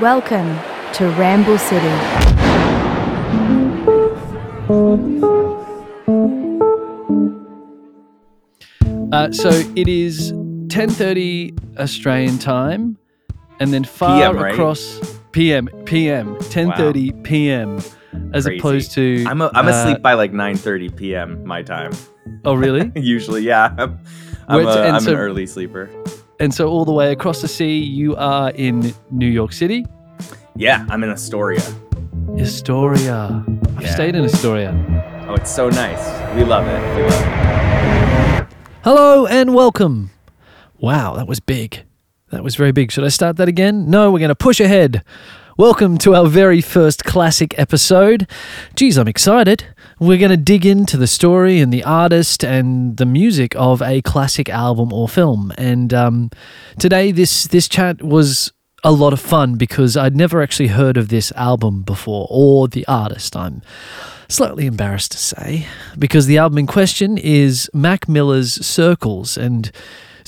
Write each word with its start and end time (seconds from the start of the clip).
Welcome 0.00 0.58
to 0.94 1.10
Ramble 1.18 1.58
City. 1.58 1.86
Uh, 9.12 9.30
so 9.32 9.50
it 9.76 9.88
is 9.88 10.32
10:30 10.68 11.78
Australian 11.78 12.38
time, 12.38 12.96
and 13.58 13.74
then 13.74 13.84
far 13.84 14.20
PM, 14.20 14.36
right? 14.42 14.54
across 14.54 14.98
PM 15.32 15.68
PM 15.84 16.34
10:30 16.36 17.22
PM, 17.22 17.76
as 18.32 18.46
Crazy. 18.46 18.58
opposed 18.58 18.92
to 18.92 19.24
I'm 19.28 19.42
a, 19.42 19.50
I'm 19.52 19.66
uh, 19.66 19.70
asleep 19.70 20.00
by 20.00 20.14
like 20.14 20.32
9:30 20.32 20.96
p.m. 20.96 21.44
my 21.44 21.62
time. 21.62 21.92
Oh, 22.46 22.54
really? 22.54 22.90
Usually, 22.96 23.42
yeah. 23.42 23.74
I'm, 23.76 23.98
I'm, 24.48 24.64
Where's- 24.64 24.76
a, 24.76 24.82
and 24.84 24.96
I'm 24.96 25.02
so- 25.02 25.12
an 25.12 25.18
early 25.18 25.46
sleeper. 25.46 25.90
And 26.40 26.52
so 26.54 26.68
all 26.68 26.84
the 26.84 26.92
way 26.92 27.12
across 27.12 27.42
the 27.42 27.48
sea, 27.48 27.78
you 27.78 28.16
are 28.16 28.50
in 28.52 28.94
New 29.10 29.28
York 29.28 29.52
City, 29.52 29.86
Yeah, 30.56 30.84
I'm 30.90 31.02
in 31.04 31.10
Astoria. 31.10 31.62
Astoria. 32.38 33.44
I've 33.76 33.82
Yeah. 33.82 33.94
stayed 33.94 34.14
in 34.14 34.24
Astoria. 34.24 34.74
Oh, 35.28 35.34
it's 35.34 35.50
so 35.50 35.70
nice. 35.70 36.04
We 36.36 36.44
love 36.44 36.66
it. 36.66 36.96
We 36.96 37.02
love 37.02 37.22
it. 37.22 38.46
Hello 38.84 39.26
and 39.26 39.54
welcome. 39.54 40.10
Wow, 40.78 41.14
that 41.16 41.26
was 41.26 41.40
big. 41.40 41.84
That 42.30 42.42
was 42.44 42.56
very 42.56 42.72
big. 42.72 42.90
Should 42.92 43.04
I 43.04 43.08
start 43.08 43.36
that 43.36 43.48
again? 43.48 43.88
No, 43.88 44.10
we're 44.10 44.18
going 44.18 44.28
to 44.28 44.34
push 44.34 44.60
ahead. 44.60 45.02
Welcome 45.56 45.96
to 45.98 46.14
our 46.14 46.26
very 46.26 46.60
first 46.60 47.04
classic 47.04 47.54
episode. 47.58 48.26
Geez, 48.76 48.98
I'm 48.98 49.08
excited. 49.08 49.64
We're 50.00 50.16
going 50.16 50.30
to 50.30 50.38
dig 50.38 50.64
into 50.64 50.96
the 50.96 51.06
story 51.06 51.60
and 51.60 51.70
the 51.70 51.84
artist 51.84 52.42
and 52.42 52.96
the 52.96 53.04
music 53.04 53.54
of 53.54 53.82
a 53.82 54.00
classic 54.00 54.48
album 54.48 54.94
or 54.94 55.06
film. 55.06 55.52
And 55.58 55.92
um, 55.92 56.30
today, 56.78 57.12
this 57.12 57.46
this 57.46 57.68
chat 57.68 58.02
was 58.02 58.50
a 58.82 58.92
lot 58.92 59.12
of 59.12 59.20
fun 59.20 59.56
because 59.56 59.98
I'd 59.98 60.16
never 60.16 60.40
actually 60.40 60.68
heard 60.68 60.96
of 60.96 61.10
this 61.10 61.32
album 61.32 61.82
before 61.82 62.26
or 62.30 62.66
the 62.66 62.86
artist. 62.86 63.36
I'm 63.36 63.60
slightly 64.26 64.64
embarrassed 64.64 65.12
to 65.12 65.18
say, 65.18 65.66
because 65.98 66.24
the 66.24 66.38
album 66.38 66.56
in 66.56 66.66
question 66.66 67.18
is 67.18 67.68
Mac 67.74 68.08
Miller's 68.08 68.54
Circles. 68.64 69.36
And 69.36 69.70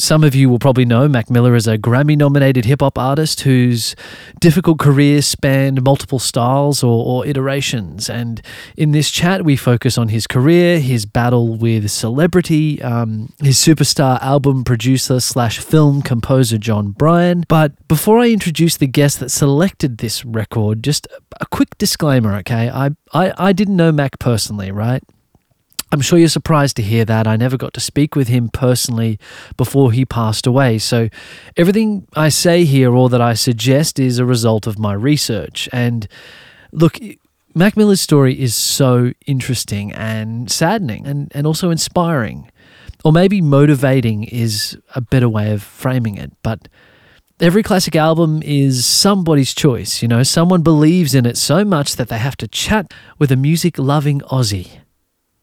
some 0.03 0.25
of 0.25 0.34
you 0.34 0.48
will 0.48 0.58
probably 0.58 0.84
know 0.84 1.06
Mac 1.06 1.31
Miller 1.31 1.55
is 1.55 1.69
a 1.69 1.78
Grammy 1.78 2.17
nominated 2.17 2.64
hip 2.64 2.81
hop 2.81 2.98
artist 2.98 3.42
whose 3.42 3.95
difficult 4.41 4.81
career 4.81 5.22
spanned 5.22 5.81
multiple 5.84 6.19
styles 6.19 6.83
or, 6.83 7.06
or 7.06 7.25
iterations. 7.25 8.11
And 8.11 8.42
in 8.77 8.91
this 8.91 9.12
chat, 9.12 9.44
we 9.44 9.55
focus 9.55 9.97
on 9.97 10.09
his 10.09 10.27
career, 10.27 10.81
his 10.81 11.06
battle 11.06 11.56
with 11.56 11.89
celebrity, 11.89 12.83
um, 12.83 13.33
his 13.41 13.59
superstar 13.59 14.20
album 14.20 14.64
producer 14.64 15.20
slash 15.20 15.61
film 15.61 16.03
composer 16.03 16.59
Jon 16.59 16.91
Brion. 16.91 17.44
But 17.47 17.87
before 17.87 18.19
I 18.19 18.31
introduce 18.31 18.77
the 18.77 18.89
guest 18.89 19.20
that 19.20 19.28
selected 19.28 19.98
this 19.98 20.25
record, 20.25 20.83
just 20.83 21.06
a 21.41 21.47
quick 21.47 21.78
disclaimer, 21.78 22.34
okay? 22.39 22.69
I, 22.69 22.91
I, 23.12 23.33
I 23.39 23.53
didn't 23.53 23.77
know 23.77 23.92
Mac 23.92 24.19
personally, 24.19 24.72
right? 24.72 25.05
I'm 25.93 26.01
sure 26.01 26.19
you're 26.19 26.29
surprised 26.29 26.77
to 26.77 26.83
hear 26.83 27.05
that. 27.05 27.27
I 27.27 27.37
never 27.37 27.59
got 27.59 27.75
to 27.75 27.81
speak 27.81 28.17
with 28.17 28.29
him 28.29 28.48
personally 28.48 29.19
before 29.59 29.93
he 29.93 30.07
passed 30.07 30.47
away. 30.47 30.79
So 30.79 31.11
everything 31.55 32.09
I 32.17 32.31
say 32.31 32.65
here 32.65 32.95
or 32.95 33.11
that 33.11 33.21
I 33.21 33.34
suggest 33.34 33.99
is 33.99 34.19
a 34.19 34.25
result 34.25 34.67
of 34.67 34.79
my 34.79 34.95
research. 34.95 35.69
And 35.71 36.09
look, 36.73 36.99
Mac 37.55 37.77
Miller's 37.77 38.01
story 38.01 38.41
is 38.41 38.55
so 38.55 39.12
interesting 39.27 39.93
and 39.93 40.51
saddening 40.51 41.07
and, 41.07 41.31
and 41.34 41.47
also 41.47 41.69
inspiring. 41.69 42.51
Or 43.05 43.12
maybe 43.12 43.43
motivating 43.43 44.25
is 44.25 44.79
a 44.95 45.03
better 45.03 45.29
way 45.29 45.53
of 45.53 45.62
framing 45.62 46.17
it. 46.17 46.33
But 46.43 46.69
every 47.39 47.62
classic 47.62 47.97
album 47.97 48.41
is 48.43 48.87
somebody's 48.87 49.53
choice. 49.53 50.01
You 50.01 50.09
know, 50.09 50.23
someone 50.23 50.62
believes 50.62 51.15
in 51.15 51.27
it 51.27 51.37
so 51.37 51.67
much 51.67 51.97
that 51.97 52.09
they 52.09 52.19
have 52.19 52.39
to 52.39 52.49
chat 52.49 52.95
with 53.19 53.31
a 53.31 53.37
music 53.37 53.79
loving 53.79 54.21
Aussie. 54.22 54.81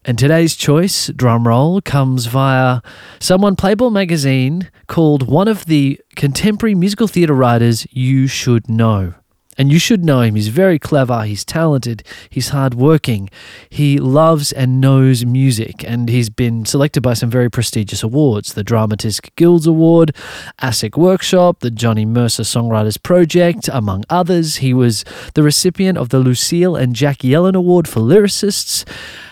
And 0.02 0.18
today's 0.18 0.56
choice, 0.56 1.08
drum 1.08 1.46
roll, 1.46 1.82
comes 1.82 2.24
via 2.24 2.80
someone 3.18 3.54
Playbill 3.54 3.90
magazine 3.90 4.70
called 4.86 5.28
one 5.28 5.46
of 5.46 5.66
the 5.66 6.00
contemporary 6.16 6.74
musical 6.74 7.06
theatre 7.06 7.34
writers 7.34 7.86
you 7.90 8.26
should 8.26 8.70
know. 8.70 9.12
And 9.58 9.70
you 9.70 9.78
should 9.78 10.02
know 10.02 10.22
him. 10.22 10.36
He's 10.36 10.48
very 10.48 10.78
clever, 10.78 11.24
he's 11.24 11.44
talented, 11.44 12.02
he's 12.30 12.48
hardworking, 12.48 13.28
he 13.68 13.98
loves 13.98 14.52
and 14.52 14.80
knows 14.80 15.26
music, 15.26 15.84
and 15.86 16.08
he's 16.08 16.30
been 16.30 16.64
selected 16.64 17.02
by 17.02 17.12
some 17.12 17.28
very 17.28 17.50
prestigious 17.50 18.02
awards 18.02 18.54
the 18.54 18.64
Dramatist 18.64 19.36
Guilds 19.36 19.66
Award, 19.66 20.16
ASCAP 20.62 20.96
Workshop, 20.96 21.60
the 21.60 21.70
Johnny 21.70 22.06
Mercer 22.06 22.44
Songwriters 22.44 23.02
Project, 23.02 23.68
among 23.70 24.04
others. 24.08 24.56
He 24.56 24.72
was 24.72 25.04
the 25.34 25.42
recipient 25.42 25.98
of 25.98 26.08
the 26.08 26.20
Lucille 26.20 26.74
and 26.74 26.96
Jack 26.96 27.18
Yellen 27.18 27.54
Award 27.54 27.86
for 27.86 28.00
Lyricists. 28.00 28.86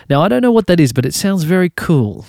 Now, 0.09 0.23
I 0.23 0.29
don't 0.29 0.41
know 0.41 0.53
what 0.53 0.69
that 0.69 0.81
is, 0.81 0.95
but 0.95 1.05
it 1.05 1.13
sounds 1.13 1.45
very 1.45 1.69
cool. 1.69 2.25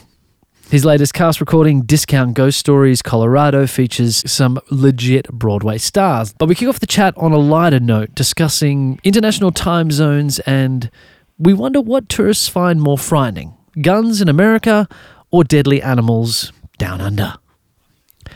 His 0.70 0.84
latest 0.84 1.14
cast 1.14 1.40
recording, 1.40 1.84
Discount 1.84 2.34
Ghost 2.34 2.60
Stories 2.60 3.02
Colorado, 3.02 3.66
features 3.68 4.30
some 4.30 4.60
legit 4.70 5.30
Broadway 5.32 5.78
stars. 5.78 6.34
But 6.38 6.50
we 6.50 6.56
kick 6.56 6.68
off 6.68 6.82
the 6.82 6.88
chat 6.88 7.14
on 7.16 7.32
a 7.32 7.38
lighter 7.38 7.80
note, 7.80 8.14
discussing 8.14 9.00
international 9.06 9.54
time 9.54 9.92
zones, 9.92 10.40
and 10.40 10.92
we 11.38 11.54
wonder 11.54 11.80
what 11.80 12.10
tourists 12.10 12.50
find 12.50 12.82
more 12.82 12.98
frightening 12.98 13.56
guns 13.82 14.20
in 14.20 14.28
America 14.28 14.86
or 15.32 15.46
deadly 15.46 15.82
animals 15.82 16.52
down 16.78 17.00
under. 17.00 17.36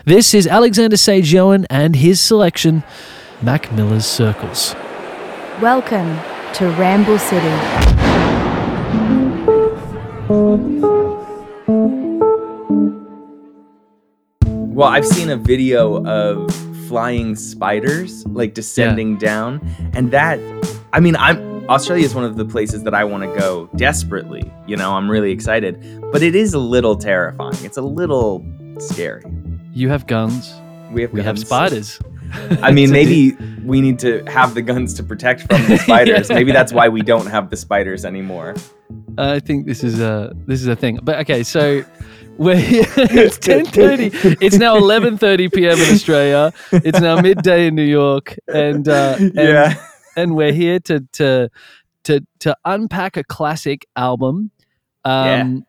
This 0.06 0.34
is 0.34 0.48
Alexander 0.48 0.96
Sage 0.96 1.34
Oyen 1.34 1.66
and 1.70 1.98
his 1.98 2.22
selection, 2.22 2.82
Mac 3.42 3.70
Miller's 3.74 4.06
Circles. 4.06 4.74
Welcome 5.62 6.18
to 6.54 6.70
Ramble 6.80 7.20
City. 7.20 8.03
Well, 14.70 14.88
I've 14.88 15.06
seen 15.06 15.30
a 15.30 15.36
video 15.36 16.06
of 16.06 16.50
flying 16.88 17.36
spiders 17.36 18.26
like 18.28 18.54
descending 18.54 19.18
down, 19.18 19.60
and 19.94 20.12
that, 20.12 20.40
I 20.94 21.02
mean, 21.02 21.18
I'm 21.18 21.68
Australia 21.70 22.06
is 22.06 22.16
one 22.16 22.24
of 22.24 22.38
the 22.38 22.46
places 22.46 22.84
that 22.84 22.94
I 22.94 23.04
want 23.04 23.24
to 23.24 23.40
go 23.40 23.70
desperately. 23.76 24.50
You 24.66 24.78
know, 24.78 24.94
I'm 24.94 25.12
really 25.12 25.32
excited, 25.32 26.02
but 26.14 26.24
it 26.24 26.36
is 26.36 26.54
a 26.54 26.60
little 26.60 26.96
terrifying. 26.96 27.58
It's 27.62 27.78
a 27.78 27.82
little 27.82 28.46
scary. 28.80 29.24
You 29.74 29.90
have 29.90 30.08
guns, 30.08 30.54
We 30.92 31.02
have 31.02 31.12
we 31.12 31.22
have 31.22 31.38
spiders. 31.38 32.00
I 32.62 32.72
mean, 32.72 32.92
maybe 33.00 33.36
we 33.64 33.82
need 33.82 34.00
to 34.00 34.24
have 34.28 34.54
the 34.54 34.62
guns 34.62 34.94
to 34.94 35.04
protect 35.04 35.42
from 35.42 35.68
the 35.68 35.78
spiders. 35.84 36.30
Yeah. 36.30 36.36
Maybe 36.38 36.54
that's 36.54 36.72
why 36.72 36.88
we 36.88 37.02
don't 37.02 37.28
have 37.28 37.50
the 37.50 37.58
spiders 37.58 38.06
anymore. 38.06 38.56
I 39.18 39.40
think 39.40 39.66
this 39.66 39.84
is 39.84 40.00
a 40.00 40.34
this 40.48 40.62
is 40.62 40.68
a 40.68 40.76
thing. 40.76 41.00
But 41.04 41.20
okay, 41.22 41.44
so 41.44 41.84
we're 42.38 42.56
here. 42.56 42.86
it's 42.98 43.38
ten 43.38 43.66
thirty. 43.66 44.12
It's 44.42 44.58
now 44.58 44.76
eleven 44.78 45.18
thirty 45.18 45.50
p.m. 45.50 45.78
in 45.80 45.94
Australia. 45.94 46.54
It's 46.72 47.00
now 47.00 47.20
midday 47.22 47.68
in 47.68 47.76
New 47.76 47.84
York, 47.84 48.36
and 48.48 48.88
uh, 48.88 49.16
and, 49.20 49.34
yeah. 49.36 49.76
and 50.16 50.36
we're 50.36 50.54
here 50.54 50.80
to 50.82 51.02
to 51.14 51.50
to 52.04 52.26
to 52.40 52.56
unpack 52.66 53.18
a 53.18 53.24
classic 53.24 53.86
album. 53.96 54.52
Um, 55.06 55.66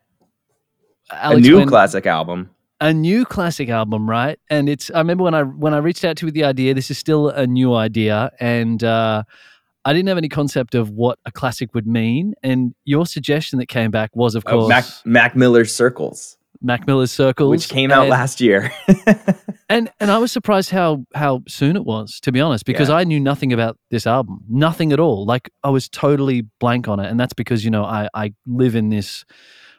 A 1.11 1.15
Alex, 1.25 1.41
new 1.47 1.57
when- 1.57 1.67
classic 1.67 2.05
album. 2.05 2.49
a 2.81 2.93
new 2.93 3.25
classic 3.25 3.69
album, 3.69 4.09
right? 4.09 4.39
And 4.49 4.67
it's 4.69 4.89
I 4.91 4.97
remember 4.99 5.23
when 5.23 5.33
I 5.35 5.43
when 5.43 5.73
I 5.73 5.77
reached 5.77 6.03
out 6.05 6.17
to 6.17 6.23
you 6.23 6.27
with 6.27 6.33
the 6.35 6.43
idea. 6.45 6.73
This 6.73 6.89
is 6.91 6.97
still 6.97 7.29
a 7.29 7.45
new 7.45 7.73
idea, 7.73 8.31
and 8.39 8.83
uh, 8.83 9.23
I 9.85 9.93
didn't 9.93 10.07
have 10.09 10.17
any 10.17 10.29
concept 10.29 10.73
of 10.75 10.89
what 10.89 11.19
a 11.25 11.31
classic 11.31 11.73
would 11.75 11.85
mean. 11.87 12.33
And 12.43 12.73
your 12.85 13.05
suggestion 13.05 13.59
that 13.59 13.67
came 13.67 13.91
back 13.91 14.15
was, 14.15 14.33
of 14.35 14.43
Oh, 14.47 14.51
course, 14.51 14.69
Mac, 14.69 14.85
Mac 15.05 15.35
Miller's 15.35 15.73
Circles, 15.73 16.37
Mac 16.61 16.87
Miller's 16.87 17.11
Circles, 17.11 17.49
which 17.51 17.69
came 17.69 17.91
out 17.91 18.01
and, 18.03 18.09
last 18.09 18.41
year. 18.41 18.71
And 19.67 19.89
and 19.99 20.11
I 20.11 20.19
was 20.19 20.31
surprised 20.31 20.69
how 20.69 21.05
how 21.15 21.41
soon 21.47 21.75
it 21.75 21.85
was, 21.85 22.19
to 22.19 22.31
be 22.31 22.39
honest, 22.39 22.65
because 22.65 22.89
Yeah. 22.89 22.97
I 22.97 23.03
knew 23.03 23.19
nothing 23.19 23.51
about 23.51 23.79
this 23.89 24.05
album, 24.05 24.41
nothing 24.47 24.91
at 24.93 24.99
all. 24.99 25.25
Like 25.25 25.49
I 25.63 25.71
was 25.71 25.89
totally 25.89 26.43
blank 26.59 26.87
on 26.87 26.99
it, 26.99 27.09
and 27.09 27.19
that's 27.19 27.33
because 27.33 27.65
you 27.65 27.71
know 27.71 27.83
I 27.83 28.07
I 28.13 28.33
live 28.45 28.75
in 28.75 28.89
this 28.89 29.25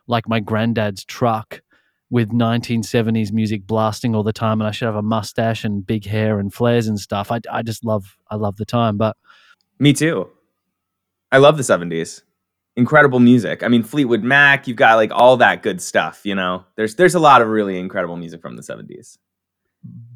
like 0.09 0.29
my 0.29 0.41
granddad's 0.41 1.05
truck 1.05 1.63
with 2.11 2.31
1970s 2.31 3.31
music 3.33 3.65
blasting 3.65 4.17
all 4.17 4.25
the 4.25 4.33
time, 4.33 4.61
and 4.61 4.67
I 4.67 4.73
should 4.73 4.87
have 4.87 4.97
a 4.97 5.03
mustache 5.03 5.65
and 5.65 5.87
big 5.87 6.05
hair 6.05 6.41
and 6.41 6.53
flares 6.53 6.89
and 6.89 6.99
stuff. 6.99 7.31
I 7.31 7.39
I 7.49 7.63
just 7.63 7.85
love 7.85 8.17
I 8.29 8.35
love 8.35 8.57
the 8.57 8.65
time, 8.67 8.97
but 8.97 9.17
Me 9.79 9.93
too. 9.93 10.31
I 11.33 11.39
love 11.39 11.57
the 11.57 11.63
70s. 11.63 12.23
Incredible 12.77 13.21
music. 13.21 13.63
I 13.63 13.69
mean, 13.69 13.83
Fleetwood 13.83 14.23
Mac, 14.23 14.69
you've 14.69 14.77
got 14.77 14.97
like 14.97 15.11
all 15.13 15.37
that 15.39 15.63
good 15.63 15.81
stuff, 15.81 16.21
you 16.25 16.35
know. 16.35 16.65
There's 16.77 16.95
there's 16.97 17.15
a 17.15 17.19
lot 17.21 17.43
of 17.43 17.49
really 17.49 17.79
incredible 17.79 18.17
music 18.17 18.43
from 18.43 18.57
the 18.57 18.63
70s. 18.63 19.17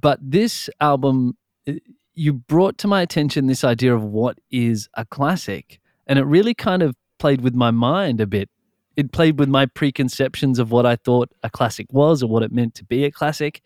but 0.01 0.19
this 0.23 0.69
album 0.81 1.37
uh, 1.69 1.73
you 2.15 2.33
brought 2.35 2.79
to 2.79 2.89
my 2.89 3.03
attention 3.03 3.47
this 3.47 3.65
idea 3.65 3.95
of 3.95 4.03
what 4.03 4.39
is 4.51 4.89
a 4.95 5.05
classic 5.05 5.81
and 6.07 6.19
it 6.19 6.25
really 6.25 6.55
kind 6.55 6.83
of 6.83 6.95
played 7.19 7.41
with 7.43 7.55
my 7.55 7.71
mind 7.71 8.21
a 8.21 8.27
bit 8.27 8.49
it 8.97 9.13
played 9.13 9.39
with 9.39 9.49
my 9.49 9.67
preconceptions 9.67 10.59
of 10.59 10.71
what 10.73 10.87
i 10.87 10.97
thought 10.97 11.31
a 11.43 11.51
classic 11.51 11.87
was 11.93 12.23
or 12.23 12.29
what 12.29 12.43
it 12.43 12.53
meant 12.53 12.75
to 12.75 12.85
be 12.85 13.05
a 13.05 13.11
classic 13.11 13.63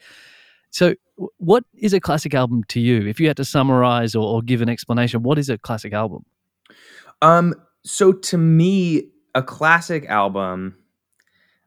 so 0.71 0.95
what 1.39 1.65
is 1.75 1.93
a 1.93 2.01
classic 2.01 2.35
album 2.35 2.65
to 2.69 2.81
you? 2.81 3.07
If 3.07 3.21
you 3.21 3.29
had 3.29 3.37
to 3.37 3.45
summarize 3.45 4.15
or, 4.15 4.25
or 4.25 4.43
give 4.43 4.63
an 4.63 4.69
explanation, 4.69 5.23
what 5.23 5.39
is 5.39 5.49
a 5.49 5.59
classic 5.59 5.93
album? 5.93 6.25
Um, 7.23 7.55
so 7.85 8.13
to 8.13 8.39
me, 8.39 9.11
a 9.35 9.43
classic 9.43 10.07
album. 10.07 10.77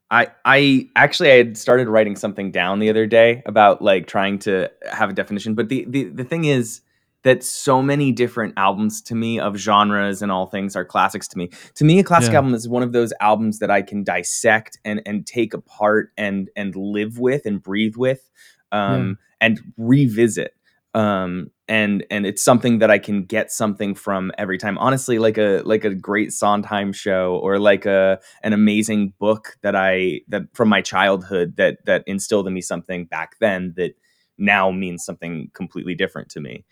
I 0.10 0.28
I 0.46 0.90
actually 0.96 1.32
I 1.32 1.38
had 1.38 1.58
started 1.58 1.90
writing 1.90 2.16
something 2.16 2.52
down 2.52 2.80
the 2.80 2.90
other 2.90 3.06
day 3.06 3.44
about 3.46 3.82
like 3.82 4.08
trying 4.08 4.40
to 4.40 4.72
have 4.90 5.10
a 5.10 5.14
definition, 5.14 5.54
but 5.54 5.68
the 5.70 5.86
the, 5.88 6.06
the 6.06 6.24
thing 6.24 6.46
is 6.46 6.82
that 7.24 7.44
so 7.44 7.82
many 7.82 8.14
different 8.14 8.54
albums 8.56 9.02
to 9.02 9.16
me 9.16 9.38
of 9.38 9.58
genres 9.58 10.22
and 10.22 10.32
all 10.32 10.46
things 10.46 10.78
are 10.78 10.86
classics 10.86 11.28
to 11.28 11.38
me. 11.38 11.50
To 11.76 11.84
me, 11.84 12.00
a 12.00 12.04
classic 12.04 12.32
Yeah. 12.32 12.38
album 12.38 12.54
is 12.54 12.70
one 12.70 12.84
of 12.84 12.94
those 12.94 13.12
albums 13.20 13.60
that 13.60 13.70
I 13.70 13.82
can 13.82 14.04
dissect 14.06 14.80
and 14.86 15.02
and 15.06 15.28
take 15.28 15.54
apart 15.54 16.12
and 16.18 16.50
and 16.56 16.74
live 16.76 17.20
with 17.20 17.46
and 17.46 17.62
breathe 17.62 17.98
with, 17.98 18.30
um, 18.72 19.18
and 19.42 19.60
revisit. 19.78 20.54
Um, 20.94 21.52
and 21.68 22.06
and 22.10 22.26
it's 22.26 22.42
something 22.42 22.80
that 22.80 22.90
I 22.90 22.98
can 22.98 23.24
get 23.24 23.52
something 23.52 23.94
from 23.94 24.32
every 24.38 24.58
time. 24.58 24.78
Honestly, 24.78 25.20
like 25.20 25.38
a 25.38 25.62
like 25.66 25.84
a 25.84 25.94
great 25.94 26.32
Sondheim 26.32 26.94
show 26.94 27.40
or 27.44 27.60
like 27.60 27.86
a 27.86 28.20
an 28.42 28.54
amazing 28.54 29.14
book 29.20 29.58
that 29.62 29.76
I 29.76 30.22
that 30.30 30.44
from 30.54 30.70
my 30.70 30.82
childhood 30.82 31.58
that 31.58 31.86
that 31.86 32.04
instilled 32.08 32.48
in 32.48 32.54
me 32.54 32.62
something 32.62 33.06
back 33.06 33.36
then 33.40 33.74
that 33.76 33.96
now 34.38 34.72
means 34.72 35.04
something 35.04 35.52
completely 35.54 35.96
different 35.96 36.30
to 36.30 36.40
me. 36.40 36.64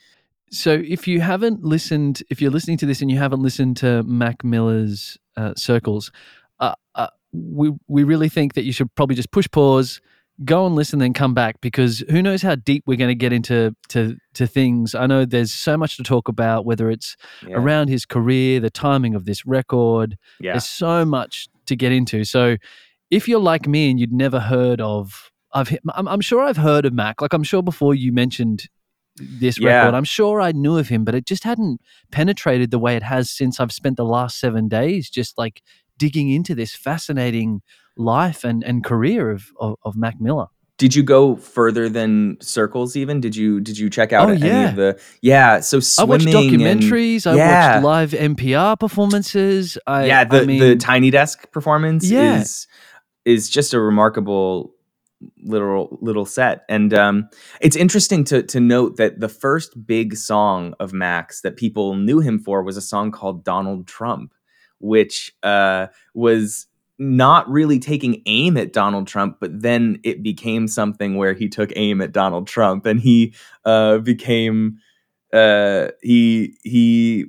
So, 0.51 0.81
if 0.85 1.07
you 1.07 1.21
haven't 1.21 1.63
listened, 1.63 2.23
if 2.29 2.41
you're 2.41 2.51
listening 2.51 2.77
to 2.77 2.85
this 2.85 3.01
and 3.01 3.09
you 3.11 3.17
haven't 3.17 3.41
listened 3.41 3.77
to 3.77 4.03
Mac 4.03 4.43
Miller's 4.43 5.17
uh, 5.35 5.53
Circles, 5.55 6.11
uh, 6.59 6.75
uh, 6.93 7.07
we 7.33 7.71
we 7.87 8.03
really 8.03 8.29
think 8.29 8.53
that 8.53 8.63
you 8.63 8.71
should 8.71 8.93
probably 8.95 9.15
just 9.15 9.31
push 9.31 9.47
pause, 9.51 10.01
go 10.43 10.65
and 10.65 10.75
listen, 10.75 10.99
then 10.99 11.13
come 11.13 11.33
back 11.33 11.61
because 11.61 11.99
who 12.09 12.21
knows 12.21 12.41
how 12.41 12.55
deep 12.55 12.83
we're 12.85 12.97
going 12.97 13.09
to 13.09 13.15
get 13.15 13.31
into 13.31 13.73
to 13.89 14.17
to 14.33 14.45
things. 14.45 14.93
I 14.93 15.05
know 15.07 15.23
there's 15.25 15.53
so 15.53 15.77
much 15.77 15.95
to 15.97 16.03
talk 16.03 16.27
about, 16.27 16.65
whether 16.65 16.89
it's 16.91 17.15
Yeah. 17.47 17.55
around 17.55 17.87
his 17.87 18.05
career, 18.05 18.59
the 18.59 18.69
timing 18.69 19.15
of 19.15 19.25
this 19.25 19.45
record. 19.45 20.17
yeah. 20.41 20.53
There's 20.53 20.65
so 20.65 21.05
much 21.05 21.47
to 21.67 21.75
get 21.75 21.91
into. 21.91 22.25
So, 22.25 22.57
if 23.11 23.27
you're 23.27 23.39
like 23.39 23.67
me 23.67 23.89
and 23.89 23.99
you'd 23.99 24.11
never 24.11 24.39
heard 24.39 24.81
of, 24.81 25.31
I've 25.53 25.77
I'm, 25.93 26.07
I'm 26.07 26.21
sure 26.21 26.41
I've 26.41 26.57
heard 26.57 26.85
of 26.85 26.93
Mac. 26.93 27.21
Like 27.21 27.33
I'm 27.33 27.43
sure 27.43 27.63
before 27.63 27.95
you 27.95 28.11
mentioned 28.11 28.67
this 29.17 29.57
Yeah. 29.57 29.83
record, 29.83 29.95
I'm 29.95 30.03
sure 30.03 30.41
I 30.41 30.51
knew 30.51 30.77
of 30.77 30.89
him, 30.89 31.05
but 31.05 31.15
it 31.15 31.25
just 31.25 31.45
hadn't 31.45 31.79
penetrated 32.11 32.71
the 32.71 32.79
way 32.79 32.97
it 32.97 33.03
has 33.03 33.29
since 33.29 33.61
I've 33.61 33.71
spent 33.71 33.95
the 33.95 34.03
last 34.03 34.37
seven 34.39 34.67
days 34.67 35.09
just 35.09 35.37
like 35.37 35.61
digging 35.97 36.29
into 36.29 36.53
this 36.55 36.75
fascinating 36.75 37.61
life 37.97 38.43
and, 38.43 38.63
and 38.63 38.83
career 38.83 39.31
of, 39.31 39.51
of, 39.59 39.75
of 39.83 39.95
Mac 39.95 40.19
Miller. 40.19 40.47
Did 40.77 40.93
you 40.93 41.03
go 41.03 41.37
further 41.37 41.87
than 41.87 42.37
circles? 42.41 42.97
Even 42.97 43.21
did 43.21 43.33
you 43.33 43.61
did 43.61 43.77
you 43.77 43.89
check 43.89 44.11
out 44.11 44.27
Oh, 44.29 44.33
any 44.33 44.65
of 44.65 44.75
the 44.75 44.99
yeah? 45.21 45.61
So 45.61 45.77
I 45.77 46.03
watched 46.03 46.23
swimming 46.23 46.61
and- 46.61 46.81
documentaries. 46.81 47.25
I 47.25 47.35
watched 47.35 47.83
live 47.85 48.11
NPR 48.11 48.77
performances. 48.77 49.77
I, 49.87 50.05
yeah, 50.05 50.25
the 50.25 50.41
I 50.41 50.45
mean, 50.45 50.59
the 50.59 50.75
tiny 50.75 51.11
desk 51.11 51.49
performance 51.53 52.09
Yeah. 52.09 52.41
is 52.41 52.67
is 53.23 53.49
just 53.49 53.73
a 53.73 53.79
remarkable 53.79 54.73
little 55.41 55.97
little 56.01 56.25
set, 56.25 56.65
and 56.67 56.93
um, 56.93 57.29
it's 57.61 57.77
interesting 57.77 58.25
to 58.25 58.43
to 58.43 58.59
note 58.59 58.97
that 58.97 59.21
the 59.21 59.29
first 59.29 59.87
big 59.87 60.17
song 60.17 60.73
of 60.81 60.91
Max 60.91 61.39
that 61.39 61.55
people 61.55 61.95
knew 61.95 62.19
him 62.19 62.37
for 62.37 62.61
was 62.63 62.75
a 62.75 62.81
song 62.81 63.11
called 63.11 63.45
Donald 63.45 63.87
Trump, 63.87 64.33
which 64.79 65.33
uh, 65.41 65.87
was 66.13 66.67
not 66.97 67.49
really 67.49 67.77
taking 67.79 68.21
aim 68.25 68.55
at 68.57 68.71
Donald 68.71 69.07
Trump, 69.07 69.37
but 69.39 69.61
then 69.61 69.99
it 70.03 70.23
became 70.23 70.67
something 70.67 71.17
where 71.17 71.33
he 71.33 71.49
took 71.49 71.71
aim 71.75 72.01
at 72.01 72.11
Donald 72.11 72.47
Trump, 72.47 72.85
and 72.85 72.99
he 72.99 73.33
uh, 73.65 73.97
became 73.99 74.77
uh, 75.33 75.89
he 76.01 76.57
he 76.63 77.25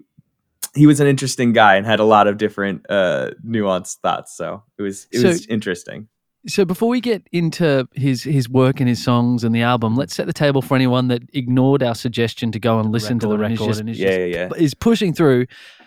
he 0.75 0.87
was 0.87 1.01
an 1.01 1.07
interesting 1.07 1.53
guy 1.53 1.77
and 1.77 1.87
had 1.87 2.01
a 2.01 2.05
lot 2.05 2.27
of 2.29 2.37
different 2.37 2.85
uh, 2.91 3.31
nuanced 3.45 3.97
thoughts. 3.99 4.37
So 4.37 4.63
it 4.79 4.83
was 4.83 5.07
it 5.11 5.21
So- 5.21 5.29
was 5.29 5.47
interesting. 5.47 6.09
So 6.49 6.65
before 6.65 6.89
we 6.89 7.01
get 7.01 7.27
into 7.33 7.89
his 7.95 8.23
his 8.23 8.49
work 8.49 8.79
and 8.79 8.89
his 8.89 9.03
songs 9.03 9.43
and 9.43 9.53
the 9.53 9.63
album, 9.63 9.97
let's 9.97 10.15
set 10.15 10.29
the 10.29 10.33
table 10.33 10.63
for 10.63 10.77
anyone 10.77 11.09
that 11.09 11.23
ignored 11.33 11.83
our 11.83 11.97
suggestion 11.97 12.53
to 12.53 12.61
go 12.61 12.79
and 12.79 12.93
listen 12.93 13.19
to 13.19 13.27
the 13.27 13.37
record 13.37 13.59
and 13.61 13.61
is 13.61 13.67
just- 13.67 13.81
and 13.81 13.91
is 13.91 13.99
yeah, 13.99 14.07
just 14.11 14.19
yeah, 14.21 14.49
yeah. 14.57 14.63
is 14.65 14.73
pushing 14.75 15.13
through. 15.13 15.47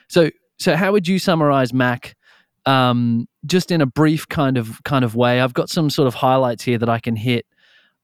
So 0.10 0.30
so 0.58 0.75
how 0.75 0.92
would 0.92 1.08
you 1.08 1.18
summarize 1.18 1.74
Mac? 1.74 2.18
Um, 2.69 3.27
just 3.45 3.71
in 3.71 3.81
a 3.81 3.86
brief 3.86 4.27
kind 4.27 4.57
of 4.57 4.83
kind 4.83 5.04
of 5.04 5.16
way. 5.16 5.42
I've 5.42 5.54
got 5.54 5.69
some 5.69 5.89
sort 5.89 6.07
of 6.07 6.13
highlights 6.13 6.63
here 6.63 6.77
that 6.77 6.89
I 6.89 7.00
can 7.00 7.16
hit 7.16 7.45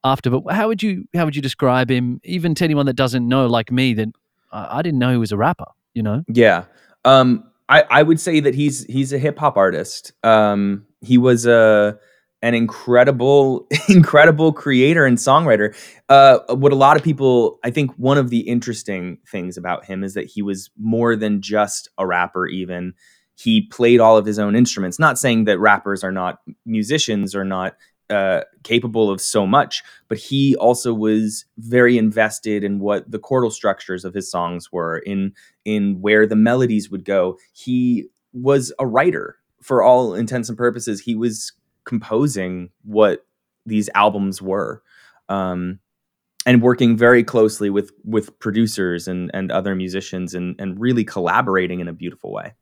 after. 0.02 0.30
But 0.30 0.52
how 0.52 0.68
would 0.68 0.82
you 0.82 1.04
how 1.14 1.24
would 1.24 1.36
you 1.36 1.42
describe 1.42 1.90
him? 1.90 2.20
Even 2.24 2.54
to 2.56 2.64
anyone 2.64 2.86
that 2.86 2.96
doesn't 2.96 3.26
know, 3.26 3.46
like 3.46 3.70
me, 3.70 3.94
that 3.94 4.08
I, 4.52 4.78
I 4.78 4.82
didn't 4.82 4.98
know 4.98 5.10
he 5.10 5.18
was 5.18 5.32
a 5.32 5.36
rapper. 5.36 5.66
You 5.94 6.02
know? 6.02 6.24
Yeah. 6.28 6.64
Um, 7.04 7.44
I, 7.68 7.84
I 7.90 8.02
would 8.02 8.20
say 8.20 8.40
that 8.40 8.54
he's 8.54 8.84
he's 8.84 9.12
a 9.12 9.18
hip 9.18 9.38
hop 9.38 9.56
artist. 9.56 10.12
Um, 10.22 10.86
he 11.00 11.18
was 11.18 11.46
a 11.46 11.98
an 12.42 12.54
incredible 12.54 13.66
incredible 13.88 14.52
creator 14.52 15.04
and 15.04 15.18
songwriter. 15.18 15.74
Uh, 16.08 16.38
what 16.54 16.72
a 16.72 16.76
lot 16.76 16.96
of 16.96 17.02
people, 17.02 17.58
I 17.64 17.70
think, 17.70 17.92
one 17.96 18.18
of 18.18 18.30
the 18.30 18.40
interesting 18.40 19.18
things 19.30 19.56
about 19.56 19.84
him 19.84 20.04
is 20.04 20.14
that 20.14 20.26
he 20.26 20.42
was 20.42 20.70
more 20.78 21.16
than 21.16 21.40
just 21.40 21.88
a 21.98 22.06
rapper. 22.06 22.46
Even 22.46 22.94
he 23.36 23.62
played 23.62 24.00
all 24.00 24.16
of 24.16 24.26
his 24.26 24.38
own 24.38 24.56
instruments. 24.56 24.98
Not 24.98 25.18
saying 25.18 25.44
that 25.44 25.60
rappers 25.60 26.02
are 26.02 26.12
not 26.12 26.40
musicians 26.64 27.34
or 27.34 27.44
not 27.44 27.76
uh, 28.08 28.42
capable 28.62 29.10
of 29.10 29.20
so 29.20 29.46
much, 29.46 29.82
but 30.08 30.18
he 30.18 30.56
also 30.56 30.94
was 30.94 31.44
very 31.58 31.98
invested 31.98 32.64
in 32.64 32.78
what 32.78 33.10
the 33.10 33.18
chordal 33.18 33.52
structures 33.52 34.04
of 34.04 34.14
his 34.14 34.30
songs 34.30 34.72
were, 34.72 34.98
in 34.98 35.32
in 35.64 36.00
where 36.00 36.26
the 36.26 36.36
melodies 36.36 36.90
would 36.90 37.04
go. 37.04 37.36
He 37.52 38.08
was 38.32 38.72
a 38.78 38.86
writer 38.86 39.36
for 39.62 39.82
all 39.82 40.14
intents 40.14 40.48
and 40.48 40.56
purposes. 40.56 41.00
He 41.00 41.14
was 41.14 41.52
composing 41.84 42.70
what 42.84 43.26
these 43.66 43.90
albums 43.94 44.40
were. 44.40 44.82
Um, 45.28 45.80
and 46.46 46.62
working 46.62 46.96
very 46.96 47.24
closely 47.24 47.68
with 47.68 47.90
with 48.04 48.38
producers 48.38 49.08
and 49.08 49.30
and 49.34 49.50
other 49.50 49.74
musicians 49.74 50.32
and 50.32 50.54
and 50.60 50.80
really 50.80 51.04
collaborating 51.04 51.80
in 51.80 51.88
a 51.88 51.92
beautiful 51.92 52.32
way. 52.32 52.54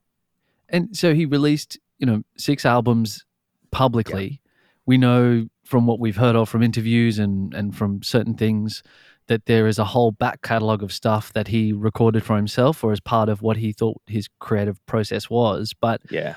And 0.69 0.95
so 0.95 1.13
he 1.13 1.25
released, 1.25 1.77
you 1.99 2.05
know, 2.05 2.23
six 2.37 2.65
albums 2.65 3.25
publicly. 3.71 4.41
We 4.85 4.97
know 4.97 5.47
from 5.63 5.87
what 5.87 5.99
we've 5.99 6.15
heard 6.17 6.35
of 6.35 6.47
from 6.49 6.61
interviews 6.61 7.17
and 7.19 7.53
and 7.53 7.75
from 7.75 8.03
certain 8.03 8.35
things 8.35 8.83
that 9.27 9.45
there 9.47 9.65
is 9.67 9.79
a 9.79 9.85
whole 9.85 10.11
back 10.11 10.41
catalog 10.43 10.83
of 10.83 10.93
stuff 10.93 11.33
that 11.33 11.47
he 11.47 11.73
recorded 11.73 12.23
for 12.23 12.35
himself 12.35 12.83
or 12.83 12.91
as 12.91 12.99
part 12.99 13.27
of 13.27 13.41
what 13.41 13.57
he 13.57 13.71
thought 13.73 13.99
his 14.05 14.27
creative 14.39 14.83
process 14.85 15.29
was. 15.31 15.73
But 15.73 16.01
Yeah. 16.11 16.35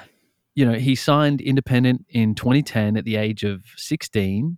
you 0.54 0.64
know, 0.64 0.78
he 0.78 0.94
signed 0.94 1.42
independent 1.42 2.06
in 2.08 2.34
2010 2.34 2.96
at 2.96 3.04
the 3.04 3.16
age 3.16 3.44
of 3.44 3.62
16. 3.76 4.56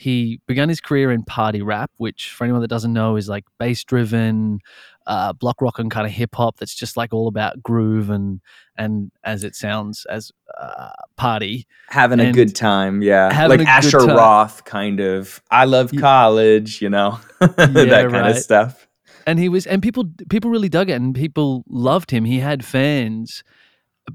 He 0.00 0.40
began 0.46 0.70
his 0.70 0.80
career 0.80 1.12
in 1.12 1.24
party 1.24 1.60
rap, 1.60 1.90
which, 1.98 2.30
for 2.30 2.44
anyone 2.44 2.62
that 2.62 2.68
doesn't 2.68 2.94
know, 2.94 3.16
is 3.16 3.28
like 3.28 3.44
bass 3.58 3.84
driven, 3.84 4.60
uh, 5.06 5.34
block 5.34 5.60
rock 5.60 5.78
and 5.78 5.90
kind 5.90 6.06
of 6.06 6.12
hip 6.14 6.34
hop. 6.36 6.56
That's 6.56 6.74
just 6.74 6.96
like 6.96 7.12
all 7.12 7.28
about 7.28 7.62
groove 7.62 8.08
and 8.08 8.40
and 8.78 9.12
as 9.24 9.44
it 9.44 9.54
sounds 9.54 10.06
as 10.06 10.32
uh, 10.58 10.92
party. 11.18 11.66
Having 11.88 12.20
a 12.20 12.32
good 12.32 12.54
time, 12.54 13.02
yeah. 13.02 13.46
like 13.46 13.60
Asher. 13.60 13.98
Roth 13.98 14.64
kind 14.64 15.00
of. 15.00 15.42
I 15.50 15.66
love 15.66 15.92
college, 15.94 16.80
you 16.80 16.88
know. 16.88 17.20
that 17.40 17.74
kind 17.74 18.12
right. 18.12 18.30
of 18.30 18.38
stuff. 18.38 18.88
and 19.26 19.38
he 19.38 19.50
was 19.50 19.66
and 19.66 19.82
people 19.82 20.06
people 20.30 20.50
really 20.50 20.70
dug 20.70 20.88
it 20.88 20.94
and 20.94 21.14
people 21.14 21.62
loved 21.68 22.10
him 22.10 22.24
he 22.24 22.38
had 22.38 22.64
fans 22.64 23.44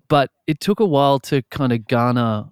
but 0.07 0.31
it 0.47 0.59
took 0.59 0.79
a 0.79 0.85
while 0.85 1.19
to 1.19 1.43
kind 1.51 1.71
of 1.71 1.87
garner 1.87 2.45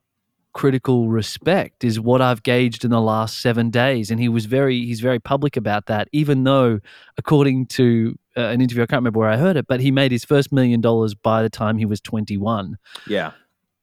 critical 0.54 1.10
respect 1.10 1.84
is 1.84 2.00
what 2.00 2.22
i've 2.22 2.44
gauged 2.44 2.86
in 2.86 2.92
the 2.92 3.02
last 3.02 3.40
seven 3.42 3.70
days 3.72 4.12
and 4.12 4.20
he 4.20 4.30
was 4.30 4.46
very 4.46 4.86
he's 4.86 5.00
very 5.00 5.20
public 5.20 5.58
about 5.58 5.88
that 5.88 6.08
even 6.12 6.44
though 6.44 6.80
according 7.18 7.66
to 7.66 8.18
uh, 8.38 8.42
an 8.42 8.62
interview 8.62 8.84
i 8.84 8.86
can't 8.86 9.00
remember 9.00 9.20
where 9.20 9.30
i 9.30 9.38
heard 9.38 9.58
it 9.58 9.66
but 9.68 9.80
he 9.80 9.90
made 9.92 10.12
his 10.12 10.24
first 10.24 10.52
million 10.52 10.80
dollars 10.80 11.16
by 11.16 11.42
the 11.42 11.50
time 11.50 11.78
he 11.78 11.86
was 11.86 12.00
21 12.02 12.78
Yeah. 13.08 13.32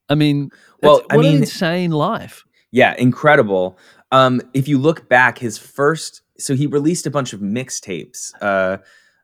i 0.09 0.15
mean 0.15 0.49
Well, 0.81 1.01
I 1.09 1.17
mean- 1.17 1.37
insane 1.39 1.91
life 1.91 2.45
Yeah, 2.71 2.95
incredible. 2.97 3.77
Um, 4.13 4.41
if 4.53 4.67
you 4.69 4.77
look 4.77 5.09
back, 5.09 5.37
his 5.39 5.57
first 5.57 6.21
so 6.37 6.55
he 6.55 6.67
released 6.67 7.05
a 7.05 7.11
bunch 7.11 7.33
of 7.33 7.41
mixtapes. 7.41 8.31
Uh, 8.41 8.77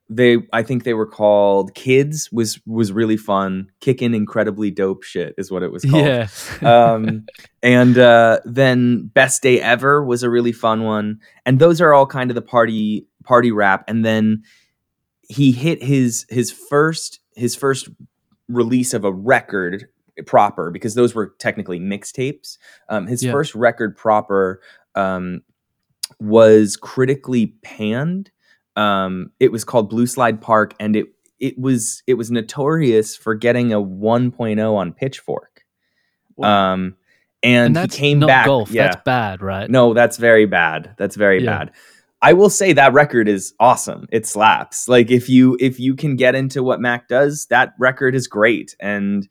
they 0.09 0.37
I 0.53 0.63
think 0.63 0.83
they 0.83 0.93
were 0.93 1.05
called 1.05 1.73
Kids 1.73 2.31
was 2.31 2.59
was 2.65 2.91
really 2.91 3.17
fun. 3.17 3.69
Kicking 3.81 4.13
incredibly 4.13 4.71
dope 4.71 5.03
shit 5.03 5.35
is 5.37 5.51
what 5.51 5.63
it 5.63 5.71
was 5.71 5.83
called. 5.83 6.05
yeah 6.05 6.27
um, 6.61 7.25
and 7.61 7.97
uh, 7.97 8.39
then 8.45 9.07
Best 9.13 9.41
Day 9.41 9.59
Ever 9.59 10.03
was 10.03 10.23
a 10.23 10.29
really 10.29 10.53
fun 10.53 10.83
one. 10.83 11.19
And 11.45 11.59
those 11.59 11.81
are 11.81 11.93
all 11.93 12.05
kind 12.05 12.31
of 12.31 12.35
the 12.35 12.41
party 12.41 13.05
party 13.23 13.51
rap. 13.51 13.83
And 13.87 14.05
then 14.05 14.43
he 15.27 15.51
hit 15.51 15.83
his 15.83 16.25
his 16.29 16.51
first 16.51 17.19
his 17.35 17.55
first 17.55 17.89
release 18.47 18.93
of 18.93 19.03
a 19.03 19.11
record 19.11 19.89
proper 20.25 20.71
because 20.71 20.95
those 20.95 21.13
were 21.13 21.35
technically 21.37 21.79
mixtapes. 21.79 22.57
Um, 22.87 23.07
his 23.07 23.23
Yeah. 23.23 23.33
first 23.33 23.53
record 23.55 23.95
proper 23.97 24.61
um, 24.95 25.41
was 26.19 26.77
critically 26.77 27.47
panned. 27.61 28.31
Um, 28.77 29.31
it 29.39 29.51
was 29.51 29.63
called 29.65 29.89
Blue 29.89 30.07
Slide 30.07 30.39
Park, 30.41 30.75
and 30.79 30.95
it 30.95 31.07
it 31.39 31.57
was 31.59 32.03
it 32.07 32.13
was 32.15 32.31
notorious 32.31 33.15
for 33.15 33.35
getting 33.35 33.73
a 33.73 33.77
1.0 33.81 34.75
on 34.75 34.93
Pitchfork. 34.93 35.65
Wow. 36.35 36.73
Um, 36.73 36.95
and, 37.43 37.67
And 37.67 37.75
that's 37.75 37.95
he 37.95 37.99
came 37.99 38.19
not 38.19 38.27
back. 38.27 38.45
golf. 38.47 38.71
Yeah, 38.71 38.83
That's 38.89 39.03
bad, 39.03 39.41
right? 39.41 39.69
no, 39.69 39.93
that's 39.93 40.17
very 40.17 40.45
bad. 40.45 40.95
That's 40.97 41.15
very 41.15 41.43
Yeah. 41.43 41.57
bad. 41.59 41.71
I 42.21 42.33
will 42.33 42.49
say 42.49 42.73
that 42.73 42.93
record 42.93 43.27
is 43.27 43.53
awesome. 43.59 44.07
It 44.11 44.25
slaps. 44.25 44.87
Like 44.87 45.11
if 45.11 45.29
you 45.29 45.55
if 45.59 45.79
you 45.79 45.95
can 45.95 46.15
get 46.15 46.33
into 46.33 46.63
what 46.63 46.81
Mac 46.81 47.07
does, 47.07 47.45
that 47.51 47.73
record 47.77 48.15
is 48.15 48.27
great 48.27 48.75
and 48.79 49.27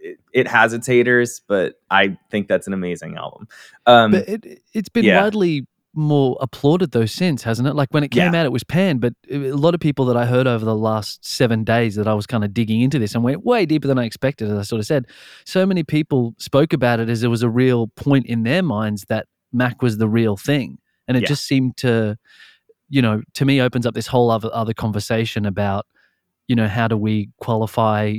it, 0.00 0.18
it 0.32 0.48
has 0.48 0.72
its 0.72 0.86
haters, 0.86 1.42
but 1.46 1.74
I 1.90 2.16
think 2.30 2.48
that's 2.48 2.66
an 2.66 2.72
amazing 2.72 3.16
album. 3.16 3.46
Um 3.84 4.12
But 4.12 4.28
it, 4.28 4.62
it's 4.72 4.88
been 4.88 5.04
yeah. 5.04 5.20
widely 5.22 5.66
more 5.94 6.36
applauded 6.40 6.90
though 6.92 7.06
since, 7.06 7.42
hasn't 7.42 7.68
it? 7.68 7.74
Like 7.74 7.88
when 7.92 8.02
it 8.04 8.10
came 8.10 8.32
Yeah. 8.32 8.40
out, 8.40 8.46
it 8.46 8.52
was 8.52 8.64
panned, 8.64 9.00
but 9.00 9.14
a 9.30 9.52
lot 9.52 9.74
of 9.74 9.80
people 9.80 10.04
that 10.06 10.16
I 10.16 10.26
heard 10.26 10.46
over 10.46 10.64
the 10.64 10.74
last 10.74 11.24
seven 11.24 11.64
days 11.64 11.94
that 11.96 12.06
I 12.08 12.14
was 12.14 12.26
kind 12.26 12.44
of 12.44 12.52
digging 12.52 12.80
into 12.80 12.98
this 12.98 13.14
and 13.14 13.22
went 13.22 13.44
way 13.44 13.64
deeper 13.66 13.86
than 13.88 13.98
I 13.98 14.04
expected, 14.04 14.50
as 14.50 14.58
I 14.58 14.62
sort 14.62 14.80
of 14.80 14.86
said. 14.86 15.06
So 15.44 15.64
many 15.66 15.82
people 15.84 16.34
spoke 16.38 16.72
about 16.72 17.00
it 17.00 17.08
as 17.08 17.20
there 17.20 17.30
was 17.30 17.42
a 17.42 17.48
real 17.48 17.88
point 17.88 18.26
in 18.26 18.42
their 18.42 18.62
minds 18.62 19.04
that 19.08 19.26
Mac 19.52 19.82
was 19.82 19.98
the 19.98 20.08
real 20.08 20.36
thing. 20.36 20.78
And 21.06 21.16
it 21.16 21.22
Yeah. 21.22 21.28
just 21.28 21.46
seemed 21.46 21.76
to, 21.78 22.16
you 22.88 23.02
know, 23.02 23.22
to 23.34 23.44
me 23.44 23.60
opens 23.60 23.86
up 23.86 23.94
this 23.94 24.08
whole 24.08 24.30
other, 24.30 24.50
other 24.52 24.74
conversation 24.74 25.46
about, 25.46 25.86
you 26.48 26.56
know, 26.56 26.68
how 26.68 26.88
do 26.88 26.96
we 26.96 27.30
qualify 27.40 28.18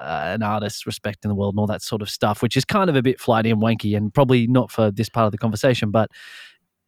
an 0.00 0.42
artist's 0.42 0.86
respect 0.86 1.24
in 1.24 1.28
the 1.28 1.34
world 1.34 1.54
and 1.54 1.60
all 1.60 1.66
that 1.66 1.82
sort 1.82 2.02
of 2.02 2.10
stuff, 2.10 2.42
which 2.42 2.56
is 2.56 2.64
kind 2.64 2.90
of 2.90 2.96
a 2.96 3.02
bit 3.02 3.20
flighty 3.20 3.50
and 3.50 3.60
wanky 3.60 3.96
and 3.96 4.12
probably 4.12 4.46
not 4.46 4.70
for 4.70 4.90
this 4.90 5.08
part 5.08 5.26
of 5.26 5.32
the 5.32 5.38
conversation. 5.38 5.90
But 5.90 6.10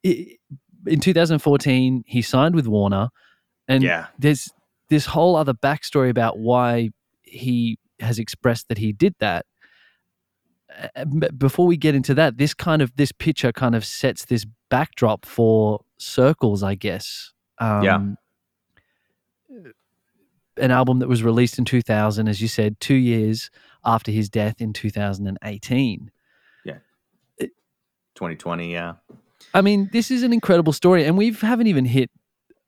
i 0.05 0.37
in 0.87 1.01
2014, 1.01 2.05
he 2.07 2.23
signed 2.23 2.55
with 2.55 2.69
Warner, 2.69 3.09
and 3.67 3.83
yeah. 3.83 4.07
there's 4.19 4.49
this 4.89 5.07
whole 5.07 5.37
other 5.37 5.53
backstory 5.53 6.09
about 6.09 6.39
why 6.39 6.91
he 7.23 7.79
has 8.01 8.19
expressed 8.19 8.69
that 8.69 8.79
he 8.79 8.93
did 8.93 9.15
that. 9.19 9.45
Uh, 10.95 11.05
Before 11.37 11.67
we 11.67 11.77
get 11.77 11.95
into 11.95 12.15
that, 12.15 12.39
this 12.39 12.55
kind 12.55 12.81
of 12.81 12.95
this 12.97 13.13
picture 13.13 13.53
kind 13.53 13.75
of 13.75 13.85
sets 13.85 14.25
this 14.25 14.47
backdrop 14.71 15.27
for 15.27 15.81
circles, 15.99 16.63
I 16.63 16.75
guess. 16.77 17.33
Um, 17.59 17.83
Yeah. 17.83 18.01
An 20.61 20.71
album 20.71 20.99
that 21.01 21.09
was 21.09 21.23
released 21.23 21.59
in 21.59 21.65
2000, 21.65 22.29
as 22.29 22.41
you 22.43 22.49
said, 22.49 22.79
two 22.81 22.95
years 22.95 23.51
after 23.85 24.11
his 24.11 24.29
death 24.29 24.61
in 24.61 24.73
2018. 24.73 26.11
Yeah, 26.65 26.75
2020, 28.15 28.73
yeah. 28.73 28.95
I 29.55 29.61
mean, 29.63 29.89
this 29.93 30.11
is 30.11 30.23
an 30.23 30.33
incredible 30.33 30.73
story, 30.73 31.05
and 31.05 31.17
we 31.17 31.33
haven't 31.33 31.69
even 31.69 31.85
hit 31.85 32.11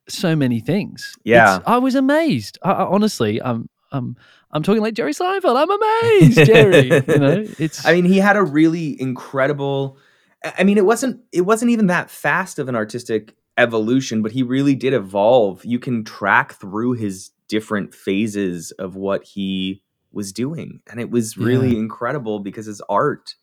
so 0.09 0.35
many 0.37 0.61
things. 0.61 1.15
Yeah. 1.25 1.57
It's- 1.57 1.63
I 1.67 1.79
was 1.79 1.95
amazed. 1.95 2.59
I, 2.63 2.71
I, 2.73 2.87
honestly, 2.87 3.43
I'm, 3.43 3.69
I'm, 3.93 4.17
I'm 4.53 4.63
talking 4.63 4.83
like 4.83 4.95
Jerry 4.95 5.13
Seinfeld. 5.13 5.57
I'm 5.57 5.71
amazed, 5.71 6.47
Jerry. 6.47 6.85
you 6.87 7.19
know, 7.19 7.45
it's. 7.59 7.85
I 7.85 7.93
mean, 7.95 8.05
he 8.05 8.19
had 8.19 8.37
a 8.37 8.43
really 8.43 9.01
incredible. 9.01 9.97
I 10.45 10.53
I 10.59 10.65
mean, 10.65 10.79
it 10.79 10.87
wasn't 10.87 11.21
it 11.33 11.43
wasn't 11.43 11.71
even 11.71 11.89
that 11.89 12.11
fast 12.11 12.59
of 12.59 12.69
an 12.69 12.75
artistic 12.75 13.35
evolution, 13.59 14.23
but 14.23 14.33
he 14.33 14.43
really 14.43 14.75
did 14.75 14.95
evolve. 14.95 15.65
You 15.65 15.79
can 15.79 16.03
track 16.03 16.55
through 16.55 16.93
his 16.95 17.31
different 17.51 17.95
phases 17.95 18.71
of 18.73 18.95
what 18.95 19.25
he 19.25 19.83
was 20.13 20.33
doing, 20.33 20.81
and 20.91 21.01
it 21.01 21.11
was 21.11 21.37
really 21.37 21.77
incredible 21.77 22.39
because 22.39 22.67
his 22.67 22.81
art. 22.89 23.35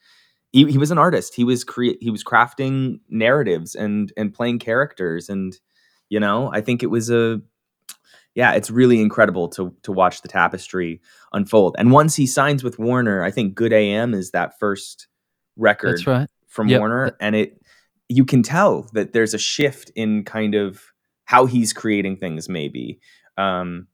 He, 0.53 0.65
he 0.71 0.77
was 0.77 0.91
an 0.91 0.97
artist. 0.97 1.35
He 1.35 1.43
was 1.43 1.65
create. 1.65 1.97
He 2.01 2.09
was 2.09 2.23
crafting 2.23 3.01
narratives 3.09 3.75
and 3.75 4.11
and 4.17 4.33
playing 4.33 4.59
characters, 4.59 5.29
and 5.29 5.55
you 6.09 6.19
know, 6.19 6.49
I 6.51 6.61
think 6.61 6.81
it 6.81 6.87
was 6.87 7.11
a. 7.11 7.41
Yeah, 8.33 8.53
it's 8.53 8.71
really 8.71 9.01
incredible 9.01 9.49
to 9.49 9.75
to 9.83 9.91
watch 9.91 10.21
the 10.21 10.27
tapestry 10.29 11.01
unfold. 11.33 11.75
And 11.77 11.91
once 11.91 12.15
he 12.15 12.25
signs 12.25 12.63
with 12.63 12.79
Warner, 12.79 13.23
I 13.23 13.31
think 13.31 13.55
Good 13.55 13.73
AM 13.73 14.13
is 14.13 14.31
that 14.31 14.57
first 14.57 15.07
record 15.57 16.05
right. 16.07 16.29
from 16.47 16.69
Yep. 16.69 16.79
Warner, 16.79 17.17
and 17.19 17.35
it 17.35 17.61
you 18.09 18.23
can 18.23 18.41
tell 18.41 18.87
that 18.93 19.11
there's 19.11 19.33
a 19.33 19.39
shift 19.39 19.91
in 19.95 20.23
kind 20.23 20.55
of 20.55 20.81
how 21.25 21.45
he's 21.45 21.73
creating 21.73 22.17
things. 22.17 22.47
Maybe 22.47 23.01
um, 23.37 23.87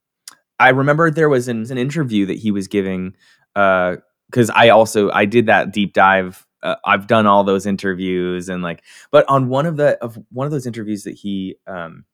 I 0.60 0.70
remember 0.70 1.10
there 1.10 1.30
was 1.30 1.48
an, 1.48 1.70
an 1.72 1.78
interview 1.78 2.26
that 2.28 2.38
he 2.38 2.52
was 2.52 2.68
giving 2.68 3.16
because 3.54 4.50
I 4.54 4.70
also 4.70 5.12
I 5.12 5.26
did 5.26 5.48
that 5.48 5.72
deep 5.72 5.94
dive. 5.94 6.46
Uh, 6.62 6.76
I've 6.86 7.08
done 7.08 7.28
all 7.28 7.44
those 7.44 7.66
interviews 7.66 8.48
and 8.48 8.64
like, 8.64 8.84
but 9.12 9.26
on 9.28 9.50
one 9.50 9.66
of 9.66 9.78
the 9.78 9.98
of 10.04 10.18
one 10.32 10.46
of 10.46 10.52
those 10.52 10.66
interviews 10.66 11.04
that 11.04 11.16
he 11.16 11.58
um, 11.68 12.06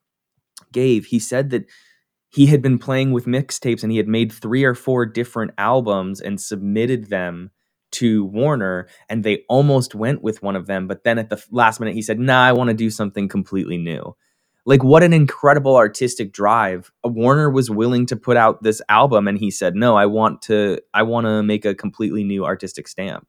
gave, 0.72 1.06
he 1.06 1.20
said 1.20 1.52
that 1.52 1.66
he 2.30 2.46
had 2.46 2.62
been 2.62 2.78
playing 2.78 3.12
with 3.12 3.26
mixtapes 3.26 3.84
and 3.84 3.92
he 3.92 3.98
had 3.98 4.08
made 4.08 4.32
three 4.32 4.64
or 4.64 4.76
four 4.76 5.06
different 5.06 5.52
albums 5.58 6.22
and 6.22 6.40
submitted 6.40 7.10
them 7.10 7.52
to 7.92 8.26
Warner 8.26 8.88
and 9.10 9.24
they 9.24 9.44
almost 9.50 9.96
went 9.96 10.22
with 10.22 10.44
one 10.44 10.56
of 10.56 10.68
them 10.68 10.88
but 10.88 11.04
then 11.04 11.18
at 11.18 11.30
the 11.30 11.44
last 11.52 11.80
minute 11.80 11.96
he 11.96 12.04
said 12.04 12.20
nah 12.20 12.44
I 12.44 12.52
want 12.52 12.68
to 12.68 12.76
do 12.76 12.92
something 12.92 13.28
completely 13.28 13.78
new 13.78 14.16
like 14.70 14.84
what 14.84 15.02
an 15.02 15.14
incredible 15.14 15.76
artistic 15.76 16.32
drive. 16.32 16.92
Uh, 17.04 17.10
Warner 17.10 17.50
was 17.50 17.72
willing 17.72 18.06
to 18.06 18.16
put 18.16 18.38
out 18.38 18.62
this 18.62 18.84
album 18.88 19.28
and 19.28 19.40
he 19.40 19.50
said 19.50 19.76
no 19.76 19.98
I 19.98 20.06
want 20.06 20.44
to 20.44 20.80
I 20.94 21.02
want 21.02 21.26
to 21.26 21.42
make 21.42 21.66
a 21.66 21.74
completely 21.74 22.24
new 22.24 22.46
artistic 22.46 22.88
stamp. 22.88 23.28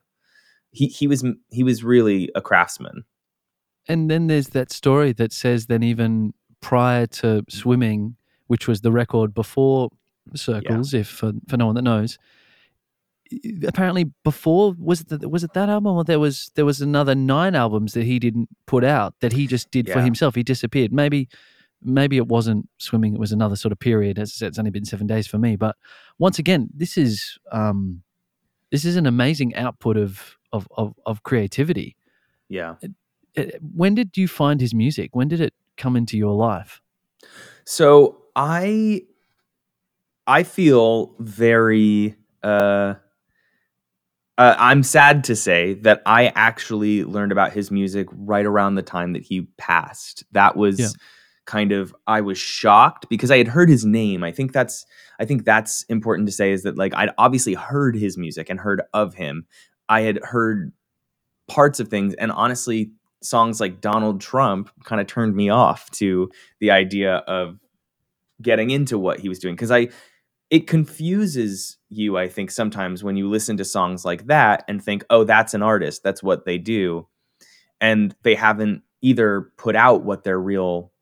He 0.70 0.86
he 0.86 1.06
was 1.06 1.24
he 1.50 1.64
was 1.64 1.82
really 1.82 2.30
a 2.34 2.42
craftsman. 2.42 3.04
And 3.88 4.10
then 4.10 4.26
there's 4.26 4.48
that 4.48 4.70
story 4.70 5.12
that 5.14 5.32
says 5.32 5.66
then 5.66 5.82
even 5.82 6.34
prior 6.60 7.06
to 7.06 7.42
swimming, 7.48 8.16
which 8.46 8.68
was 8.68 8.82
the 8.82 8.92
record 8.92 9.32
before 9.32 9.88
Circles, 10.34 10.92
if 10.92 11.08
for, 11.08 11.32
for 11.48 11.56
no 11.56 11.66
one 11.66 11.74
that 11.74 11.82
knows, 11.82 12.18
apparently 13.66 14.04
before 14.24 14.74
was 14.78 15.02
it 15.02 15.08
the, 15.08 15.28
was 15.28 15.44
it 15.44 15.52
that 15.54 15.68
album 15.68 15.96
or 15.96 16.04
there 16.04 16.18
was 16.18 16.50
there 16.54 16.64
was 16.64 16.80
another 16.80 17.14
nine 17.14 17.54
albums 17.54 17.92
that 17.94 18.04
he 18.04 18.18
didn't 18.18 18.48
put 18.66 18.84
out 18.84 19.14
that 19.20 19.32
he 19.32 19.46
just 19.46 19.70
did 19.70 19.90
for 19.90 20.00
himself. 20.00 20.34
He 20.34 20.42
disappeared. 20.42 20.92
Maybe 20.92 21.28
maybe 21.82 22.16
it 22.16 22.26
wasn't 22.26 22.68
swimming. 22.78 23.14
It 23.14 23.20
was 23.20 23.32
another 23.32 23.56
sort 23.56 23.72
of 23.72 23.78
period. 23.78 24.18
As 24.18 24.30
I 24.30 24.34
said, 24.34 24.48
it's 24.48 24.58
only 24.58 24.70
been 24.70 24.84
seven 24.84 25.06
days 25.06 25.26
for 25.26 25.38
me. 25.38 25.56
But 25.56 25.76
once 26.18 26.38
again, 26.38 26.68
this 26.74 26.98
is 26.98 27.38
um, 27.52 28.02
this 28.70 28.84
is 28.84 28.96
an 28.96 29.06
amazing 29.06 29.54
output 29.54 29.96
of 29.96 30.36
of 30.52 30.66
of, 30.76 30.94
of 31.06 31.22
creativity 31.22 31.96
yeah 32.48 32.74
uh, 33.36 33.44
when 33.74 33.94
did 33.94 34.16
you 34.16 34.28
find 34.28 34.60
his 34.60 34.74
music? 34.74 35.14
When 35.14 35.28
did 35.28 35.40
it 35.40 35.54
come 35.76 35.96
into 35.96 36.16
your 36.16 36.34
life? 36.34 36.80
So 37.64 38.22
I 38.34 39.02
I 40.26 40.42
feel 40.42 41.14
very 41.18 42.16
uh 42.42 42.94
uh, 44.40 44.56
I'm 44.58 44.82
sad 44.82 45.22
to 45.24 45.36
say 45.36 45.74
that 45.82 46.00
I 46.06 46.28
actually 46.34 47.04
learned 47.04 47.30
about 47.30 47.52
his 47.52 47.70
music 47.70 48.08
right 48.10 48.46
around 48.46 48.74
the 48.76 48.82
time 48.82 49.12
that 49.12 49.22
he 49.22 49.42
passed. 49.58 50.24
That 50.32 50.56
was 50.56 50.78
Yeah. 50.80 50.88
kind 51.44 51.72
of 51.72 51.94
I 52.06 52.22
was 52.22 52.38
shocked 52.38 53.06
because 53.10 53.30
I 53.30 53.36
had 53.36 53.48
heard 53.48 53.68
his 53.68 53.84
name. 53.84 54.24
I 54.24 54.32
think 54.32 54.52
that's 54.52 54.86
I 55.20 55.26
think 55.26 55.44
that's 55.44 55.82
important 55.84 56.26
to 56.26 56.32
say 56.32 56.52
is 56.52 56.62
that 56.62 56.78
like 56.78 56.94
I'd 56.94 57.10
obviously 57.18 57.52
heard 57.52 57.94
his 57.96 58.16
music 58.16 58.48
and 58.48 58.58
heard 58.58 58.80
of 58.94 59.12
him. 59.12 59.44
I 59.90 60.00
had 60.02 60.18
heard 60.24 60.72
parts 61.46 61.78
of 61.78 61.88
things 61.88 62.14
and 62.14 62.32
honestly 62.32 62.92
songs 63.22 63.60
like 63.60 63.82
Donald 63.82 64.22
Trump 64.22 64.70
kind 64.84 65.02
of 65.02 65.06
turned 65.06 65.36
me 65.36 65.50
off 65.50 65.90
to 65.90 66.30
the 66.60 66.70
idea 66.70 67.16
of 67.16 67.58
getting 68.40 68.70
into 68.70 68.98
what 68.98 69.20
he 69.20 69.28
was 69.28 69.38
doing 69.38 69.54
because 69.54 69.70
I 69.70 69.88
it 70.50 70.66
confuses 70.66 71.78
you 71.88 72.18
I 72.18 72.28
think 72.28 72.50
sometimes 72.50 73.02
when 73.02 73.16
you 73.16 73.28
listen 73.28 73.56
to 73.56 73.64
songs 73.64 74.04
like 74.04 74.26
that 74.26 74.64
and 74.68 74.82
think 74.82 75.04
oh 75.10 75.24
that's 75.24 75.54
an 75.54 75.62
artist 75.62 76.02
that's 76.02 76.22
what 76.22 76.44
they 76.44 76.58
do 76.58 77.06
and 77.80 78.14
they 78.22 78.34
haven't 78.34 78.82
either 79.02 79.52
put 79.56 79.76
out 79.76 80.04
what 80.04 80.24
their 80.24 80.38
real 80.38 80.92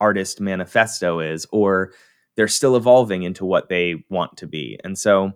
artist 0.00 0.40
manifesto 0.40 1.20
is 1.20 1.46
or 1.50 1.92
they're 2.36 2.48
still 2.48 2.76
evolving 2.76 3.24
into 3.24 3.44
what 3.44 3.68
they 3.68 4.04
want 4.08 4.36
to 4.36 4.46
be. 4.46 4.78
And 4.84 4.96
so 4.96 5.32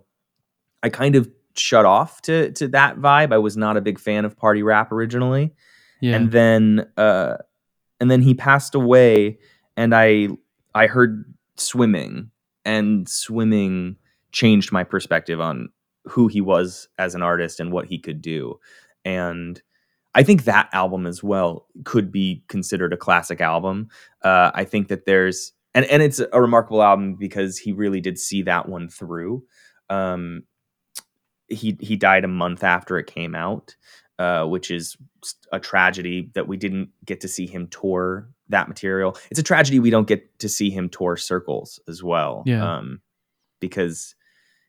I 0.81 0.89
kind 0.89 1.15
of 1.15 1.29
shut 1.55 1.85
off 1.85 2.21
to 2.23 2.51
to 2.53 2.67
that 2.69 2.97
vibe. 2.97 3.33
I 3.33 3.37
was 3.37 3.57
not 3.57 3.77
a 3.77 3.81
big 3.81 3.99
fan 3.99 4.25
of 4.25 4.37
party 4.37 4.63
rap 4.63 4.91
originally. 4.91 5.53
Yeah. 6.01 6.15
and 6.15 6.31
then 6.31 6.87
uh 6.97 7.37
and 7.99 8.11
then 8.11 8.21
he 8.21 8.33
passed 8.33 8.75
away 8.75 9.39
and 9.77 9.95
i 9.95 10.27
i 10.75 10.87
heard 10.87 11.33
swimming 11.55 12.29
and 12.65 13.07
swimming 13.07 13.97
changed 14.31 14.71
my 14.71 14.83
perspective 14.83 15.39
on 15.39 15.69
who 16.05 16.27
he 16.27 16.41
was 16.41 16.87
as 16.97 17.15
an 17.15 17.21
artist 17.21 17.59
and 17.59 17.71
what 17.71 17.85
he 17.85 17.97
could 17.99 18.21
do. 18.21 18.59
And 19.05 19.61
i 20.15 20.21
think 20.21 20.43
that 20.43 20.69
album 20.73 21.07
as 21.07 21.23
well 21.23 21.65
could 21.85 22.11
be 22.11 22.43
considered 22.47 22.93
a 22.93 22.97
classic 22.97 23.41
album. 23.41 23.89
Uh 24.23 24.51
i 24.53 24.63
think 24.63 24.87
that 24.87 25.05
there's 25.05 25.53
and 25.73 25.85
and 25.85 26.03
it's 26.03 26.19
a 26.19 26.41
remarkable 26.41 26.83
album 26.83 27.15
because 27.15 27.57
he 27.57 27.71
really 27.71 28.01
did 28.01 28.19
see 28.19 28.43
that 28.43 28.69
one 28.69 28.89
through. 28.89 29.43
Um 29.89 30.43
he 31.47 31.77
he 31.79 31.95
died 31.95 32.23
a 32.23 32.27
month 32.27 32.63
after 32.63 32.97
it 32.97 33.07
came 33.07 33.35
out 33.35 33.75
uh, 34.19 34.45
which 34.45 34.69
is 34.69 34.95
a 35.51 35.59
tragedy 35.59 36.29
that 36.33 36.47
we 36.47 36.57
didn't 36.57 36.89
get 37.05 37.21
to 37.21 37.27
see 37.27 37.47
him 37.47 37.67
tour 37.67 38.29
that 38.49 38.67
material. 38.67 39.17
It's 39.31 39.39
a 39.39 39.43
tragedy 39.43 39.79
we 39.79 39.89
don't 39.89 40.07
get 40.07 40.39
to 40.39 40.49
see 40.49 40.69
him 40.69 40.89
tour 40.89 41.17
circles 41.17 41.79
as 41.87 42.03
well. 42.03 42.43
Yeah. 42.45 42.77
Um, 42.77 43.01
because 43.59 44.15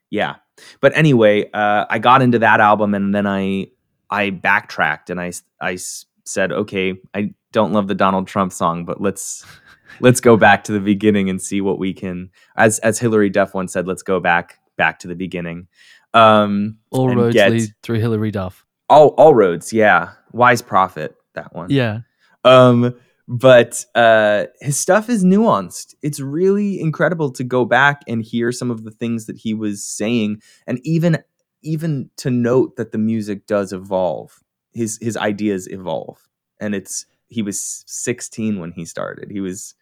yeah. 0.09 0.35
But 0.79 0.95
anyway, 0.95 1.49
uh, 1.53 1.85
I 1.89 1.99
got 1.99 2.21
into 2.21 2.39
that 2.39 2.59
album 2.61 2.93
and 2.93 3.13
then 3.13 3.27
I 3.27 3.67
I 4.09 4.29
backtracked 4.29 5.09
and 5.09 5.19
I 5.19 5.33
I 5.61 5.77
said, 6.23 6.51
okay, 6.51 6.95
I 7.13 7.33
don't 7.51 7.73
love 7.73 7.87
the 7.87 7.95
Donald 7.95 8.27
Trump 8.27 8.53
song, 8.53 8.85
but 8.85 9.01
let's 9.01 9.45
let's 9.99 10.19
go 10.21 10.37
back 10.37 10.63
to 10.65 10.71
the 10.71 10.79
beginning 10.79 11.29
and 11.29 11.41
see 11.41 11.61
what 11.61 11.79
we 11.79 11.93
can. 11.93 12.29
As 12.55 12.79
as 12.79 12.99
Hilary 12.99 13.29
Duff 13.29 13.53
once 13.53 13.73
said, 13.73 13.87
let's 13.87 14.03
go 14.03 14.19
back 14.19 14.59
back 14.77 14.99
to 14.99 15.07
the 15.07 15.15
beginning. 15.15 15.67
Um, 16.13 16.77
All 16.91 17.13
roads 17.13 17.33
get- 17.33 17.51
lead 17.51 17.69
through 17.83 17.99
Hilary 17.99 18.31
Duff. 18.31 18.65
all 18.89 19.09
all 19.17 19.33
roads, 19.33 19.73
yeah. 19.73 20.11
Wise 20.31 20.61
prophet, 20.61 21.15
that 21.33 21.53
one. 21.53 21.69
Yeah. 21.69 21.99
Um, 22.45 22.95
but 23.27 23.85
uh, 23.95 24.45
his 24.61 24.79
stuff 24.79 25.09
is 25.09 25.23
nuanced. 25.23 25.95
It's 26.01 26.19
really 26.19 26.79
incredible 26.79 27.31
to 27.31 27.43
go 27.43 27.65
back 27.65 28.01
and 28.07 28.21
hear 28.23 28.51
some 28.51 28.69
of 28.69 28.83
the 28.83 28.91
things 28.91 29.25
that 29.25 29.37
he 29.37 29.53
was 29.53 29.83
saying, 29.83 30.41
and 30.67 30.79
even 30.83 31.19
even 31.63 32.11
to 32.17 32.29
note 32.29 32.75
that 32.75 32.91
the 32.91 32.97
music 32.97 33.47
does 33.47 33.73
evolve. 33.73 34.43
His 34.73 34.99
his 35.01 35.17
ideas 35.17 35.67
evolve, 35.67 36.27
and 36.59 36.75
it's 36.75 37.05
he 37.27 37.41
was 37.41 37.83
16 37.87 38.59
when 38.59 38.71
he 38.71 38.85
started. 38.85 39.31
He 39.31 39.41
was 39.41 39.73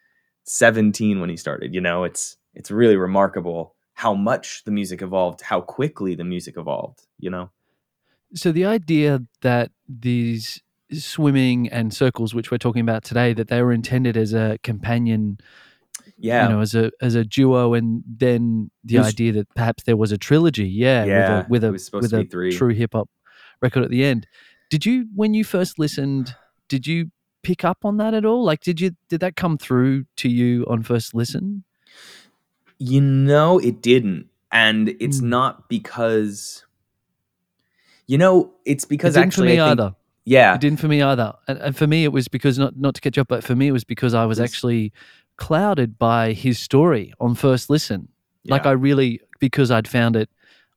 17 0.45 1.19
when 1.19 1.29
he 1.29 1.37
started. 1.37 1.73
You 1.73 1.81
know, 1.81 2.03
it's 2.05 2.37
it's 2.53 2.71
really 2.71 2.95
remarkable 2.95 3.75
how 3.95 4.13
much 4.13 4.63
the 4.63 4.71
music 4.71 5.01
evolved, 5.01 5.41
how 5.41 5.61
quickly 5.61 6.15
the 6.15 6.23
music 6.23 6.55
evolved. 6.57 7.01
You 7.19 7.29
know. 7.29 7.49
So 8.35 8.51
the 8.51 8.65
idea 8.65 9.21
that 9.41 9.71
these 9.87 10.61
swimming 10.93 11.69
and 11.69 11.93
circles, 11.93 12.33
which 12.33 12.51
we're 12.51 12.57
talking 12.57 12.81
about 12.81 13.03
today, 13.03 13.33
that 13.33 13.47
they 13.47 13.61
were 13.61 13.71
intended 13.73 14.15
as 14.17 14.33
a 14.33 14.57
companion, 14.63 15.37
Yeah. 16.17 16.43
you 16.47 16.53
know, 16.55 16.61
as 16.61 16.75
a 16.75 16.91
as 17.01 17.15
a 17.15 17.23
duo, 17.23 17.73
and 17.73 18.03
then 18.07 18.71
the 18.83 18.97
was- 18.99 19.07
idea 19.07 19.31
that 19.33 19.47
perhaps 19.55 19.83
there 19.83 19.97
was 19.97 20.11
a 20.11 20.17
trilogy, 20.17 20.67
yeah, 20.67 21.03
Yeah, 21.05 21.45
with 21.49 21.63
a 21.63 21.71
with 21.71 21.83
a, 21.93 21.97
with 21.97 22.09
to 22.11 22.19
a 22.21 22.23
three. 22.25 22.51
true 22.55 22.73
hip 22.73 22.91
hop 22.93 23.09
record 23.61 23.83
at 23.83 23.89
the 23.89 24.03
end. 24.03 24.27
Did 24.69 24.85
you, 24.85 25.07
when 25.13 25.33
you 25.33 25.43
first 25.43 25.77
listened, 25.77 26.35
did 26.67 26.87
you 26.87 27.11
pick 27.43 27.63
up 27.63 27.85
on 27.85 27.97
that 27.97 28.13
at 28.13 28.25
all? 28.25 28.43
Like, 28.43 28.61
did 28.61 28.81
you 28.81 28.91
did 29.09 29.19
that 29.19 29.35
come 29.35 29.57
through 29.57 30.05
to 30.17 30.29
you 30.29 30.65
on 30.67 30.81
first 30.83 31.13
listen? 31.13 31.63
You 32.79 32.99
know, 33.01 33.59
it 33.59 33.81
didn't. 33.81 34.27
And 34.51 34.89
it's 34.99 35.19
Mm. 35.21 35.25
not 35.25 35.69
because, 35.69 36.65
you 38.07 38.17
know, 38.17 38.51
it's 38.65 38.85
because 38.85 39.15
it 39.15 39.21
actually, 39.21 39.59
I 39.59 39.69
think, 39.69 39.79
either. 39.79 39.95
Yeah, 40.25 40.55
It 40.55 40.61
didn't 40.61 40.79
for 40.79 40.87
me 40.87 41.01
either. 41.01 41.33
And, 41.47 41.59
and 41.59 41.75
for 41.75 41.87
me, 41.87 42.03
it 42.03 42.11
was 42.11 42.27
because 42.27 42.57
not 42.57 42.77
not 42.77 42.95
to 42.95 43.01
catch 43.01 43.17
up, 43.17 43.27
but 43.27 43.43
for 43.43 43.55
me, 43.55 43.67
it 43.67 43.71
was 43.71 43.83
because 43.83 44.13
I 44.13 44.25
was 44.25 44.37
Please. 44.37 44.43
actually 44.43 44.93
clouded 45.37 45.97
by 45.97 46.33
his 46.33 46.59
story 46.59 47.13
on 47.19 47.35
first 47.35 47.69
listen. 47.69 48.07
Like. 48.45 48.65
I 48.65 48.71
really 48.71 49.21
because 49.39 49.71
I'd 49.71 49.87
found 49.87 50.15
it. 50.15 50.29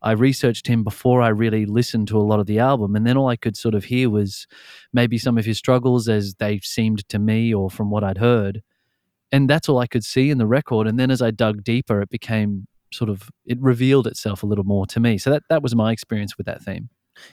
I 0.03 0.13
researched 0.13 0.67
him 0.69 0.85
before 0.85 1.23
I 1.23 1.29
really 1.29 1.67
listened 1.67 2.07
to 2.09 2.19
a 2.19 2.23
lot 2.23 2.39
of 2.39 2.47
the 2.47 2.59
album, 2.59 2.95
and 2.95 3.07
then 3.07 3.17
all 3.17 3.29
I 3.29 3.37
could 3.37 3.57
sort 3.57 3.75
of 3.75 3.85
hear 3.85 4.09
was 4.11 4.47
maybe 4.93 5.19
some 5.19 5.39
of 5.39 5.45
his 5.45 5.59
struggles 5.59 6.09
as 6.09 6.35
they 6.35 6.61
seemed 6.63 7.09
to 7.09 7.19
me, 7.19 7.53
or 7.53 7.71
from 7.71 7.91
what 7.91 8.05
I'd 8.05 8.19
heard, 8.19 8.63
and 9.33 9.49
that's 9.51 9.69
all 9.69 9.79
I 9.79 9.87
could 9.87 10.05
see 10.05 10.31
in 10.31 10.39
the 10.39 10.47
record. 10.47 10.87
And 10.87 10.99
then 10.99 11.11
as 11.11 11.23
I 11.23 11.31
dug 11.31 11.65
deeper, 11.65 12.01
it 12.03 12.11
became 12.11 12.67
sort 12.93 13.11
of 13.11 13.31
it 13.45 13.59
revealed 13.61 14.07
itself 14.07 14.43
a 14.43 14.47
little 14.47 14.65
more 14.65 14.87
to 14.87 15.01
me. 15.01 15.19
So 15.19 15.31
that 15.31 15.43
that 15.49 15.63
was 15.63 15.75
my 15.75 15.93
experience 15.93 16.37
with 16.37 16.47
that 16.47 16.63
theme. 16.63 16.89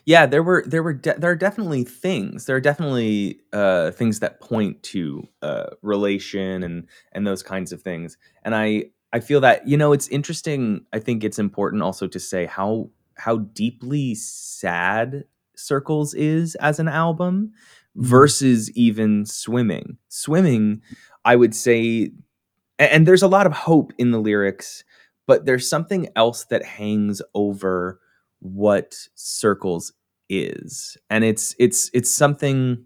Yeah, 0.06 0.25
there 0.25 0.44
were 0.44 0.63
there 0.68 0.84
were 0.84 0.94
de- 0.94 1.16
there 1.18 1.32
are 1.32 1.36
definitely 1.36 1.84
things. 1.84 2.46
There 2.46 2.56
are 2.56 2.62
definitely 2.62 3.40
uh, 3.54 3.92
things 3.92 4.20
that 4.20 4.40
point 4.42 4.82
to 4.84 5.28
uh, 5.42 5.68
relation 5.82 6.63
and 6.63 6.88
and 7.12 7.25
those 7.28 7.44
kinds 7.44 7.72
of 7.72 7.82
things. 7.82 8.18
And 8.44 8.56
I 8.56 8.86
I 9.13 9.20
feel 9.20 9.42
that 9.42 9.68
you 9.68 9.78
know 9.78 9.94
it's 9.94 10.08
interesting. 10.10 10.86
I 10.93 11.00
think 11.00 11.24
it's 11.24 11.39
important 11.39 11.84
also 11.84 12.08
to 12.08 12.19
say 12.19 12.46
how 12.46 12.89
how 13.15 13.38
deeply 13.38 14.15
sad 14.15 15.26
Circles 15.56 16.13
is 16.15 16.56
as 16.56 16.80
an 16.80 16.88
album 16.88 17.52
Mhm. 17.96 18.06
versus 18.08 18.72
even 18.72 19.24
Swimming. 19.26 19.98
Swimming, 20.10 20.82
I 21.26 21.36
would 21.36 21.54
say, 21.54 22.12
a- 22.80 22.93
and 22.93 23.08
there's 23.08 23.24
a 23.24 23.28
lot 23.28 23.46
of 23.48 23.54
hope 23.54 23.93
in 23.98 24.12
the 24.12 24.19
lyrics, 24.19 24.84
but 25.28 25.46
there's 25.46 25.69
something 25.69 26.10
else 26.15 26.46
that 26.46 26.63
hangs 26.65 27.22
over 27.34 28.00
what 28.43 28.95
Circles 29.15 29.93
is, 30.29 30.97
and 31.10 31.23
it's 31.23 31.56
it's 31.60 31.89
it's 31.93 32.12
something. 32.12 32.86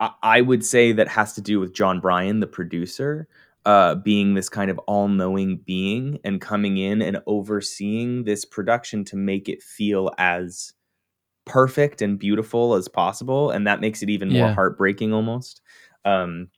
I- 0.00 0.14
I 0.22 0.40
would 0.40 0.64
say 0.64 0.92
that 0.92 1.08
has 1.08 1.34
to 1.34 1.40
do 1.40 1.58
with 1.60 1.72
Jon 1.72 2.00
Brion, 2.00 2.40
the 2.40 2.46
producer, 2.46 3.26
uh, 3.66 3.96
being 3.96 4.34
this 4.34 4.48
kind 4.48 4.70
of 4.70 4.78
all-knowing 4.86 5.58
being 5.66 6.20
and 6.24 6.40
coming 6.40 6.76
in 6.76 7.02
and 7.02 7.20
overseeing 7.26 8.22
this 8.24 8.44
production 8.44 9.04
to 9.06 9.16
make 9.16 9.48
it 9.48 9.60
feel 9.62 10.12
as 10.16 10.72
perfect 11.44 12.00
and 12.00 12.18
beautiful 12.18 12.74
as 12.74 12.86
possible, 12.88 13.50
and 13.50 13.66
that 13.66 13.80
makes 13.80 14.02
it 14.02 14.08
even 14.10 14.30
more 14.32 14.52
heartbreaking 14.52 15.12
almost. 15.12 15.60
Um, 16.04 16.48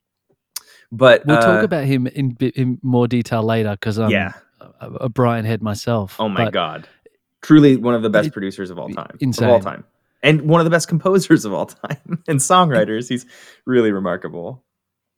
but 0.93 1.25
We'll 1.25 1.39
uh, 1.39 1.41
talk 1.41 1.65
about 1.65 1.85
him 1.85 2.07
in 2.09 2.37
in 2.41 2.79
more 2.83 3.09
detail 3.09 3.43
later 3.43 3.71
because 3.71 3.99
I'm 3.99 4.11
yeah. 4.11 4.33
a, 4.81 4.91
a 4.91 5.09
Brion 5.09 5.45
head 5.47 5.63
myself. 5.63 6.17
Oh 6.19 6.29
my 6.29 6.45
but 6.45 6.53
god, 6.53 6.89
truly 7.43 7.77
one 7.77 7.95
of 7.95 8.03
the 8.03 8.11
best 8.11 8.29
It- 8.29 8.33
producers 8.33 8.71
of 8.71 8.79
all 8.79 8.89
time, 8.91 9.17
of 9.21 9.43
all 9.43 9.61
time, 9.61 9.85
and 10.23 10.43
one 10.43 10.61
of 10.61 10.65
the 10.65 10.71
best 10.71 10.89
composers 10.95 11.45
of 11.45 11.53
all 11.53 11.67
time 11.67 12.23
and 12.29 12.39
songwriters. 12.41 13.09
He's 13.09 13.27
really 13.67 13.93
remarkable. 13.93 14.65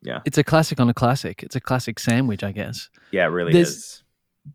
Yeah. 0.03 0.21
It's 0.25 0.39
a 0.39 0.45
classic 0.45 0.81
on 0.81 0.89
a 0.89 0.95
classic. 0.95 1.43
It's 1.43 1.55
a 1.57 1.61
classic 1.61 1.99
sandwich, 2.01 2.43
I 2.43 2.51
guess. 2.53 2.89
Yeah, 3.13 3.25
it 3.27 3.29
really 3.31 3.53
There's- 3.53 3.69
is. 3.71 4.03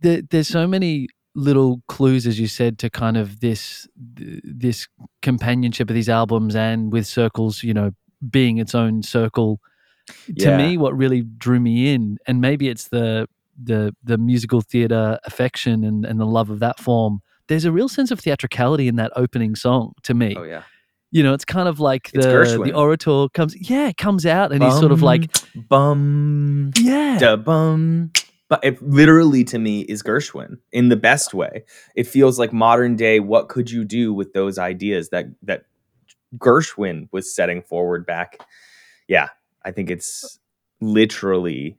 there, 0.02 0.22
there's 0.22 0.48
so 0.50 0.68
many 0.68 1.08
little 1.36 1.82
clues, 1.88 2.26
as 2.28 2.40
you 2.40 2.48
said, 2.48 2.80
to 2.80 2.90
kind 2.90 3.16
of 3.16 3.40
this 3.40 3.88
this 3.96 4.88
companionship 5.22 5.90
of 5.90 5.94
these 5.96 6.10
albums, 6.10 6.56
and 6.56 6.92
with 6.92 7.06
Circles, 7.08 7.64
you 7.64 7.74
know, 7.74 7.92
being 8.30 8.58
its 8.58 8.74
own 8.76 9.04
circle. 9.04 9.60
To 10.40 10.50
Yeah. 10.50 10.58
me, 10.58 10.78
what 10.78 10.98
really 10.98 11.22
drew 11.22 11.60
me 11.60 11.94
in, 11.94 12.18
and 12.28 12.40
maybe 12.42 12.68
it's 12.70 12.88
the 12.88 13.28
the 13.62 13.94
the 14.04 14.18
musical 14.18 14.62
theater 14.62 15.20
affection 15.26 15.84
and 15.84 16.06
and 16.06 16.20
the 16.20 16.26
love 16.26 16.50
of 16.50 16.60
that 16.60 16.80
form. 16.80 17.22
There's 17.48 17.66
a 17.66 17.72
real 17.72 17.88
sense 17.90 18.12
of 18.12 18.20
theatricality 18.20 18.88
in 18.88 18.96
that 18.98 19.12
opening 19.16 19.56
song 19.56 19.94
to 20.04 20.14
me. 20.14 20.36
Oh 20.38 20.44
yeah, 20.44 20.64
You 21.12 21.24
know, 21.24 21.34
it's 21.34 21.46
kind 21.46 21.68
of 21.70 21.80
like 21.80 22.12
the 22.12 22.20
the 22.64 22.74
orator 22.74 23.28
comes, 23.34 23.56
yeah, 23.70 23.92
comes 23.98 24.26
out, 24.26 24.52
and 24.52 24.64
he's 24.64 24.78
sort 24.78 24.92
of 24.92 25.02
like, 25.02 25.32
bum, 25.70 26.72
yeah, 26.78 27.18
da 27.20 27.36
bum. 27.36 28.12
But 28.50 28.64
it 28.64 28.82
literally 28.82 29.44
to 29.46 29.60
me 29.60 29.82
is 29.82 30.02
Gershwin 30.04 30.58
in 30.72 30.90
the 30.90 30.96
best 30.96 31.34
way. 31.34 31.64
It 31.96 32.08
feels 32.08 32.40
like 32.40 32.54
modern 32.54 32.96
day. 32.96 33.20
What 33.20 33.50
could 33.50 33.70
you 33.70 33.84
do 33.84 34.14
with 34.14 34.34
those 34.34 34.58
ideas 34.58 35.10
that 35.10 35.26
that 35.44 35.66
Gershwin 36.38 37.10
was 37.12 37.34
setting 37.34 37.62
forward 37.62 38.06
back? 38.06 38.40
Yeah, 39.08 39.30
I 39.66 39.72
think 39.72 39.90
it's 39.90 40.40
literally 40.80 41.78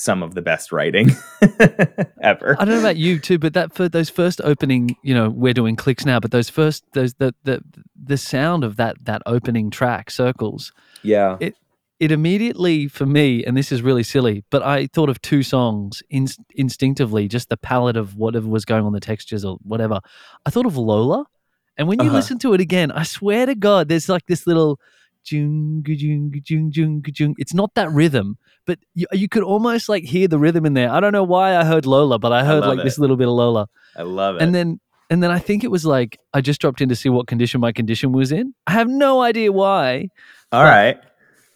some 0.00 0.22
of 0.22 0.34
the 0.34 0.42
best 0.42 0.70
writing 0.70 1.10
ever. 2.22 2.56
I 2.58 2.64
don't 2.64 2.68
know 2.74 2.78
about 2.78 2.96
you 2.96 3.18
too, 3.18 3.38
but 3.38 3.54
that 3.54 3.74
for 3.74 3.88
those 3.88 4.08
first 4.08 4.40
opening, 4.44 4.96
you 5.02 5.12
know, 5.12 5.28
we're 5.28 5.54
doing 5.54 5.74
clicks 5.74 6.04
now, 6.06 6.20
but 6.20 6.30
those 6.30 6.48
first 6.48 6.84
those 6.92 7.14
the 7.14 7.34
the 7.44 7.60
the 8.00 8.16
sound 8.16 8.62
of 8.64 8.76
that 8.76 8.96
that 9.04 9.22
opening 9.26 9.70
track, 9.70 10.10
circles, 10.10 10.72
Yeah, 11.02 11.36
it 11.40 11.56
it 11.98 12.12
immediately 12.12 12.86
for 12.86 13.06
me, 13.06 13.44
and 13.44 13.56
this 13.56 13.72
is 13.72 13.82
really 13.82 14.04
silly, 14.04 14.44
but 14.50 14.62
I 14.62 14.86
thought 14.86 15.08
of 15.08 15.20
two 15.20 15.42
songs 15.42 16.00
in, 16.10 16.28
instinctively, 16.54 17.26
just 17.26 17.48
the 17.48 17.56
palette 17.56 17.96
of 17.96 18.14
whatever 18.16 18.46
was 18.46 18.64
going 18.64 18.84
on, 18.84 18.92
the 18.92 19.00
textures 19.00 19.44
or 19.44 19.58
whatever. 19.62 19.98
I 20.46 20.50
thought 20.50 20.66
of 20.66 20.76
Lola, 20.76 21.26
and 21.76 21.88
when 21.88 21.98
you 22.00 22.06
Uh-huh. 22.06 22.16
listen 22.18 22.38
to 22.38 22.54
it 22.54 22.60
again, 22.60 22.92
I 22.92 23.02
swear 23.02 23.46
to 23.46 23.56
God, 23.56 23.88
there's 23.88 24.08
like 24.08 24.26
this 24.26 24.46
little. 24.46 24.78
It's 27.38 27.54
not 27.54 27.74
that 27.74 27.90
rhythm, 27.90 28.38
but 28.66 28.78
you, 28.94 29.06
you 29.12 29.28
could 29.28 29.42
almost 29.42 29.88
like 29.88 30.04
hear 30.04 30.28
the 30.28 30.38
rhythm 30.38 30.66
in 30.66 30.74
there. 30.74 30.90
I 30.90 31.00
don't 31.00 31.12
know 31.12 31.24
why 31.24 31.56
I 31.56 31.64
heard 31.64 31.86
Lola, 31.86 32.18
but 32.18 32.32
I 32.32 32.44
heard 32.44 32.60
love 32.60 32.76
like 32.76 32.84
this 32.84 32.98
little 32.98 33.16
bit 33.16 33.28
of 33.28 33.34
Lola 33.34 33.68
I 33.96 34.02
love 34.02 34.36
it. 34.36 34.42
and 34.42 34.54
then 34.54 34.80
and 35.10 35.22
then 35.22 35.30
I 35.30 35.38
think 35.38 35.64
it 35.64 35.70
was 35.70 35.84
like 35.86 36.18
I 36.34 36.40
just 36.40 36.60
dropped 36.60 36.80
in 36.80 36.88
to 36.90 36.96
see 36.96 37.08
what 37.08 37.26
condition 37.26 37.60
my 37.60 37.72
condition 37.72 38.12
was 38.12 38.30
in. 38.32 38.54
I 38.66 38.72
have 38.72 38.88
no 38.88 39.22
idea 39.22 39.50
why, 39.52 40.08
all 40.52 40.62
right, 40.64 40.98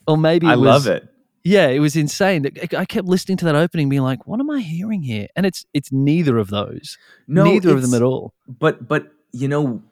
or 0.07 0.17
maybe 0.17 0.47
I 0.47 0.57
was, 0.57 0.67
love 0.67 0.87
it. 0.87 1.09
Yeah, 1.45 1.67
it 1.69 1.81
was 1.81 1.97
insane. 1.97 2.47
I- 2.47 2.77
I 2.79 2.85
kept 2.85 3.07
listening 3.09 3.37
to 3.39 3.45
that 3.47 3.57
opening, 3.57 3.89
being 3.89 4.03
like, 4.03 4.27
"What 4.27 4.39
am 4.41 4.49
I 4.49 4.61
hearing 4.61 5.03
here?" 5.03 5.27
And 5.37 5.45
it's 5.45 5.67
it's 5.75 5.91
neither 5.93 6.39
of 6.39 6.49
those, 6.51 6.97
No, 7.29 7.45
neither 7.45 7.75
of 7.75 7.83
them 7.83 7.95
at 7.95 8.03
all. 8.03 8.33
but 8.49 8.87
but 8.89 9.09
you 9.33 9.49
know 9.49 9.83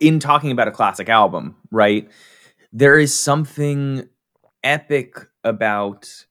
in 0.00 0.18
talking 0.18 0.50
about 0.50 0.66
a 0.66 0.70
classic 0.70 1.08
album 1.10 1.56
right 1.70 2.08
there 2.74 2.98
is 2.98 3.18
something 3.18 4.06
epic 4.62 5.16
about 5.42 6.26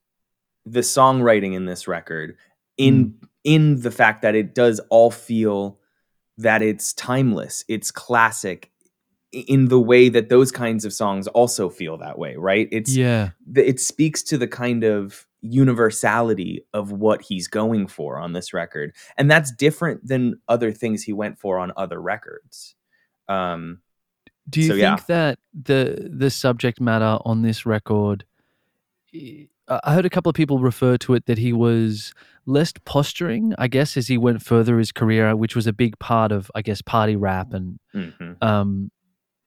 the 0.65 0.81
songwriting 0.81 1.53
in 1.53 1.65
this 1.65 1.87
record 1.87 2.37
in 2.77 3.15
in 3.43 3.81
the 3.81 3.91
fact 3.91 4.21
that 4.21 4.35
it 4.35 4.53
does 4.53 4.79
all 4.89 5.09
feel 5.09 5.79
that 6.37 6.61
it's 6.61 6.93
timeless 6.93 7.65
it's 7.67 7.91
classic 7.91 8.71
in 9.33 9.67
the 9.67 9.79
way 9.79 10.09
that 10.09 10.29
those 10.29 10.51
kinds 10.51 10.85
of 10.85 10.93
songs 10.93 11.27
also 11.29 11.67
feel 11.69 11.97
that 11.97 12.19
way, 12.19 12.35
right? 12.35 12.67
It's 12.71 12.95
yeah, 12.95 13.31
it 13.55 13.79
speaks 13.79 14.21
to 14.23 14.37
the 14.37 14.47
kind 14.47 14.83
of 14.83 15.27
universality 15.41 16.65
of 16.73 16.91
what 16.91 17.21
he's 17.21 17.47
going 17.47 17.87
for 17.87 18.17
on 18.17 18.31
this 18.31 18.53
record 18.53 18.95
and 19.17 19.29
that's 19.29 19.51
different 19.51 20.07
than 20.07 20.39
other 20.47 20.71
things 20.71 21.03
he 21.03 21.11
went 21.11 21.37
for 21.37 21.59
on 21.59 21.73
other 21.75 22.01
records. 22.01 22.75
Um 23.27 23.79
Do 24.49 24.59
you 24.61 24.67
So, 24.67 24.73
think 24.73 24.81
yeah. 24.81 24.97
that 25.07 25.39
the 25.53 26.09
the 26.11 26.29
subject 26.29 26.81
matter 26.81 27.17
on 27.25 27.41
this 27.43 27.65
record? 27.65 28.25
I 29.67 29.93
heard 29.93 30.05
a 30.05 30.09
couple 30.09 30.29
of 30.29 30.35
people 30.35 30.59
refer 30.59 30.97
to 30.97 31.13
it 31.13 31.25
that 31.27 31.37
he 31.37 31.53
was 31.53 32.13
less 32.45 32.73
posturing, 32.83 33.53
I 33.57 33.67
guess, 33.67 33.95
as 33.95 34.07
he 34.07 34.17
went 34.17 34.41
further 34.41 34.77
his 34.77 34.91
career, 34.91 35.35
which 35.35 35.55
was 35.55 35.67
a 35.67 35.73
big 35.73 35.97
part 35.99 36.31
of, 36.31 36.51
I 36.55 36.61
guess, 36.61 36.81
party 36.81 37.15
rap 37.15 37.53
and 37.53 37.79
mhm. 37.95 38.41
um 38.43 38.91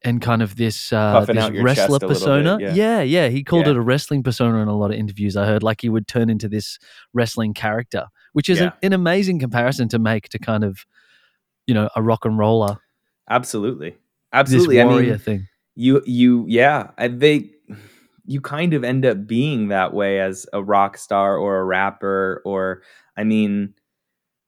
and 0.03 0.21
kind 0.21 0.41
of 0.43 0.55
this 0.55 0.93
uh 0.93 1.25
this 1.25 1.49
wrestler 1.49 1.65
chest 1.75 1.89
a 1.89 1.91
little 1.91 2.09
bit, 2.09 2.15
persona. 2.15 2.57
yeah. 2.59 2.73
yeah, 2.73 3.01
yeah. 3.01 3.27
He 3.29 3.43
called 3.43 3.65
Yeah. 3.65 3.71
it 3.71 3.77
a 3.77 3.81
wrestling 3.81 4.23
persona 4.23 4.57
in 4.61 4.67
a 4.67 4.77
lot 4.77 4.91
of 4.91 4.97
interviews. 4.97 5.35
I 5.35 5.45
heard 5.45 5.63
like 5.63 5.81
he 5.81 5.89
would 5.89 6.07
turn 6.07 6.29
into 6.29 6.47
this 6.47 6.79
wrestling 7.13 7.53
character, 7.53 8.05
which 8.33 8.49
is 8.49 8.59
Yeah. 8.59 8.71
a, 8.81 8.85
an 8.85 8.93
amazing 8.93 9.39
comparison 9.39 9.87
to 9.89 9.99
make 9.99 10.29
to 10.29 10.39
kind 10.39 10.63
of, 10.63 10.85
you 11.67 11.73
know, 11.73 11.89
a 11.95 12.01
rock 12.01 12.25
and 12.25 12.37
roller, 12.37 12.77
absolutely 13.29 13.97
absolutely 14.33 14.81
i 14.81 14.85
mean 14.85 15.17
thing. 15.19 15.47
you 15.75 16.01
you 16.05 16.45
yeah 16.47 16.91
I, 16.97 17.07
they 17.07 17.51
you 18.25 18.41
kind 18.41 18.73
of 18.73 18.83
end 18.83 19.05
up 19.05 19.25
being 19.25 19.69
that 19.69 19.93
way 19.93 20.19
as 20.19 20.45
a 20.53 20.61
rock 20.61 20.97
star 20.97 21.37
or 21.37 21.59
a 21.59 21.63
rapper 21.63 22.41
or 22.45 22.81
i 23.15 23.23
mean 23.23 23.73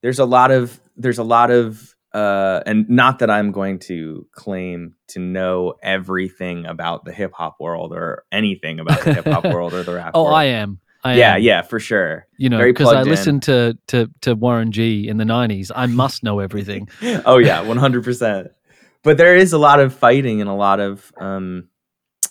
there's 0.01 0.19
a 0.19 0.25
lot 0.25 0.51
of 0.51 0.79
there's 0.97 1.17
a 1.17 1.23
lot 1.23 1.49
of 1.51 1.95
uh 2.13 2.61
and 2.65 2.89
not 2.89 3.19
that 3.19 3.29
i'm 3.29 3.51
going 3.51 3.77
to 3.79 4.25
claim 4.33 4.95
to 5.07 5.19
know 5.19 5.75
everything 5.83 6.65
about 6.65 7.05
the 7.05 7.11
hip 7.13 7.31
hop 7.33 7.57
world 7.59 7.93
or 7.93 8.23
anything 8.31 8.79
about 8.79 8.99
the 9.03 9.13
hip 9.13 9.25
hop 9.25 9.45
world 9.45 9.73
or 9.73 9.83
the 9.83 9.93
rap 9.95 10.11
Oh, 10.13 10.23
world. 10.23 10.35
I 10.35 10.45
am. 10.45 10.79
I 11.03 11.15
yeah 11.15 11.35
am. 11.35 11.41
yeah 11.41 11.61
for 11.61 11.79
sure 11.79 12.27
you 12.37 12.49
know, 12.49 12.61
because 12.61 12.91
I 12.91 13.03
in. 13.03 13.07
listened 13.07 13.43
to, 13.43 13.77
to 13.87 14.09
to 14.21 14.33
Warren 14.35 14.71
G 14.73 15.07
in 15.07 15.15
the 15.17 15.23
'90s. 15.23 15.71
I 15.73 15.85
must 15.85 16.23
know 16.23 16.39
everything. 16.39 16.89
oh 17.25 17.37
yeah 17.37 17.63
100% 17.63 18.49
but 19.03 19.17
there 19.17 19.35
is 19.35 19.53
a 19.53 19.57
lot 19.57 19.79
of 19.79 19.93
fighting 19.93 20.41
and 20.41 20.49
a 20.49 20.53
lot 20.53 20.79
of 20.79 21.11
um 21.19 21.67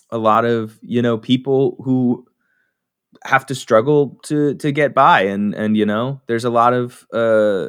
a 0.09 0.17
lot 0.17 0.45
of 0.45 0.77
you 0.81 1.01
know 1.01 1.17
people 1.17 1.77
who 1.83 2.25
have 3.23 3.45
to 3.45 3.55
struggle 3.55 4.17
to 4.23 4.55
to 4.55 4.71
get 4.71 4.93
by 4.93 5.21
and 5.21 5.53
and 5.53 5.75
you 5.75 5.85
know 5.85 6.21
there's 6.27 6.45
a 6.45 6.49
lot 6.49 6.73
of 6.73 7.05
uh 7.13 7.67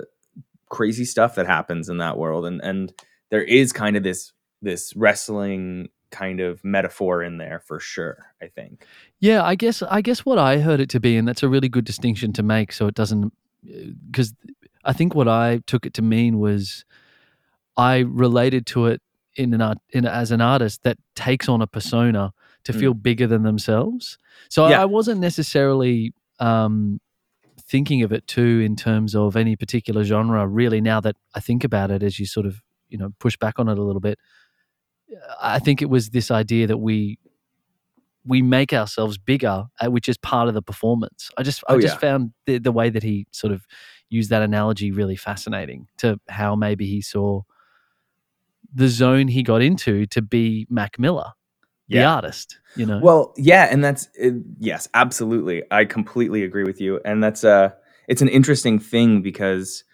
crazy 0.69 1.05
stuff 1.05 1.35
that 1.35 1.47
happens 1.47 1.89
in 1.89 1.99
that 1.99 2.17
world 2.17 2.47
and 2.47 2.61
and 2.63 2.93
there 3.31 3.43
is 3.43 3.73
kind 3.73 3.97
of 3.97 4.03
this 4.03 4.33
this 4.63 4.95
wrestling 4.95 5.89
kind 6.11 6.41
of 6.41 6.63
metaphor 6.65 7.23
in 7.23 7.39
there 7.39 7.61
for 7.67 7.81
sure 7.81 8.27
i 8.43 8.47
think 8.47 8.85
Yeah, 9.21 9.45
I 9.45 9.55
guess 9.55 9.83
I 9.83 10.01
guess 10.01 10.25
what 10.25 10.39
I 10.39 10.59
heard 10.61 10.81
it 10.81 10.89
to 10.91 11.01
be, 11.01 11.19
and 11.19 11.29
that's 11.29 11.43
a 11.43 11.49
really 11.49 11.69
good 11.69 11.85
distinction 11.85 12.33
to 12.33 12.43
make, 12.43 12.73
so 12.73 12.87
it 12.87 12.95
doesn't. 12.95 13.35
Because 14.07 14.33
I 14.83 14.95
think 14.95 15.15
what 15.15 15.29
I 15.29 15.61
took 15.67 15.85
it 15.85 15.93
to 15.95 16.03
mean 16.03 16.39
was, 16.39 16.87
I 17.81 17.99
related 18.27 18.67
to 18.67 18.87
it 18.87 19.01
in 19.37 19.55
an 19.55 19.61
art 19.63 19.79
in 19.97 20.05
as 20.07 20.31
an 20.31 20.41
artist 20.41 20.83
that 20.83 20.97
takes 21.15 21.49
on 21.49 21.63
a 21.63 21.67
persona 21.67 22.33
to 22.65 22.73
Mm. 22.73 22.81
feel 22.81 22.95
bigger 22.95 23.27
than 23.27 23.43
themselves. 23.43 24.19
So 24.49 24.65
I, 24.67 24.71
Yeah. 24.71 24.83
I 24.83 24.85
wasn't 24.85 25.21
necessarily 25.21 26.13
um, 26.41 27.01
thinking 27.73 28.03
of 28.03 28.13
it 28.13 28.27
too 28.27 28.61
in 28.69 28.75
terms 28.77 29.15
of 29.15 29.37
any 29.37 29.55
particular 29.57 30.03
genre. 30.05 30.47
Really, 30.47 30.81
now 30.81 31.01
that 31.01 31.17
I 31.35 31.41
think 31.41 31.65
about 31.65 31.91
it, 31.91 32.03
as 32.03 32.19
you 32.21 32.27
sort 32.27 32.47
of 32.47 32.61
you 32.89 32.99
know 32.99 33.11
push 33.19 33.37
back 33.37 33.59
on 33.61 33.69
it 33.69 33.79
a 33.79 33.83
little 33.83 34.01
bit, 34.01 34.19
I 35.41 35.59
think 35.59 35.83
it 35.83 35.91
was 35.91 36.11
this 36.11 36.31
idea 36.31 36.67
that 36.67 36.79
we 36.79 37.19
we 38.27 38.43
make 38.43 38.73
ourselves 38.75 39.17
bigger, 39.19 39.65
uh, 39.81 39.91
which 39.91 40.09
is 40.09 40.19
part 40.19 40.47
of 40.49 40.55
the 40.55 40.63
performance. 40.63 41.31
I 41.39 41.43
just 41.43 41.65
I 41.69 41.75
Oh, 41.75 41.81
just 41.81 41.95
yeah. 41.95 42.01
found 42.01 42.33
the 42.47 42.59
the 42.59 42.73
way 42.73 42.91
that 42.91 43.03
he 43.03 43.27
sort 43.33 43.53
of 43.53 43.67
used 44.09 44.31
that 44.31 44.43
analogy 44.43 44.91
really 44.91 45.17
fascinating 45.17 45.87
to 45.99 46.19
how 46.29 46.57
maybe 46.57 46.87
he 46.87 47.01
saw 47.01 47.43
the 48.75 48.89
zone 48.89 49.29
he 49.29 49.43
got 49.43 49.63
into 49.63 50.07
to 50.07 50.23
be 50.23 50.67
Mac 50.71 50.99
Miller, 50.99 51.33
the 51.89 52.05
artist. 52.05 52.59
You 52.77 52.87
know, 52.87 53.01
Well, 53.03 53.35
yeah, 53.37 53.69
and 53.71 53.83
that's 53.83 54.09
uh, 54.23 54.31
yes, 54.59 54.89
absolutely. 54.95 55.63
I 55.71 55.85
completely 55.85 56.45
agree 56.45 56.65
with 56.65 56.81
you, 56.81 57.01
and 57.05 57.23
that's 57.23 57.43
uh 57.45 57.71
it's 58.09 58.23
an 58.23 58.29
interesting 58.29 58.79
thing 58.79 59.23
because 59.23 59.85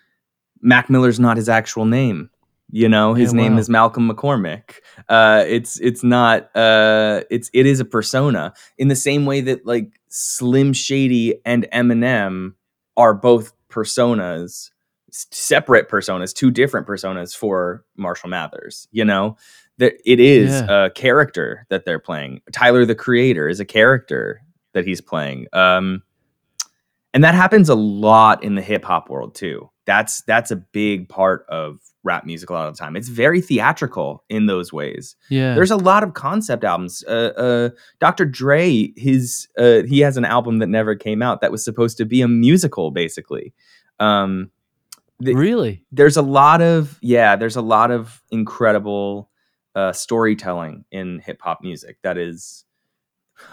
Mac 0.61 0.89
Miller's 0.91 1.21
not 1.21 1.37
his 1.37 1.49
actual 1.49 1.85
name. 1.87 2.31
You 2.71 2.89
know, 2.89 3.15
his 3.15 3.33
Yeah, 3.33 3.37
name 3.43 3.53
wow. 3.53 3.59
is 3.61 3.69
Malcolm 3.69 4.11
McCormick. 4.11 4.81
Uh, 5.09 5.45
it's 5.47 5.79
it's 5.81 6.03
not 6.03 6.55
uh, 6.57 7.23
it's 7.31 7.49
it 7.55 7.65
is 7.65 7.79
a 7.81 7.85
persona 7.85 8.53
in 8.77 8.89
the 8.89 8.97
same 8.97 9.25
way 9.25 9.41
that 9.43 9.65
like 9.65 10.01
Slim 10.09 10.73
Shady 10.73 11.41
and 11.45 11.67
Eminem 11.73 12.55
are 12.97 13.15
both 13.15 13.53
personas, 13.71 14.71
separate 15.11 15.89
personas, 15.89 16.35
two 16.35 16.51
different 16.51 16.87
personas 16.87 17.35
for 17.37 17.85
Marshall 17.97 18.29
Mathers. 18.31 18.89
You 18.91 19.05
know, 19.05 19.37
that 19.79 19.95
it 20.05 20.21
is 20.21 20.51
Yeah. 20.51 20.87
a 20.87 20.91
character 20.91 21.67
that 21.71 21.85
they're 21.85 21.99
playing. 21.99 22.41
Tyler 22.53 22.85
the 22.85 22.95
Creator 22.95 23.49
is 23.49 23.61
a 23.61 23.65
character 23.65 24.41
that 24.73 24.87
he's 24.87 25.01
playing. 25.01 25.47
Um, 25.53 26.03
and 27.15 27.25
that 27.25 27.35
happens 27.35 27.69
a 27.69 27.75
lot 27.75 28.43
in 28.45 28.55
the 28.57 28.63
hip 28.63 28.85
hop 28.85 29.09
world 29.09 29.35
too. 29.35 29.71
That's 29.87 30.23
that's 30.23 30.51
a 30.51 30.57
big 30.57 31.09
part 31.09 31.47
of 31.49 31.79
rap 32.03 32.25
music 32.27 32.51
a 32.51 32.53
lot 32.53 32.69
of 32.69 32.75
the 32.77 32.79
time. 32.79 32.95
It's 32.97 33.09
very 33.09 33.41
theatrical 33.41 34.23
in 34.29 34.47
those 34.47 34.73
ways. 34.73 35.17
yeah, 35.31 35.55
There's 35.55 35.71
a 35.71 35.77
lot 35.77 36.03
of 36.03 36.15
concept 36.15 36.63
albums. 36.65 37.03
Uh, 37.09 37.33
uh, 37.37 37.71
Dr. 38.01 38.25
Dre, 38.27 38.93
his 38.97 39.49
uh, 39.59 39.83
he 39.85 40.01
has 40.01 40.17
an 40.17 40.25
album 40.25 40.59
that 40.59 40.69
never 40.69 40.95
came 40.95 41.23
out 41.23 41.41
that 41.41 41.51
was 41.53 41.65
supposed 41.65 41.97
to 41.99 42.05
be 42.05 42.21
a 42.21 42.29
musical, 42.29 42.91
basically. 42.91 43.55
Um, 43.99 44.51
the- 45.19 45.35
really. 45.35 45.85
there's 45.93 46.17
a 46.17 46.23
lot 46.23 46.61
of 46.63 46.99
yeah 47.03 47.37
there's 47.37 47.57
a 47.57 47.63
lot 47.63 47.91
of 47.91 48.23
incredible 48.31 49.31
uh, 49.75 49.93
storytelling 49.93 50.85
in 50.91 51.19
hip 51.21 51.41
hop 51.43 51.61
music 51.63 51.99
that 52.03 52.17
is 52.17 52.65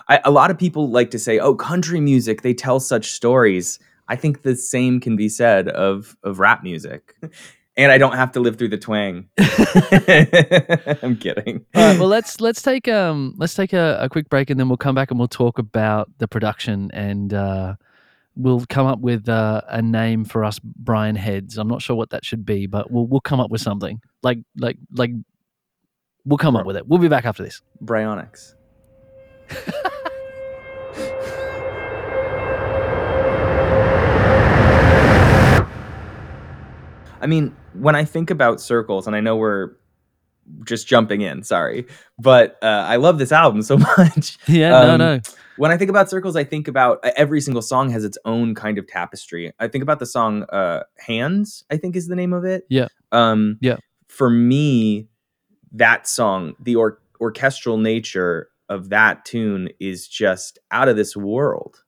I, 0.07 0.21
a 0.23 0.31
lot 0.31 0.51
of 0.51 0.57
people 0.57 0.89
like 0.89 1.11
to 1.11 1.19
say 1.19 1.39
oh 1.39 1.55
country 1.55 1.99
music 1.99 2.41
they 2.41 2.53
tell 2.53 2.79
such 2.79 3.11
stories. 3.11 3.79
I 4.07 4.15
think 4.15 4.41
the 4.41 4.55
same 4.55 4.99
can 4.99 5.15
be 5.15 5.27
said 5.29 5.67
of 5.69 6.15
of 6.23 6.39
rap 6.39 6.63
music. 6.63 7.15
And 7.75 7.91
i 7.91 7.97
don't 7.97 8.13
have 8.15 8.31
to 8.33 8.39
live 8.39 8.57
through 8.57 8.67
the 8.69 8.77
twang. 8.77 9.29
I'm 11.01 11.17
kidding. 11.17 11.65
All 11.73 11.81
right, 11.81 11.99
well 11.99 12.07
let's 12.07 12.39
let's 12.39 12.61
take 12.61 12.87
um 12.87 13.33
let's 13.37 13.55
take 13.55 13.73
a, 13.73 13.97
a 13.99 14.09
quick 14.09 14.29
break 14.29 14.51
and 14.51 14.59
then 14.59 14.69
we'll 14.69 14.77
come 14.77 14.93
back 14.93 15.09
and 15.09 15.17
we'll 15.17 15.27
talk 15.27 15.57
about 15.57 16.11
the 16.19 16.27
production 16.27 16.91
and 16.93 17.33
uh, 17.33 17.73
we'll 18.35 18.65
come 18.69 18.87
up 18.87 18.99
with 18.99 19.29
uh, 19.29 19.61
a 19.67 19.81
name 19.81 20.25
for 20.25 20.43
us 20.43 20.59
Brion 20.59 21.15
heads. 21.15 21.57
I'm 21.57 21.67
not 21.67 21.81
sure 21.81 21.95
what 21.95 22.09
that 22.11 22.25
should 22.25 22.45
be, 22.45 22.67
but 22.67 22.91
we'll 22.91 23.05
we'll 23.05 23.21
come 23.21 23.39
up 23.39 23.51
with 23.51 23.61
something 23.61 24.01
like 24.21 24.39
like 24.57 24.77
like 24.93 25.11
we'll 26.25 26.37
come 26.37 26.55
up 26.55 26.65
with 26.65 26.77
it. 26.77 26.87
We'll 26.87 26.99
be 26.99 27.07
back 27.07 27.25
after 27.25 27.43
this. 27.43 27.61
Bryonics. 27.83 28.53
I 37.21 37.25
mean, 37.25 37.55
when 37.73 37.95
I 37.95 38.03
think 38.03 38.29
about 38.29 38.59
circles, 38.59 39.07
and 39.07 39.15
I 39.15 39.21
know 39.21 39.37
we're 39.37 39.71
just 40.65 40.87
jumping 40.87 41.21
in, 41.21 41.43
sorry, 41.43 41.85
but 42.19 42.57
uh, 42.61 42.85
I 42.87 42.97
love 42.97 43.17
this 43.17 43.31
album 43.31 43.61
so 43.61 43.77
much. 43.97 44.37
Yeah, 44.47 44.69
no, 44.69 44.89
Um, 44.93 44.97
no. 44.99 45.19
When 45.57 45.69
I 45.71 45.77
think 45.77 45.89
about 45.91 46.09
circles, 46.09 46.35
I 46.35 46.43
think 46.43 46.67
about 46.67 46.99
uh, 47.05 47.11
every 47.15 47.39
single 47.39 47.61
song 47.61 47.89
has 47.91 48.03
its 48.03 48.17
own 48.25 48.55
kind 48.55 48.77
of 48.79 48.87
tapestry. 48.87 49.53
I 49.59 49.67
think 49.67 49.83
about 49.83 49.99
the 49.99 50.05
song 50.07 50.43
uh, 50.49 50.83
"Hands," 50.97 51.63
I 51.69 51.77
think 51.77 51.95
is 51.95 52.07
the 52.07 52.15
name 52.15 52.33
of 52.33 52.43
it. 52.43 52.65
Yeah. 52.69 52.87
Um, 53.11 53.57
Yeah. 53.61 53.77
For 54.07 54.29
me, 54.29 55.07
that 55.71 56.07
song, 56.07 56.55
the 56.59 56.75
or- 56.75 56.99
orchestral 57.21 57.77
nature 57.77 58.49
of 58.69 58.89
that 58.89 59.25
tune 59.25 59.69
is 59.79 60.07
just 60.07 60.57
out 60.71 60.87
of 60.89 60.95
this 60.95 61.15
world. 61.15 61.83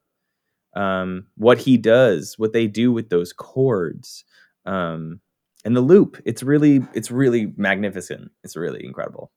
Um, 0.74 1.26
what 1.36 1.58
he 1.58 1.76
does, 1.76 2.34
what 2.38 2.52
they 2.52 2.66
do 2.66 2.92
with 2.92 3.08
those 3.08 3.32
chords, 3.32 4.24
um, 4.66 5.20
and 5.66 5.76
the 5.76 5.82
loop, 5.82 6.16
it's 6.24 6.42
really, 6.42 6.80
it's 6.94 7.10
really 7.10 7.52
magnificent. 7.56 8.30
It's 8.42 8.56
really 8.56 8.82
incredible. 8.84 9.30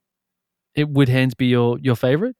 It 0.76 0.88
would 0.88 1.10
hands 1.10 1.34
be 1.34 1.48
your 1.48 1.78
your 1.80 1.96
favorite? 1.96 2.36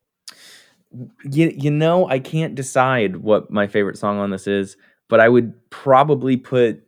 you, 1.23 1.54
you 1.56 1.69
know 1.69 2.08
i 2.08 2.17
can't 2.19 2.56
decide 2.56 3.17
what 3.17 3.52
my 3.52 3.67
favorite 3.67 3.97
song 3.97 4.17
on 4.17 4.32
this 4.32 4.47
is 4.47 4.75
but 5.08 5.19
i 5.19 5.30
would 5.30 5.54
probably 5.69 6.36
put 6.36 6.82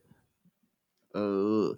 uh, 1.13 1.69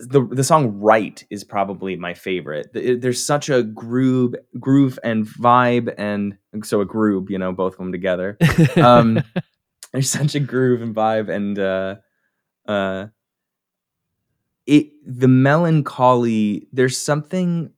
the 0.00 0.26
the 0.30 0.42
song 0.42 0.80
right 0.80 1.24
is 1.30 1.44
probably 1.44 1.94
my 1.94 2.14
favorite 2.14 2.72
Th- 2.72 3.00
there's 3.00 3.24
such 3.24 3.50
a 3.50 3.62
groove 3.62 4.34
groove 4.58 4.98
and 5.04 5.26
vibe 5.26 5.94
and 5.96 6.36
so 6.64 6.80
a 6.80 6.84
groove 6.84 7.30
you 7.30 7.38
know 7.38 7.52
both 7.52 7.74
of 7.74 7.78
them 7.78 7.92
together 7.92 8.36
um 8.76 9.22
there's 9.92 10.10
such 10.10 10.34
a 10.34 10.40
groove 10.40 10.82
and 10.82 10.94
vibe 10.94 11.28
and 11.28 11.58
uh 11.58 11.96
uh 12.66 13.06
it 14.66 14.88
the 15.06 15.28
melancholy 15.28 16.68
there's 16.72 16.98
something 17.00 17.70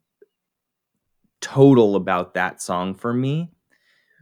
total 1.41 1.97
about 1.97 2.35
that 2.35 2.61
song 2.63 2.95
for 2.95 3.13
me 3.13 3.51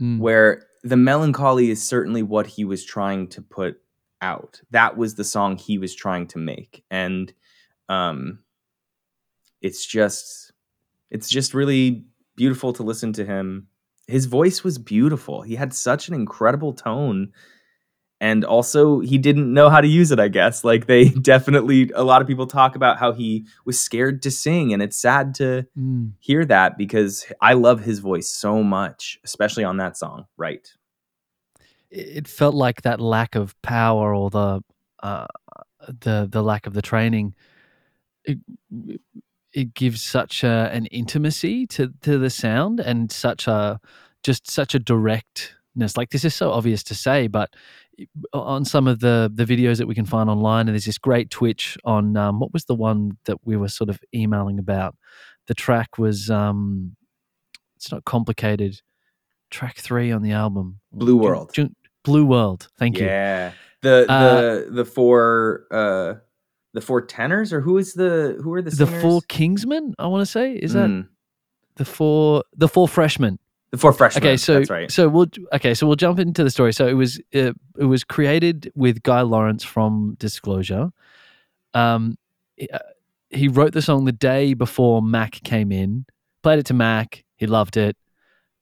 Mm. 0.01 0.19
where 0.19 0.65
the 0.83 0.97
melancholy 0.97 1.71
is 1.71 1.81
certainly 1.81 2.21
what 2.25 2.49
he 2.49 2.65
was 2.65 2.85
trying 2.85 3.29
to 3.29 3.41
put 3.41 3.81
out. 4.21 4.61
That 4.73 4.97
was 4.97 5.15
the 5.15 5.23
song 5.23 5.57
he 5.57 5.79
was 5.79 5.95
trying 5.95 6.27
to 6.29 6.39
make. 6.39 6.85
And 6.91 7.33
um 7.89 8.41
it's 9.61 9.87
just 9.87 10.51
it's 11.11 11.29
just 11.29 11.55
really 11.55 12.05
beautiful 12.35 12.73
to 12.73 12.83
listen 12.83 13.13
to 13.13 13.25
him. 13.25 13.69
His 14.09 14.27
voice 14.27 14.65
was 14.65 14.79
beautiful. 14.79 15.43
He 15.43 15.55
had 15.55 15.73
such 15.73 16.09
an 16.09 16.15
incredible 16.15 16.73
tone 16.73 17.33
and 18.21 18.45
also 18.45 19.01
he 19.01 19.19
didn't 19.19 19.53
know 19.53 19.69
how 19.69 19.81
to 19.81 19.89
use 19.89 20.11
it 20.11 20.21
i 20.21 20.29
guess 20.29 20.65
like 20.65 20.87
they 20.87 21.09
definitely 21.33 21.91
a 21.95 22.05
lot 22.05 22.23
of 22.23 22.29
people 22.29 22.47
talk 22.47 22.77
about 22.77 22.99
how 22.99 23.13
he 23.13 23.45
was 23.65 23.79
scared 23.81 24.23
to 24.23 24.31
sing 24.31 24.73
and 24.73 24.83
it's 24.83 24.97
sad 24.97 25.35
to 25.35 25.67
Mm. 25.77 26.13
hear 26.21 26.45
that 26.45 26.79
because 26.79 27.27
i 27.41 27.53
love 27.55 27.81
his 27.85 27.99
voice 27.99 28.29
so 28.31 28.63
much 28.63 29.19
especially 29.25 29.65
on 29.65 29.77
that 29.79 29.97
song 29.97 30.27
right 30.37 30.69
It 31.91 32.27
felt 32.29 32.55
like 32.55 32.83
that 32.83 33.01
lack 33.01 33.35
of 33.35 33.55
power 33.63 34.15
or 34.15 34.31
the 34.31 34.63
uh, 35.03 35.27
the 36.01 36.27
the 36.31 36.43
lack 36.43 36.67
of 36.67 36.73
the 36.75 36.83
training. 36.83 37.35
It, 38.25 38.39
it 39.53 39.75
gives 39.75 40.03
such 40.03 40.43
a, 40.43 40.71
an 40.73 40.87
intimacy 40.87 41.67
to 41.69 41.93
to 42.03 42.19
the 42.19 42.31
sound 42.31 42.81
and 42.81 43.13
such 43.13 43.47
a 43.47 43.79
just 44.23 44.51
such 44.51 44.75
a 44.75 44.79
directness. 44.81 45.97
Like 45.97 46.11
this 46.11 46.25
is 46.25 46.35
so 46.35 46.51
obvious 46.51 46.83
to 46.85 46.95
say, 46.95 47.29
but 47.29 47.55
on 48.33 48.65
some 48.65 48.87
of 48.89 49.01
the 49.01 49.31
the 49.33 49.45
videos 49.45 49.79
that 49.79 49.87
we 49.87 49.95
can 49.95 50.05
find 50.07 50.29
online, 50.31 50.69
and 50.69 50.75
there's 50.75 50.85
this 50.87 50.99
great 50.99 51.31
Twitch 51.31 51.77
on 51.85 52.17
um, 52.17 52.41
what 52.41 52.53
was 52.53 52.65
the 52.65 52.75
one 52.75 53.19
that 53.27 53.39
we 53.45 53.57
were 53.57 53.69
sort 53.69 53.91
of 53.91 54.01
emailing 54.15 54.59
about. 54.59 54.97
The 55.47 55.55
track 55.55 55.99
was 55.99 56.31
um, 56.31 56.97
it's 57.77 57.91
not 57.93 58.05
complicated. 58.05 58.81
Track 59.51 59.77
three 59.77 60.11
on 60.11 60.23
the 60.23 60.33
album, 60.33 60.81
Blue 60.93 61.17
World. 61.17 61.55
Blue 62.03 62.27
World. 62.27 62.69
Thank 62.79 62.99
you. 62.99 63.07
yeah 63.07 63.53
the 63.83 64.07
Uh, 64.11 64.41
the 64.41 64.67
the 64.71 64.85
four 64.85 65.67
uh 65.71 66.15
the 66.73 66.81
four 66.81 67.03
tenors 67.03 67.53
or 67.53 67.61
who 67.61 67.79
is 67.79 67.95
the 67.95 68.37
who 68.43 68.53
are 68.55 68.63
the 68.63 68.71
The 68.71 68.87
four 68.87 69.21
Kingsmen. 69.29 69.95
I 69.99 70.07
want 70.09 70.23
to 70.23 70.27
say 70.27 70.55
is 70.55 70.73
that 70.73 70.91
Mm, 70.91 71.09
the 71.77 71.85
four 71.85 72.43
the 72.57 72.67
four 72.69 72.89
freshmen. 72.89 73.39
The 73.75 73.81
four 73.81 73.93
freshmen 73.93 74.23
Okay, 74.23 74.37
so 74.37 74.55
that's 74.55 74.71
right 74.71 74.91
so 74.91 75.09
we'll 75.09 75.27
okay, 75.53 75.75
so 75.75 75.87
we'll 75.87 75.97
jump 75.97 76.21
into 76.21 76.45
the 76.45 76.51
story. 76.51 76.73
So 76.73 76.87
it 76.87 76.95
was 76.95 77.19
uh, 77.35 77.53
it 77.77 77.85
was 77.85 78.05
created 78.05 78.71
with 78.77 79.03
Guy 79.03 79.23
Lawrence 79.23 79.65
from 79.65 80.17
Disclosure. 80.19 80.91
Um, 81.75 82.17
he, 82.57 82.69
uh, 82.69 82.79
he 83.31 83.49
wrote 83.49 83.73
the 83.73 83.83
song 83.83 84.05
the 84.05 84.13
day 84.13 84.55
before 84.55 85.03
Mac 85.03 85.41
came 85.43 85.73
in, 85.73 86.07
played 86.45 86.61
it 86.61 86.67
to 86.67 86.75
Mac. 86.75 87.25
He 87.35 87.49
loved 87.49 87.77
it, 87.77 87.97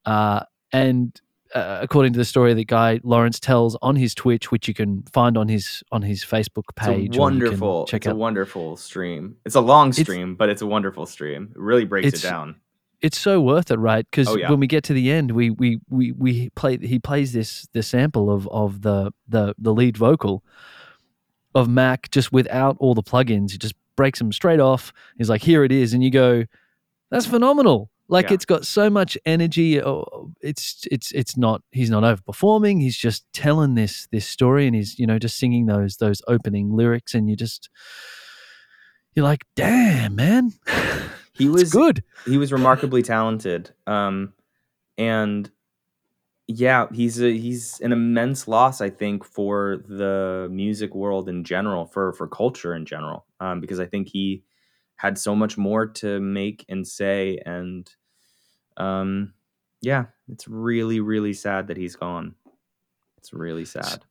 uh, 0.07 0.45
and 0.73 1.21
uh, 1.55 1.81
according 1.83 2.15
to 2.15 2.19
the 2.19 2.25
story 2.25 2.55
that 2.55 2.67
Guy 2.67 2.99
Lawrence 3.03 3.39
tells 3.39 3.77
on 3.83 3.97
his 3.97 4.15
Twitch, 4.15 4.51
which 4.51 4.67
you 4.67 4.73
can 4.73 5.03
find 5.13 5.37
on 5.37 5.49
his 5.49 5.83
on 5.93 6.01
his 6.01 6.25
Facebook 6.25 6.75
page, 6.75 7.09
it's 7.09 7.17
a 7.19 7.21
wonderful 7.21 7.85
check 7.85 8.07
it's 8.07 8.13
a 8.13 8.15
wonderful 8.15 8.79
stream 8.79 9.37
it's 9.45 9.57
a 9.57 9.61
long 9.61 9.91
It's- 9.91 10.07
stream 10.07 10.37
but 10.37 10.49
it's 10.49 10.63
a 10.63 10.67
wonderful 10.67 11.05
stream 11.05 11.53
it 11.55 11.61
really 11.61 11.85
breaks 11.85 12.15
it 12.15 12.27
down 12.27 12.57
it's 13.03 13.19
so 13.19 13.41
worth 13.41 13.71
it, 13.71 13.79
right? 13.79 14.07
Because 14.11 14.29
Oh, 14.29 14.37
yeah. 14.37 14.49
when 14.51 14.61
we 14.61 14.67
get 14.67 14.85
to 14.85 14.93
the 14.95 15.11
end, 15.11 15.33
we 15.33 15.51
we 15.51 15.81
we 15.91 16.13
we 16.13 16.51
play. 16.51 16.79
He 16.79 16.99
plays 16.99 17.33
this 17.33 17.67
this 17.73 17.89
sample 17.89 18.31
of 18.31 18.47
of 18.49 18.83
the 18.83 19.13
the 19.29 19.55
the 19.59 19.73
lead 19.75 19.97
vocal 19.97 20.43
of 21.55 21.69
Mac 21.69 22.11
just 22.11 22.33
without 22.33 22.77
all 22.79 22.95
the 22.95 23.03
plugins. 23.03 23.51
He 23.53 23.59
just 23.59 23.75
breaks 23.97 24.19
them 24.19 24.33
straight 24.33 24.61
off. 24.61 24.93
He's 25.19 25.29
like, 25.29 25.43
"Here 25.43 25.65
it 25.65 25.73
is," 25.73 25.93
and 25.93 26.03
you 26.03 26.11
go, 26.11 26.45
"That's 27.11 27.27
phenomenal!" 27.27 27.91
Like 28.09 28.29
Yeah. 28.29 28.35
it's 28.35 28.45
got 28.45 28.67
so 28.67 28.89
much 28.91 29.17
energy. 29.27 29.81
Oh, 29.83 30.33
It's 30.41 30.87
it's 30.91 31.13
it's 31.13 31.37
not. 31.37 31.63
He's 31.71 31.91
not 31.91 32.03
overperforming. 32.05 32.81
He's 32.81 32.97
just 32.97 33.25
telling 33.33 33.75
this 33.75 34.07
this 34.13 34.27
story, 34.27 34.67
and 34.67 34.75
he's 34.77 34.99
you 34.99 35.07
know 35.07 35.19
just 35.19 35.37
singing 35.39 35.67
those 35.67 35.97
those 35.97 36.23
opening 36.29 36.75
lyrics, 36.77 37.15
and 37.15 37.29
you 37.29 37.37
just 37.37 37.69
you're 39.15 39.25
like, 39.25 39.45
"Damn, 39.57 40.15
man." 40.17 40.53
He 41.43 41.49
It's 41.49 41.55
was 41.63 41.71
good. 41.73 42.03
he 42.27 42.39
was 42.39 42.53
remarkably 42.53 43.03
talented 43.03 43.71
um 43.87 44.33
and 44.99 45.51
yeah 46.49 46.87
he's 46.93 47.21
a 47.23 47.33
he's 47.37 47.81
an 47.81 47.93
immense 47.93 48.47
loss 48.49 48.81
i 48.81 48.91
think 48.91 49.25
for 49.25 49.83
the 49.89 50.49
music 50.51 50.95
world 50.95 51.29
in 51.29 51.45
general 51.45 51.87
for 51.87 52.13
for 52.13 52.27
culture 52.29 52.75
in 52.75 52.85
general 52.85 53.25
um 53.41 53.61
because 53.61 53.81
i 53.81 53.87
think 53.87 54.09
he 54.09 54.43
had 54.97 55.17
so 55.19 55.35
much 55.35 55.57
more 55.57 55.87
to 55.87 56.21
make 56.21 56.65
and 56.69 56.87
say 56.87 57.39
and 57.47 57.91
um 58.77 59.33
yeah 59.81 60.05
it's 60.29 60.47
really 60.49 61.01
really 61.01 61.33
sad 61.33 61.69
that 61.69 61.77
he's 61.77 61.97
gone 61.97 62.35
it's 63.19 63.33
really 63.33 63.65
sad 63.65 64.03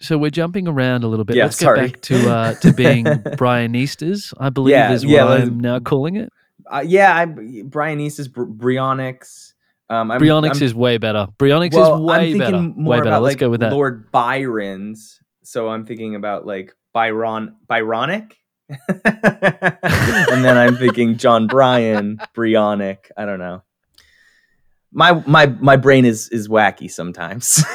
So 0.00 0.18
we're 0.18 0.30
jumping 0.30 0.66
around 0.68 1.04
a 1.04 1.08
little 1.08 1.24
bit. 1.24 1.36
Yeah, 1.36 1.44
Let's 1.44 1.58
sorry. 1.58 1.80
get 1.80 1.92
back 1.92 2.00
to 2.10 2.16
uh, 2.28 2.54
to 2.54 2.72
being 2.74 3.06
Brian 3.38 3.74
Easters, 3.76 4.34
I 4.40 4.50
believe 4.50 4.74
Yeah, 4.74 4.92
is 4.92 5.06
what 5.06 5.28
let's- 5.28 5.46
I'm 5.48 5.60
now 5.60 5.78
calling 5.78 6.16
it. 6.16 6.32
Uh, 6.72 6.82
yeah 6.86 7.14
i 7.14 7.26
brian 7.26 8.00
east 8.00 8.18
is 8.18 8.28
Br- 8.28 8.44
bryonics 8.44 9.52
um 9.90 10.10
I'm, 10.10 10.22
I'm- 10.22 10.62
is 10.62 10.74
way 10.74 10.96
better. 10.98 11.26
Bryonics 11.38 11.74
well, 11.74 11.96
is 11.96 12.00
way 12.00 12.32
I'm 12.32 12.38
better. 12.38 12.58
more 12.62 12.92
Way 12.92 12.96
better. 12.98 13.08
about 13.10 13.22
Let's 13.22 13.32
like 13.34 13.38
go 13.40 13.50
with 13.50 13.60
that. 13.60 13.72
Lord 13.72 14.10
Byron's. 14.10 15.20
So 15.42 15.68
I'm 15.68 15.84
thinking 15.84 16.14
about 16.14 16.46
like 16.46 16.72
Byron 16.94 17.56
Byronic. 17.68 18.32
and 19.04 20.44
then 20.44 20.56
I'm 20.56 20.76
thinking 20.76 21.18
Jon 21.18 21.46
Brion, 21.46 22.18
Bryonic. 22.34 23.10
I 23.18 23.26
don't 23.26 23.38
know. 23.38 23.62
My 24.92 25.22
my 25.26 25.46
my 25.46 25.76
brain 25.76 26.06
is 26.06 26.28
is 26.30 26.48
wacky 26.48 26.90
sometimes. 26.90 27.62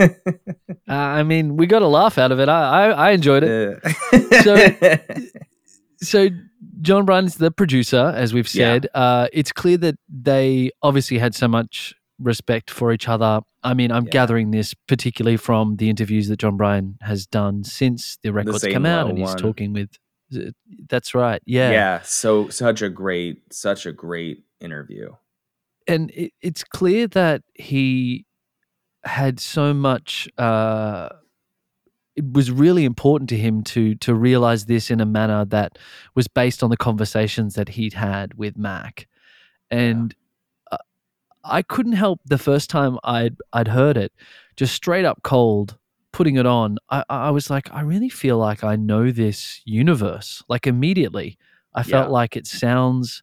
Uh, 0.00 0.92
I 0.92 1.22
mean, 1.22 1.56
we 1.56 1.66
got 1.68 1.82
a 1.82 1.86
laugh 1.86 2.18
out 2.18 2.32
of 2.32 2.40
it. 2.40 2.48
I 2.48 2.62
I, 2.86 2.90
I 2.90 3.10
enjoyed 3.10 3.44
it. 3.44 3.78
Uh, 3.84 4.96
So 6.02 6.28
Jon 6.80 7.04
Brion's 7.04 7.36
the 7.36 7.50
producer, 7.50 8.12
as 8.16 8.32
we've 8.32 8.52
Yeah. 8.54 8.74
said. 8.74 8.88
Uh, 8.94 9.28
it's 9.32 9.52
clear 9.52 9.76
that 9.78 9.96
they 10.08 10.70
obviously 10.82 11.18
had 11.18 11.34
so 11.34 11.48
much 11.48 11.94
respect 12.18 12.70
for 12.70 12.92
each 12.92 13.08
other. 13.08 13.40
I 13.62 13.74
mean, 13.74 13.90
I'm 13.92 14.04
Yeah. 14.04 14.10
gathering 14.12 14.50
this 14.50 14.74
particularly 14.86 15.36
from 15.36 15.76
the 15.76 15.88
interviews 15.90 16.28
that 16.28 16.38
Jon 16.38 16.56
Brion 16.56 16.96
has 17.02 17.26
done 17.26 17.64
since 17.64 18.18
the 18.22 18.32
records 18.32 18.60
Zane 18.60 18.72
come 18.72 18.86
out, 18.86 19.08
and 19.08 19.18
he's 19.18 19.28
one. 19.28 19.38
talking 19.38 19.72
with. 19.72 19.90
That's 20.90 21.14
right. 21.14 21.40
Yeah. 21.46 21.70
yeah, 21.70 22.00
so 22.02 22.48
such 22.50 22.82
a 22.82 22.90
great 22.90 23.52
such 23.52 23.86
a 23.86 23.92
great 23.92 24.44
interview. 24.60 25.12
and 25.86 26.10
it, 26.10 26.32
it's 26.42 26.62
clear 26.64 27.06
that 27.06 27.42
he 27.54 28.26
had 29.04 29.40
so 29.40 29.72
much 29.72 30.28
uh 30.36 31.08
it 32.18 32.32
was 32.38 32.50
really 32.50 32.84
important 32.84 33.28
to 33.30 33.36
him 33.36 33.62
to 33.72 33.94
to 34.06 34.12
realize 34.14 34.62
this 34.66 34.90
in 34.90 35.00
a 35.00 35.06
manner 35.06 35.44
that 35.56 35.78
was 36.14 36.26
based 36.28 36.62
on 36.64 36.70
the 36.70 36.76
conversations 36.88 37.54
that 37.54 37.68
he'd 37.76 37.94
had 37.94 38.34
with 38.34 38.56
Mac 38.56 39.06
and 39.70 40.14
uh, 40.72 40.76
I 41.44 41.62
couldn't 41.62 41.92
help 42.04 42.20
the 42.24 42.38
first 42.48 42.68
time 42.70 42.98
I'd 43.04 43.36
I'd 43.52 43.68
heard 43.68 43.96
it 43.96 44.12
just 44.56 44.74
straight 44.74 45.04
up 45.04 45.18
cold 45.22 45.78
putting 46.12 46.36
it 46.36 46.46
on 46.46 46.78
I 46.90 47.04
I 47.08 47.30
was 47.30 47.50
like 47.50 47.68
I 47.72 47.82
really 47.92 48.08
feel 48.08 48.38
like 48.48 48.64
I 48.72 48.74
know 48.76 49.10
this 49.12 49.60
universe 49.64 50.42
like 50.48 50.66
immediately 50.66 51.38
I 51.74 51.82
felt 51.82 52.08
Yeah. 52.08 52.18
like 52.20 52.36
it 52.36 52.46
sounds 52.46 53.22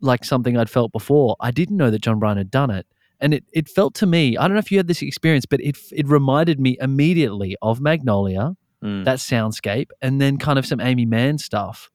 like 0.00 0.24
something 0.24 0.56
I'd 0.58 0.68
felt 0.70 0.92
before. 0.92 1.36
I 1.40 1.50
didn't 1.50 1.76
know 1.76 1.90
that 1.90 2.02
Jon 2.02 2.18
Brion 2.18 2.36
had 2.36 2.50
done 2.50 2.70
it. 2.70 2.86
And 3.20 3.32
it, 3.34 3.44
it 3.52 3.68
felt 3.68 3.94
to 3.96 4.06
me, 4.06 4.36
I 4.36 4.42
don't 4.42 4.54
know 4.54 4.58
if 4.58 4.70
you 4.72 4.78
had 4.78 4.88
this 4.88 5.02
experience, 5.02 5.46
but 5.46 5.60
it 5.60 5.76
it 5.92 6.06
reminded 6.08 6.58
me 6.60 6.76
immediately 6.80 7.56
of 7.62 7.80
Magnolia, 7.80 8.56
Mm, 8.82 9.04
that 9.06 9.18
soundscape, 9.18 9.88
and 10.02 10.20
then 10.20 10.36
kind 10.36 10.58
of 10.58 10.66
some 10.66 10.78
Aimee 10.80 11.06
Mann 11.06 11.38
stuff. 11.38 11.90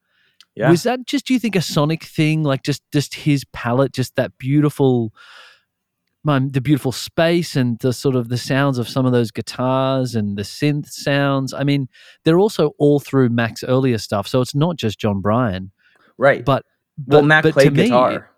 yeah. 0.56 0.70
Was 0.70 0.82
that 0.82 1.06
just 1.06 1.24
do 1.26 1.32
you 1.34 1.38
think 1.38 1.54
a 1.54 1.60
sonic 1.62 2.02
thing, 2.02 2.42
like 2.42 2.62
just 2.64 2.82
just 2.92 3.14
his 3.14 3.44
palette, 3.52 3.92
just 3.92 4.16
that 4.16 4.36
beautiful 4.38 5.12
my, 6.22 6.38
the 6.38 6.60
beautiful 6.60 6.92
space 6.92 7.56
and 7.56 7.78
the 7.78 7.92
sort 7.94 8.14
of 8.14 8.28
the 8.28 8.36
sounds 8.36 8.76
of 8.76 8.86
some 8.88 9.06
of 9.06 9.12
those 9.12 9.30
guitars 9.30 10.14
and 10.14 10.36
the 10.36 10.42
synth 10.42 10.88
sounds. 10.90 11.54
I 11.54 11.64
mean, 11.64 11.88
they're 12.24 12.38
also 12.38 12.72
all 12.78 13.00
through 13.00 13.30
Mac's 13.30 13.64
earlier 13.64 13.96
stuff. 13.96 14.28
So 14.28 14.40
it's 14.42 14.54
not 14.54 14.76
just 14.76 14.98
Jon 14.98 15.20
Brion. 15.22 15.70
right. 16.18 16.44
But 16.44 16.64
well, 17.06 17.22
but- 17.22 17.26
Mac 17.26 17.42
but 17.44 17.52
played 17.54 17.72
me, 17.72 17.84
guitar. 17.84 18.30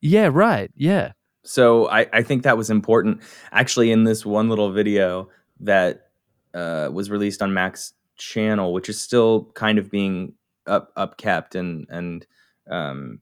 Yeah, 0.00 0.30
right. 0.32 0.70
Yeah. 0.74 1.12
So 1.44 1.88
I, 1.88 2.06
I 2.12 2.22
think 2.22 2.44
that 2.44 2.56
was 2.56 2.70
important. 2.70 3.20
Actually, 3.50 3.90
in 3.90 4.04
this 4.04 4.24
one 4.24 4.48
little 4.48 4.70
video 4.72 5.28
that 5.60 6.08
uh, 6.54 6.88
was 6.92 7.10
released 7.10 7.42
on 7.42 7.52
Mac's 7.54 7.94
channel, 8.16 8.72
which 8.72 8.88
is 8.88 9.00
still 9.00 9.50
kind 9.54 9.78
of 9.78 9.90
being 9.90 10.34
up 10.66 10.94
upkept 10.94 11.56
and 11.56 11.86
and 11.88 12.26
um, 12.70 13.18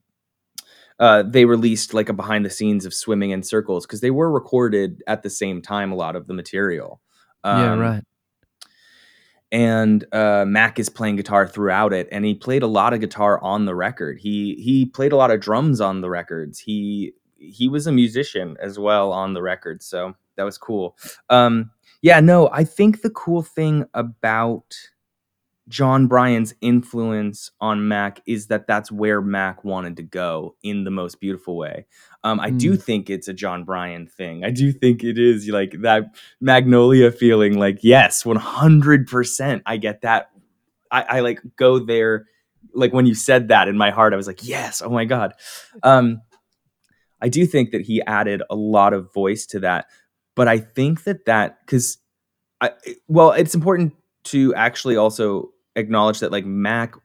uh, 0.99 1.23
they 1.23 1.45
released 1.45 1.93
like 1.95 2.09
a 2.09 2.13
behind 2.13 2.45
the 2.45 2.49
scenes 2.51 2.85
of 2.85 2.93
swimming 2.93 3.31
in 3.31 3.41
circles 3.41 3.87
because 3.87 4.01
they 4.01 4.11
were 4.11 4.31
recorded 4.31 5.01
at 5.07 5.23
the 5.23 5.29
same 5.31 5.59
time. 5.61 5.91
A 5.91 5.95
lot 5.95 6.15
of 6.15 6.27
the 6.27 6.33
material. 6.35 7.01
yeah, 7.43 7.73
Um, 7.73 7.79
right. 7.79 8.03
and 9.51 10.05
uh, 10.13 10.45
Mac 10.47 10.77
is 10.77 10.89
playing 10.89 11.15
guitar 11.15 11.47
throughout 11.47 11.91
it, 11.93 12.07
and 12.11 12.23
he 12.23 12.35
played 12.35 12.61
a 12.61 12.67
lot 12.67 12.93
of 12.93 12.99
guitar 12.99 13.41
on 13.41 13.65
the 13.65 13.73
record. 13.75 14.19
He 14.19 14.55
he 14.63 14.85
played 14.85 15.11
a 15.11 15.17
lot 15.17 15.31
of 15.31 15.39
drums 15.39 15.81
on 15.81 16.01
the 16.01 16.09
records. 16.09 16.59
He 16.59 17.13
he 17.41 17.67
was 17.67 17.87
a 17.87 17.91
musician 17.91 18.55
as 18.61 18.77
well 18.77 19.11
on 19.11 19.33
the 19.33 19.41
record, 19.41 19.81
so 19.81 20.15
that 20.35 20.43
was 20.43 20.57
cool. 20.57 20.95
Um, 21.29 21.71
yeah, 22.01 22.19
no, 22.19 22.49
I 22.51 22.63
think 22.63 23.01
the 23.01 23.09
cool 23.09 23.41
thing 23.41 23.85
about 23.93 24.75
Jon 25.67 26.07
Brion's 26.07 26.53
influence 26.61 27.51
on 27.61 27.87
Mac 27.87 28.21
is 28.25 28.47
that 28.47 28.67
that's 28.67 28.91
where 28.91 29.21
Mac 29.21 29.63
wanted 29.63 29.95
to 29.97 30.03
go 30.03 30.55
in 30.63 30.83
the 30.83 30.91
most 30.91 31.19
beautiful 31.19 31.55
way. 31.55 31.85
Um, 32.23 32.39
I 32.39 32.49
do 32.49 32.73
Mm. 32.73 32.83
think 32.83 33.09
it's 33.09 33.27
a 33.27 33.33
Jon 33.33 33.63
Brion 33.63 34.05
thing. 34.07 34.43
I 34.43 34.51
do 34.51 34.71
think 34.71 35.03
it 35.03 35.17
is 35.17 35.47
like 35.47 35.75
that 35.81 36.15
Magnolia 36.41 37.11
feeling. 37.11 37.57
Like, 37.57 37.79
yes, 37.83 38.25
one 38.25 38.35
hundred 38.37 39.07
percent, 39.07 39.63
I 39.65 39.77
get 39.77 40.01
that. 40.01 40.29
I, 40.91 41.01
I 41.03 41.19
like 41.21 41.41
go 41.55 41.79
there. 41.79 42.25
Like 42.73 42.93
when 42.93 43.05
you 43.05 43.15
said 43.15 43.47
that 43.49 43.67
in 43.67 43.77
my 43.77 43.91
heart, 43.91 44.13
I 44.13 44.17
was 44.17 44.27
like, 44.27 44.45
yes, 44.47 44.81
oh 44.81 44.89
my 44.89 45.05
god. 45.05 45.33
Um, 45.83 46.21
I 47.21 47.29
do 47.29 47.45
think 47.45 47.71
that 47.71 47.81
he 47.81 48.01
added 48.03 48.41
a 48.49 48.55
lot 48.55 48.93
of 48.93 49.13
voice 49.13 49.45
to 49.47 49.59
that, 49.61 49.85
but 50.35 50.47
I 50.47 50.57
think 50.59 51.03
that 51.03 51.25
that 51.25 51.59
because 51.65 51.97
I 52.61 52.71
well, 53.07 53.31
it's 53.31 53.55
important 53.55 53.93
to 54.25 54.53
actually 54.55 54.95
also 54.95 55.51
acknowledge 55.75 56.19
that 56.19 56.31
like 56.31 56.45
Mac 56.45 56.95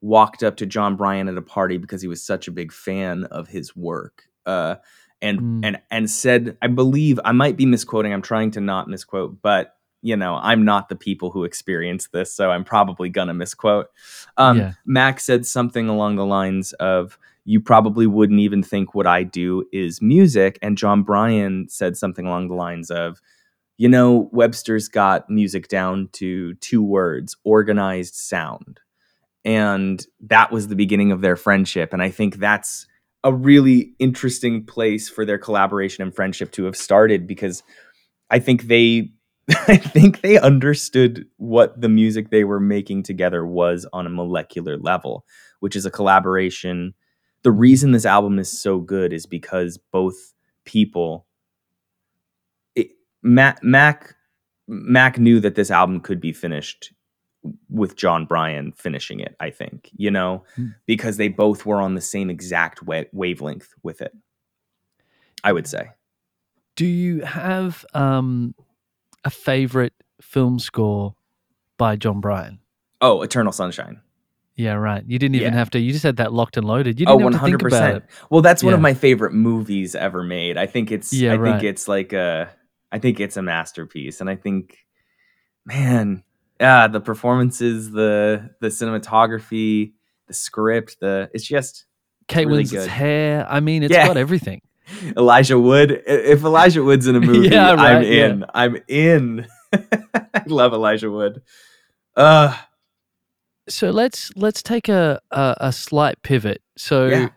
walked 0.00 0.42
up 0.42 0.56
to 0.56 0.66
Jon 0.66 0.96
Brion 0.96 1.28
at 1.28 1.36
a 1.36 1.42
party 1.42 1.76
because 1.76 2.00
he 2.02 2.08
was 2.08 2.22
such 2.22 2.48
a 2.48 2.52
big 2.52 2.72
fan 2.72 3.24
of 3.24 3.48
his 3.48 3.76
work. 3.76 4.24
Uh 4.46 4.76
and 5.22 5.38
Mm. 5.40 5.60
and 5.64 5.80
and 5.90 6.10
said, 6.10 6.56
I 6.62 6.68
believe 6.68 7.20
I 7.24 7.32
might 7.32 7.56
be 7.56 7.66
misquoting, 7.66 8.12
I'm 8.12 8.22
trying 8.22 8.50
to 8.52 8.60
not 8.60 8.88
misquote, 8.88 9.42
but 9.42 9.76
you 10.02 10.16
know, 10.16 10.36
I'm 10.36 10.64
not 10.64 10.88
the 10.88 10.96
people 10.96 11.30
who 11.30 11.44
experienced 11.44 12.10
this, 12.12 12.32
so 12.32 12.50
I'm 12.50 12.64
probably 12.64 13.10
gonna 13.10 13.34
misquote. 13.34 13.88
Um 14.38 14.56
Yeah. 14.58 14.72
Mac 14.86 15.20
said 15.20 15.44
something 15.46 15.88
along 15.90 16.16
the 16.16 16.24
lines 16.24 16.72
of 16.74 17.18
you 17.44 17.60
probably 17.60 18.06
wouldn't 18.06 18.40
even 18.40 18.62
think 18.62 18.94
what 18.94 19.06
I 19.06 19.22
do 19.22 19.64
is 19.72 20.02
music. 20.02 20.58
And 20.62 20.76
Jon 20.76 21.02
Brion 21.02 21.66
said 21.68 21.96
something 21.96 22.26
along 22.26 22.48
the 22.48 22.54
lines 22.54 22.90
of, 22.90 23.20
you 23.78 23.88
know, 23.88 24.28
Webster's 24.32 24.88
got 24.88 25.30
music 25.30 25.68
down 25.68 26.08
to 26.12 26.54
two 26.56 26.82
words 26.82 27.36
organized 27.44 28.14
sound. 28.14 28.80
And 29.44 30.06
that 30.20 30.52
was 30.52 30.68
the 30.68 30.76
beginning 30.76 31.12
of 31.12 31.22
their 31.22 31.36
friendship. 31.36 31.92
And 31.92 32.02
I 32.02 32.10
think 32.10 32.36
that's 32.36 32.86
a 33.24 33.32
really 33.32 33.94
interesting 33.98 34.64
place 34.64 35.08
for 35.08 35.24
their 35.24 35.38
collaboration 35.38 36.02
and 36.02 36.14
friendship 36.14 36.52
to 36.52 36.64
have 36.64 36.76
started 36.76 37.26
because 37.26 37.62
I 38.30 38.38
think 38.38 38.64
they. 38.64 39.12
I 39.66 39.78
think 39.78 40.20
they 40.20 40.38
understood 40.38 41.26
what 41.38 41.80
the 41.80 41.88
music 41.88 42.30
they 42.30 42.44
were 42.44 42.60
making 42.60 43.02
together 43.02 43.44
was 43.44 43.84
on 43.92 44.06
a 44.06 44.10
molecular 44.10 44.76
level, 44.76 45.24
which 45.58 45.74
is 45.74 45.84
a 45.84 45.90
collaboration. 45.90 46.94
The 47.42 47.50
reason 47.50 47.92
this 47.92 48.04
album 48.06 48.38
is 48.38 48.60
so 48.60 48.78
good 48.78 49.12
is 49.12 49.26
because 49.26 49.78
both 49.92 50.34
people 50.64 51.26
it, 52.74 52.88
Mac 53.22 53.62
Mac 53.62 54.14
Mac 54.68 55.18
knew 55.18 55.40
that 55.40 55.54
this 55.54 55.70
album 55.70 56.00
could 56.00 56.20
be 56.20 56.32
finished 56.32 56.92
with 57.70 57.96
Jon 57.96 58.26
Brion 58.26 58.72
finishing 58.72 59.20
it. 59.20 59.34
I 59.40 59.50
think 59.50 59.90
you 59.96 60.10
know 60.10 60.44
Hmm. 60.56 60.68
because 60.86 61.16
they 61.16 61.28
both 61.28 61.64
were 61.64 61.80
on 61.80 61.94
the 61.94 62.00
same 62.02 62.28
exact 62.30 62.82
wa- 62.82 63.04
wavelength 63.12 63.72
with 63.82 64.00
it. 64.02 64.12
I 65.42 65.52
would 65.52 65.66
say. 65.66 65.88
Do 66.76 66.84
you 66.86 67.22
have 67.22 67.84
um, 67.94 68.54
a 69.24 69.30
favorite 69.30 69.94
film 70.20 70.58
score 70.58 71.14
by 71.78 71.96
Jon 71.96 72.20
Brion? 72.20 72.58
Oh, 73.00 73.22
Eternal 73.22 73.52
Sunshine. 73.52 74.00
Yeah, 74.60 74.74
right. 74.74 75.02
You 75.06 75.18
didn't 75.18 75.36
even 75.36 75.52
Yeah. 75.52 75.58
have 75.58 75.70
to. 75.70 75.78
You 75.80 75.92
just 75.92 76.02
had 76.04 76.16
that 76.16 76.32
locked 76.32 76.56
and 76.58 76.66
loaded. 76.66 77.00
You 77.00 77.06
Oh, 77.08 77.16
didn't 77.18 77.32
have 77.34 77.40
to 77.42 77.46
think 77.58 77.62
about 77.62 77.94
it. 77.96 78.02
Well, 78.28 78.42
that's 78.42 78.62
one 78.62 78.74
of 78.74 78.80
my 78.80 78.92
favorite 78.94 79.32
movies 79.32 79.94
ever 79.94 80.22
made. 80.22 80.58
I 80.58 80.66
think 80.66 80.92
it's. 80.92 81.12
Yeah, 81.12 81.34
I 81.34 81.38
think 81.42 81.62
it's 81.62 81.88
like 81.88 82.12
a. 82.12 82.50
I 82.92 82.98
think 82.98 83.20
it's 83.20 83.36
a 83.36 83.42
masterpiece, 83.42 84.20
and 84.20 84.28
I 84.28 84.36
think, 84.36 84.76
man, 85.64 86.24
yeah, 86.60 86.88
the 86.88 87.00
performances, 87.00 87.90
the 87.90 88.50
the 88.60 88.68
cinematography, 88.68 89.92
the 90.26 90.34
script, 90.34 90.96
the 91.00 91.30
it's 91.32 91.44
just 91.46 91.86
Kate 92.28 92.46
really 92.46 92.64
Winslet's 92.64 92.84
good. 92.84 92.88
hair. 92.90 93.46
I 93.48 93.60
mean, 93.60 93.82
it's 93.82 93.92
Yeah. 93.94 94.06
got 94.08 94.16
everything. 94.16 94.60
Elijah 95.16 95.58
Wood. 95.58 96.02
If 96.06 96.42
Elijah 96.44 96.82
Wood's 96.82 97.06
in 97.06 97.16
a 97.16 97.20
movie, 97.30 97.48
Yeah, 97.48 97.70
I'm 97.72 97.78
right, 97.78 98.06
yeah. 98.06 98.26
in. 98.26 98.44
I'm 98.52 98.76
in. 98.88 99.46
I 99.72 100.42
love 100.46 100.72
Elijah 100.72 101.10
Wood. 101.10 101.42
Uh 102.16 102.56
So 103.70 103.90
let's 103.90 104.30
let's 104.36 104.62
take 104.62 104.88
a 104.88 105.20
a, 105.30 105.56
a 105.60 105.72
slight 105.72 106.20
pivot. 106.22 106.62
So 106.76 107.06
yeah. 107.06 107.28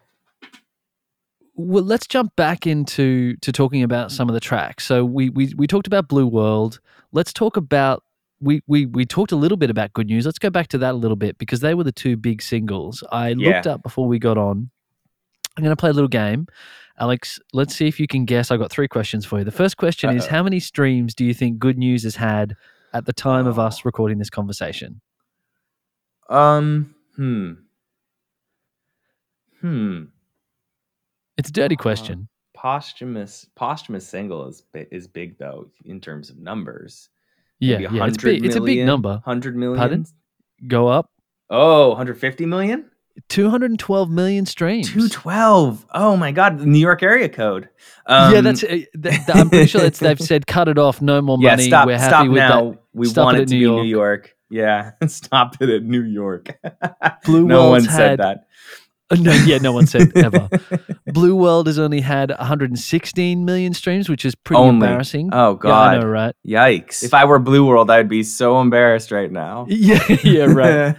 well, 1.55 1.83
let's 1.83 2.07
jump 2.07 2.35
back 2.35 2.65
into 2.65 3.35
to 3.37 3.51
talking 3.51 3.83
about 3.83 4.11
some 4.11 4.29
of 4.29 4.33
the 4.33 4.39
tracks. 4.39 4.85
So 4.85 5.05
we 5.05 5.29
we 5.29 5.53
we 5.55 5.67
talked 5.67 5.87
about 5.87 6.07
Blue 6.07 6.27
World. 6.27 6.79
Let's 7.11 7.31
talk 7.31 7.55
about 7.57 8.03
we 8.39 8.61
we 8.67 8.87
we 8.87 9.05
talked 9.05 9.31
a 9.31 9.35
little 9.35 9.57
bit 9.57 9.69
about 9.69 9.93
Good 9.93 10.07
News. 10.07 10.25
Let's 10.25 10.39
go 10.39 10.49
back 10.49 10.67
to 10.69 10.77
that 10.79 10.91
a 10.91 10.97
little 10.97 11.15
bit 11.15 11.37
because 11.37 11.59
they 11.61 11.73
were 11.75 11.83
the 11.83 11.91
two 11.91 12.17
big 12.17 12.41
singles. 12.41 13.03
I 13.11 13.33
looked 13.33 13.67
up 13.67 13.83
before 13.83 14.07
we 14.07 14.19
got 14.19 14.37
on. 14.37 14.69
I'm 15.55 15.63
going 15.63 15.75
to 15.75 15.79
play 15.79 15.91
a 15.91 15.93
little 15.93 16.07
game. 16.07 16.47
Alex, 16.99 17.39
let's 17.53 17.75
see 17.75 17.87
if 17.87 17.99
you 17.99 18.07
can 18.07 18.25
guess. 18.25 18.49
I've 18.49 18.59
got 18.59 18.71
three 18.71 18.87
questions 18.87 19.23
for 19.23 19.37
you. 19.39 19.45
The 19.45 19.51
first 19.51 19.77
question 19.77 20.15
is 20.15 20.23
Uh-oh. 20.23 20.31
how 20.31 20.43
many 20.43 20.59
streams 20.59 21.13
do 21.13 21.23
you 21.25 21.33
think 21.33 21.59
Good 21.59 21.77
News 21.77 22.03
has 22.03 22.15
had 22.15 22.55
at 22.91 23.05
the 23.05 23.13
time 23.13 23.45
of 23.45 23.59
Oh. 23.59 23.63
us 23.63 23.85
recording 23.85 24.17
this 24.17 24.31
conversation? 24.31 25.01
Um. 26.29 26.95
Hmm. 27.15 27.51
Hmm. 29.61 30.03
It's 31.37 31.49
a 31.49 31.53
dirty 31.53 31.75
Uh, 31.75 31.81
question. 31.81 32.27
Posthumous. 32.53 33.47
Posthumous 33.55 34.07
single 34.07 34.47
is 34.47 34.63
is 34.91 35.07
big 35.07 35.37
though 35.37 35.69
in 35.85 35.99
terms 35.99 36.29
of 36.29 36.37
numbers. 36.37 37.09
Yeah, 37.59 37.79
yeah. 37.79 37.87
It's, 37.87 37.93
100 37.93 38.21
big, 38.23 38.45
it's 38.45 38.55
a 38.55 38.61
big 38.61 38.85
number. 38.85 39.11
100 39.23 39.55
million. 39.55 39.77
Pardon? 39.77 40.05
Go 40.67 40.87
up. 40.87 41.09
Oh, 41.49 41.89
150 41.89 42.45
million? 42.45 42.89
212 43.29 44.09
million 44.09 44.45
streams. 44.45 44.87
212. 44.89 45.85
Oh 45.93 46.17
my 46.17 46.31
god, 46.31 46.59
the 46.59 46.65
New 46.65 46.79
York 46.79 47.03
area 47.03 47.29
code. 47.29 47.69
Um, 48.05 48.33
yeah, 48.33 48.41
that's. 48.41 48.63
Uh, 48.63 48.79
I'm 49.33 49.49
pretty 49.49 49.67
sure 49.67 49.81
that's, 49.81 49.99
they've 49.99 50.19
said 50.19 50.47
cut 50.47 50.67
it 50.67 50.77
off. 50.77 51.01
No 51.01 51.21
more 51.21 51.37
yeah, 51.41 51.51
money. 51.51 51.67
stop, 51.67 51.87
We're 51.87 51.97
happy 51.97 52.09
stop 52.09 52.27
with 52.27 52.37
now. 52.37 52.71
that. 52.71 52.79
We 52.93 53.07
Stop 53.07 53.25
want 53.25 53.37
it 53.37 53.41
it 53.43 53.47
to 53.49 53.53
New 53.55 53.69
be 53.69 53.81
New 53.83 53.87
York. 53.87 54.35
Yeah, 54.53 54.91
stop 55.07 55.55
it 55.61 55.69
at 55.69 55.83
New 55.83 56.03
York. 56.03 56.57
Blue 57.25 57.45
no 57.47 57.63
one 57.63 57.71
World's 57.71 57.85
said 57.89 58.09
had- 58.11 58.19
that. 58.19 58.47
Uh, 59.09 59.15
no, 59.19 59.33
yeah, 59.45 59.57
no 59.57 59.73
one 59.73 59.85
said 59.85 60.11
ever. 60.15 60.47
Blue 61.07 61.35
World 61.35 61.67
has 61.67 61.77
only 61.77 61.99
had 62.01 62.29
116 62.29 63.45
million 63.45 63.73
streams, 63.73 64.07
which 64.09 64.23
is 64.25 64.33
pretty 64.33 64.59
Only. 64.59 64.87
embarrassing. 64.87 65.29
Oh 65.33 65.51
Yeah, 65.51 65.57
god. 65.59 65.95
I 65.95 65.99
know, 65.99 66.07
right? 66.07 66.35
Yikes. 66.47 67.03
If 67.03 67.13
I 67.13 67.25
were 67.25 67.37
Blue 67.39 67.65
World, 67.67 67.91
I'd 67.91 68.07
be 68.09 68.23
so 68.23 68.61
embarrassed 68.61 69.11
right 69.11 69.31
now. 69.31 69.65
Yeah, 69.69 70.03
yeah, 70.23 70.45
right. 70.45 70.95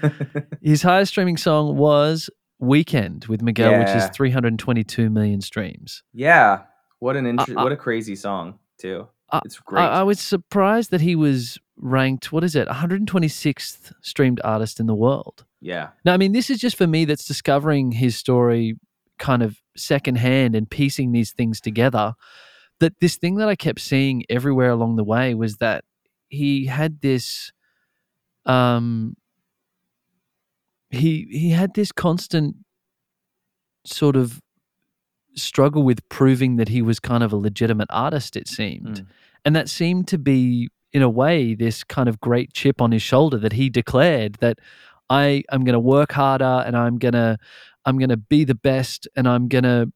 His 0.61 0.83
highest 0.83 1.13
streaming 1.13 1.37
song 1.39 1.77
was 1.77 2.29
Weekend 2.59 3.25
with 3.27 3.41
Miguel, 3.43 3.79
which 3.79 3.89
is 3.89 4.07
322 4.11 5.11
million 5.11 5.41
streams. 5.41 6.03
yeah. 6.13 6.63
What 7.01 7.17
an 7.17 7.27
inter- 7.27 7.55
Uh, 7.57 7.61
uh, 7.61 7.65
what 7.65 7.73
a 7.73 7.77
crazy 7.77 8.17
song, 8.17 8.59
too. 8.79 9.09
It's 9.45 9.59
great. 9.61 9.83
I, 9.83 10.01
I 10.01 10.03
was 10.03 10.21
surprised 10.21 10.91
that 10.91 11.01
he 11.01 11.17
was 11.17 11.59
ranked, 11.77 12.33
what 12.33 12.45
is 12.45 12.55
it, 12.55 12.69
126th 12.69 13.93
streamed 14.01 14.41
artist 14.45 14.81
in 14.81 14.87
the 14.87 14.95
world. 14.95 15.45
yeah. 15.61 15.89
Now, 16.05 16.15
I 16.15 16.17
mean, 16.17 16.33
this 16.33 16.51
is 16.51 16.59
just 16.59 16.77
for 16.77 16.87
me 16.87 17.05
that's 17.05 17.27
discovering 17.27 17.93
his 17.93 18.17
story 18.17 18.77
kind 19.19 19.43
of 19.43 19.59
secondhand 19.77 20.55
and 20.55 20.69
piecing 20.69 21.13
these 21.13 21.33
things 21.33 21.61
together. 21.61 22.15
That 22.81 22.99
this 23.01 23.17
thing 23.17 23.37
that 23.37 23.49
I 23.49 23.55
kept 23.55 23.81
seeing 23.81 24.25
everywhere 24.29 24.71
along 24.71 24.97
the 24.97 25.05
way 25.05 25.35
was 25.35 25.57
that 25.59 25.85
he 26.29 26.67
had 26.67 27.01
this, 27.01 27.53
um, 28.47 29.17
he 30.91 31.27
he 31.31 31.51
had 31.51 31.75
this 31.75 31.93
constant 31.93 32.57
sort 33.87 34.17
of 34.17 34.41
struggle 35.37 35.83
with 35.83 36.07
proving 36.09 36.57
that 36.57 36.69
he 36.69 36.83
was 36.83 37.01
kind 37.01 37.23
of 37.23 37.33
a 37.33 37.37
legitimate 37.37 37.89
artist. 37.91 38.37
It 38.37 38.49
seemed, 38.49 39.01
Mm. 39.01 39.07
and 39.45 39.57
that 39.57 39.69
seemed 39.69 40.09
to 40.09 40.19
be 40.19 40.69
in 40.93 41.03
a 41.03 41.09
way 41.09 41.55
this 41.55 41.83
kind 41.85 42.09
of 42.09 42.21
great 42.21 42.53
chip 42.53 42.81
on 42.81 42.93
his 42.93 43.03
shoulder 43.03 43.37
that 43.39 43.53
he 43.53 43.69
declared 43.69 44.35
that 44.37 44.59
I 45.11 45.43
am 45.51 45.65
going 45.65 45.73
to 45.75 45.81
work 45.81 46.13
harder 46.13 46.63
and 46.67 46.77
I'm 46.77 46.99
going 46.99 47.15
to 47.15 47.37
I'm 47.85 47.99
going 47.99 48.09
to 48.11 48.17
be 48.17 48.45
the 48.45 48.55
best 48.55 49.07
and 49.17 49.29
I'm 49.29 49.49
going 49.49 49.65
to 49.65 49.93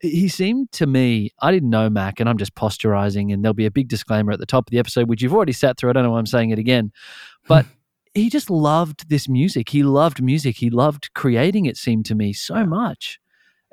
he 0.00 0.28
seemed 0.28 0.72
to 0.72 0.86
me 0.86 1.30
I 1.40 1.52
didn't 1.52 1.70
know 1.70 1.88
Mac 1.88 2.18
and 2.18 2.28
I'm 2.28 2.38
just 2.38 2.54
posturizing 2.56 3.32
and 3.32 3.44
there'll 3.44 3.54
be 3.54 3.66
a 3.66 3.70
big 3.70 3.86
disclaimer 3.88 4.32
at 4.32 4.40
the 4.40 4.46
top 4.46 4.66
of 4.66 4.72
the 4.72 4.78
episode 4.80 5.08
which 5.08 5.22
you've 5.22 5.32
already 5.32 5.52
sat 5.52 5.78
through 5.78 5.90
I 5.90 5.92
don't 5.94 6.02
know 6.02 6.10
why 6.10 6.18
I'm 6.18 6.26
saying 6.26 6.50
it 6.50 6.58
again 6.58 6.90
but 7.48 7.64
he 8.12 8.28
just 8.28 8.50
loved 8.50 9.08
this 9.08 9.28
music 9.28 9.68
he 9.70 9.84
loved 9.84 10.20
music 10.20 10.56
he 10.56 10.70
loved 10.70 11.14
creating 11.14 11.66
it 11.66 11.76
seemed 11.76 12.04
to 12.06 12.16
me 12.16 12.32
so 12.32 12.66
much 12.66 13.20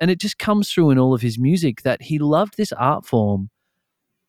and 0.00 0.10
it 0.10 0.18
just 0.18 0.38
comes 0.38 0.72
through 0.72 0.90
in 0.90 0.98
all 0.98 1.14
of 1.14 1.20
his 1.22 1.38
music 1.38 1.82
that 1.82 2.02
he 2.02 2.18
loved 2.18 2.56
this 2.56 2.72
art 2.72 3.04
form 3.06 3.50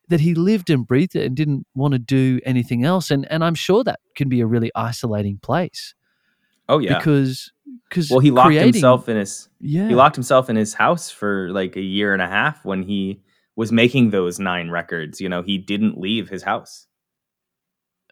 that 0.10 0.20
he 0.20 0.34
lived 0.36 0.70
and 0.70 0.86
breathed 0.86 1.16
it 1.16 1.26
and 1.26 1.36
didn't 1.38 1.66
want 1.74 1.94
to 1.94 2.00
do 2.00 2.40
anything 2.46 2.84
else. 2.84 3.10
And 3.12 3.26
and 3.32 3.44
I'm 3.44 3.56
sure 3.56 3.84
that 3.86 4.00
can 4.16 4.28
be 4.30 4.42
a 4.42 4.46
really 4.46 4.70
isolating 4.76 5.38
place 5.38 5.96
Oh 6.68 6.80
yeah. 6.80 6.98
because 6.98 7.52
because 7.90 8.10
well, 8.10 8.20
he 8.20 8.32
locked 8.32 8.48
creating- 8.48 8.74
himself 8.74 9.08
in 9.10 9.18
his 9.18 9.48
Yeah, 9.62 9.88
he 9.88 9.96
locked 9.96 10.16
himself 10.18 10.50
in 10.50 10.56
his 10.58 10.74
house 10.74 11.10
for 11.10 11.50
like 11.52 11.76
a 11.78 11.82
year 11.82 12.12
and 12.14 12.22
a 12.22 12.28
half 12.28 12.66
when 12.66 12.84
he 12.84 13.22
was 13.56 13.72
making 13.72 14.10
those 14.12 14.40
nine 14.40 14.70
records. 14.70 15.22
You 15.22 15.30
know, 15.30 15.42
he 15.42 15.58
didn't 15.58 15.98
leave 15.98 16.30
his 16.30 16.44
house. 16.44 16.88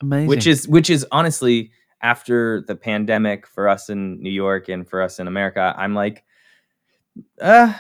amazing. 0.02 0.28
which 0.28 0.48
is 0.48 0.68
which 0.68 0.90
is 0.90 1.06
honestly 1.12 1.72
after 2.02 2.62
the 2.68 2.76
pandemic 2.76 3.46
for 3.46 3.68
us 3.68 3.90
in 3.90 4.22
New 4.22 4.30
York 4.32 4.70
and 4.70 4.88
for 4.88 5.02
us 5.02 5.20
in 5.20 5.28
America, 5.28 5.74
I'm 5.78 5.94
like, 5.94 6.24
uh, 7.42 7.74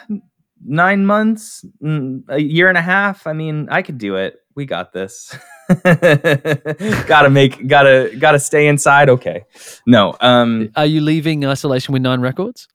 nine 0.63 1.05
months, 1.05 1.65
mm, 1.83 2.23
a 2.29 2.41
year 2.41 2.69
and 2.69 2.77
a 2.77 2.81
half. 2.81 3.27
I 3.27 3.33
mean, 3.33 3.67
I 3.69 3.81
could 3.81 3.97
do 3.97 4.15
it. 4.15 4.37
We 4.55 4.65
got 4.65 4.93
this. 4.93 5.37
gotta 5.83 7.29
make, 7.29 7.67
gotta, 7.67 8.15
gotta 8.19 8.39
stay 8.39 8.67
inside. 8.67 9.09
Okay, 9.09 9.45
no, 9.85 10.15
um, 10.19 10.69
Are 10.75 10.85
you 10.85 11.01
leaving 11.01 11.45
isolation 11.45 11.93
with 11.93 12.01
nine 12.01 12.21
records? 12.21 12.67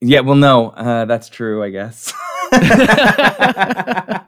yeah, 0.00 0.20
well, 0.20 0.36
no, 0.36 0.70
uh, 0.70 1.04
that's 1.06 1.28
true. 1.28 1.62
I 1.62 1.70
guess. 1.70 2.12
I 2.52 4.22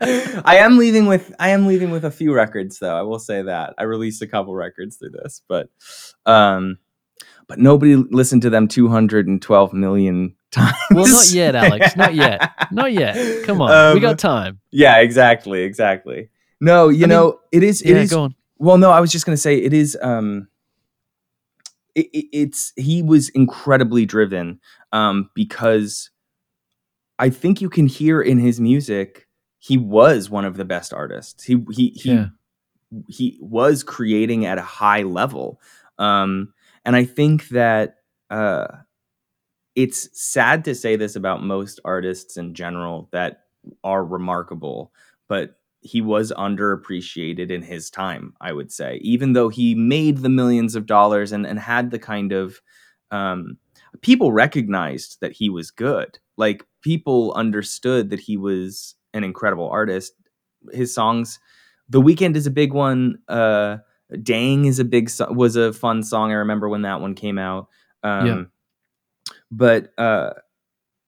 am 0.61 0.79
leaving 0.79 1.07
with 1.07 1.33
I 1.39 1.51
am 1.51 1.67
leaving 1.67 1.91
with 1.91 2.05
a 2.05 2.11
few 2.11 2.35
records 2.35 2.79
though. 2.79 2.97
I 2.97 3.03
will 3.03 3.19
say 3.19 3.43
that 3.43 3.75
I 3.79 3.85
released 3.85 4.23
a 4.23 4.27
couple 4.27 4.55
records 4.55 4.97
through 4.97 5.11
this, 5.11 5.43
but 5.49 5.69
um, 6.27 6.79
but 7.47 7.59
nobody 7.59 7.97
listened 7.97 8.43
to 8.43 8.51
them 8.51 8.67
212 8.67 9.73
million 9.73 10.35
times. 10.51 10.75
Well, 10.91 11.07
not 11.07 11.29
yet, 11.33 11.55
Alex. 11.55 11.97
Not 11.97 12.15
yet. 12.15 12.51
Not 12.73 12.93
yet. 12.93 13.45
Come 13.45 13.61
on, 13.63 13.69
we 13.95 13.99
Um, 13.99 14.01
got 14.01 14.19
time. 14.19 14.61
Yeah, 14.71 14.99
exactly, 14.99 15.63
exactly. 15.63 16.31
No, 16.61 16.89
you 16.89 16.99
I 16.99 17.01
mean, 17.01 17.09
know 17.11 17.41
it 17.53 17.63
is. 17.63 17.83
It 17.83 17.91
Yeah, 17.91 17.97
is 17.99 18.11
go 18.11 18.23
on. 18.23 18.35
well, 18.59 18.79
no, 18.79 18.91
I 18.91 19.01
was 19.01 19.13
just 19.13 19.25
gonna 19.27 19.37
say 19.37 19.57
it 19.59 19.73
is. 19.73 19.97
Um, 20.03 20.49
it, 21.95 22.07
it- 22.13 22.27
it's 22.33 22.73
he 22.77 23.03
was 23.03 23.29
incredibly 23.31 24.07
driven 24.07 24.61
um, 24.93 25.31
because 25.35 26.11
I 27.19 27.31
think 27.31 27.61
you 27.61 27.69
can 27.69 27.87
hear 27.87 28.21
in 28.23 28.39
his 28.39 28.61
music 28.61 29.27
he 29.61 29.77
was 29.77 30.31
one 30.31 30.45
of 30.45 30.57
the 30.57 30.65
best 30.65 30.93
artists. 30.95 31.45
He 31.45 31.65
he 31.73 31.91
he 31.91 32.13
Yeah. 32.13 32.27
he 33.09 33.39
was 33.41 33.83
creating 33.83 34.47
at 34.47 34.59
a 34.59 34.63
high 34.63 35.03
level, 35.03 35.61
um, 35.99 36.53
and 36.85 36.95
I 36.97 37.05
think 37.05 37.49
that 37.49 37.97
uh, 38.31 38.67
it's 39.79 40.09
sad 40.13 40.65
to 40.65 40.75
say 40.75 40.97
this 40.97 41.15
about 41.15 41.45
most 41.45 41.79
artists 41.85 42.37
in 42.37 42.53
general 42.53 43.09
that 43.13 43.45
are 43.85 44.05
remarkable, 44.05 44.93
but 45.29 45.61
he 45.83 46.01
was 46.01 46.33
underappreciated 46.33 47.53
in 47.53 47.63
his 47.63 47.89
time, 47.89 48.35
I 48.41 48.53
would 48.53 48.73
say, 48.73 48.99
even 49.03 49.35
though 49.35 49.49
he 49.49 49.77
made 49.77 50.19
the 50.19 50.29
millions 50.29 50.75
of 50.75 50.87
dollars 50.87 51.31
and, 51.31 51.47
and 51.47 51.61
had 51.61 51.93
the 51.93 51.99
kind 52.01 52.33
of 52.33 52.61
um, 53.13 53.57
people 54.01 54.33
recognized 54.33 55.19
that 55.21 55.31
he 55.31 55.49
was 55.49 55.71
good. 55.71 56.19
Like 56.37 56.65
people 56.83 57.33
understood 57.35 58.11
that 58.11 58.19
he 58.19 58.37
was 58.37 58.97
an 59.15 59.23
incredible 59.23 59.71
artist. 59.71 60.13
His 60.73 60.93
songs, 60.93 61.39
The 61.89 62.01
Weekend 62.01 62.37
is 62.37 62.49
a 62.49 62.51
big 62.51 62.73
one. 62.73 63.21
Uh, 63.29 63.77
Dang 64.25 64.65
is 64.65 64.81
a 64.81 64.85
big 64.85 65.09
was 65.31 65.55
a 65.55 65.73
fun 65.73 66.03
song. 66.03 66.33
I 66.33 66.35
remember 66.35 66.69
when 66.69 66.83
that 66.83 67.01
one 67.01 67.15
came 67.15 67.39
out. 67.39 67.69
Um, 68.03 68.27
Yeah. 68.27 68.43
But 69.51 69.93
uh, 69.99 70.35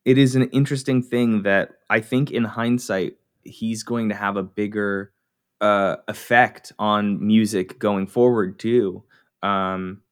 it 0.05 0.19
is 0.19 0.35
an 0.35 0.49
interesting 0.51 1.03
thing 1.03 1.43
that 1.43 1.73
I 1.89 2.01
think 2.01 2.31
in 2.31 2.45
hindsight 2.45 3.17
he's 3.43 3.83
going 3.83 4.09
to 4.09 4.15
have 4.15 4.37
a 4.37 4.43
bigger 4.43 5.13
uh, 5.61 5.97
effect 6.09 6.73
on 6.79 7.25
music 7.25 7.79
going 7.79 8.07
forward 8.07 8.59
too 8.59 9.03
um, 9.43 10.03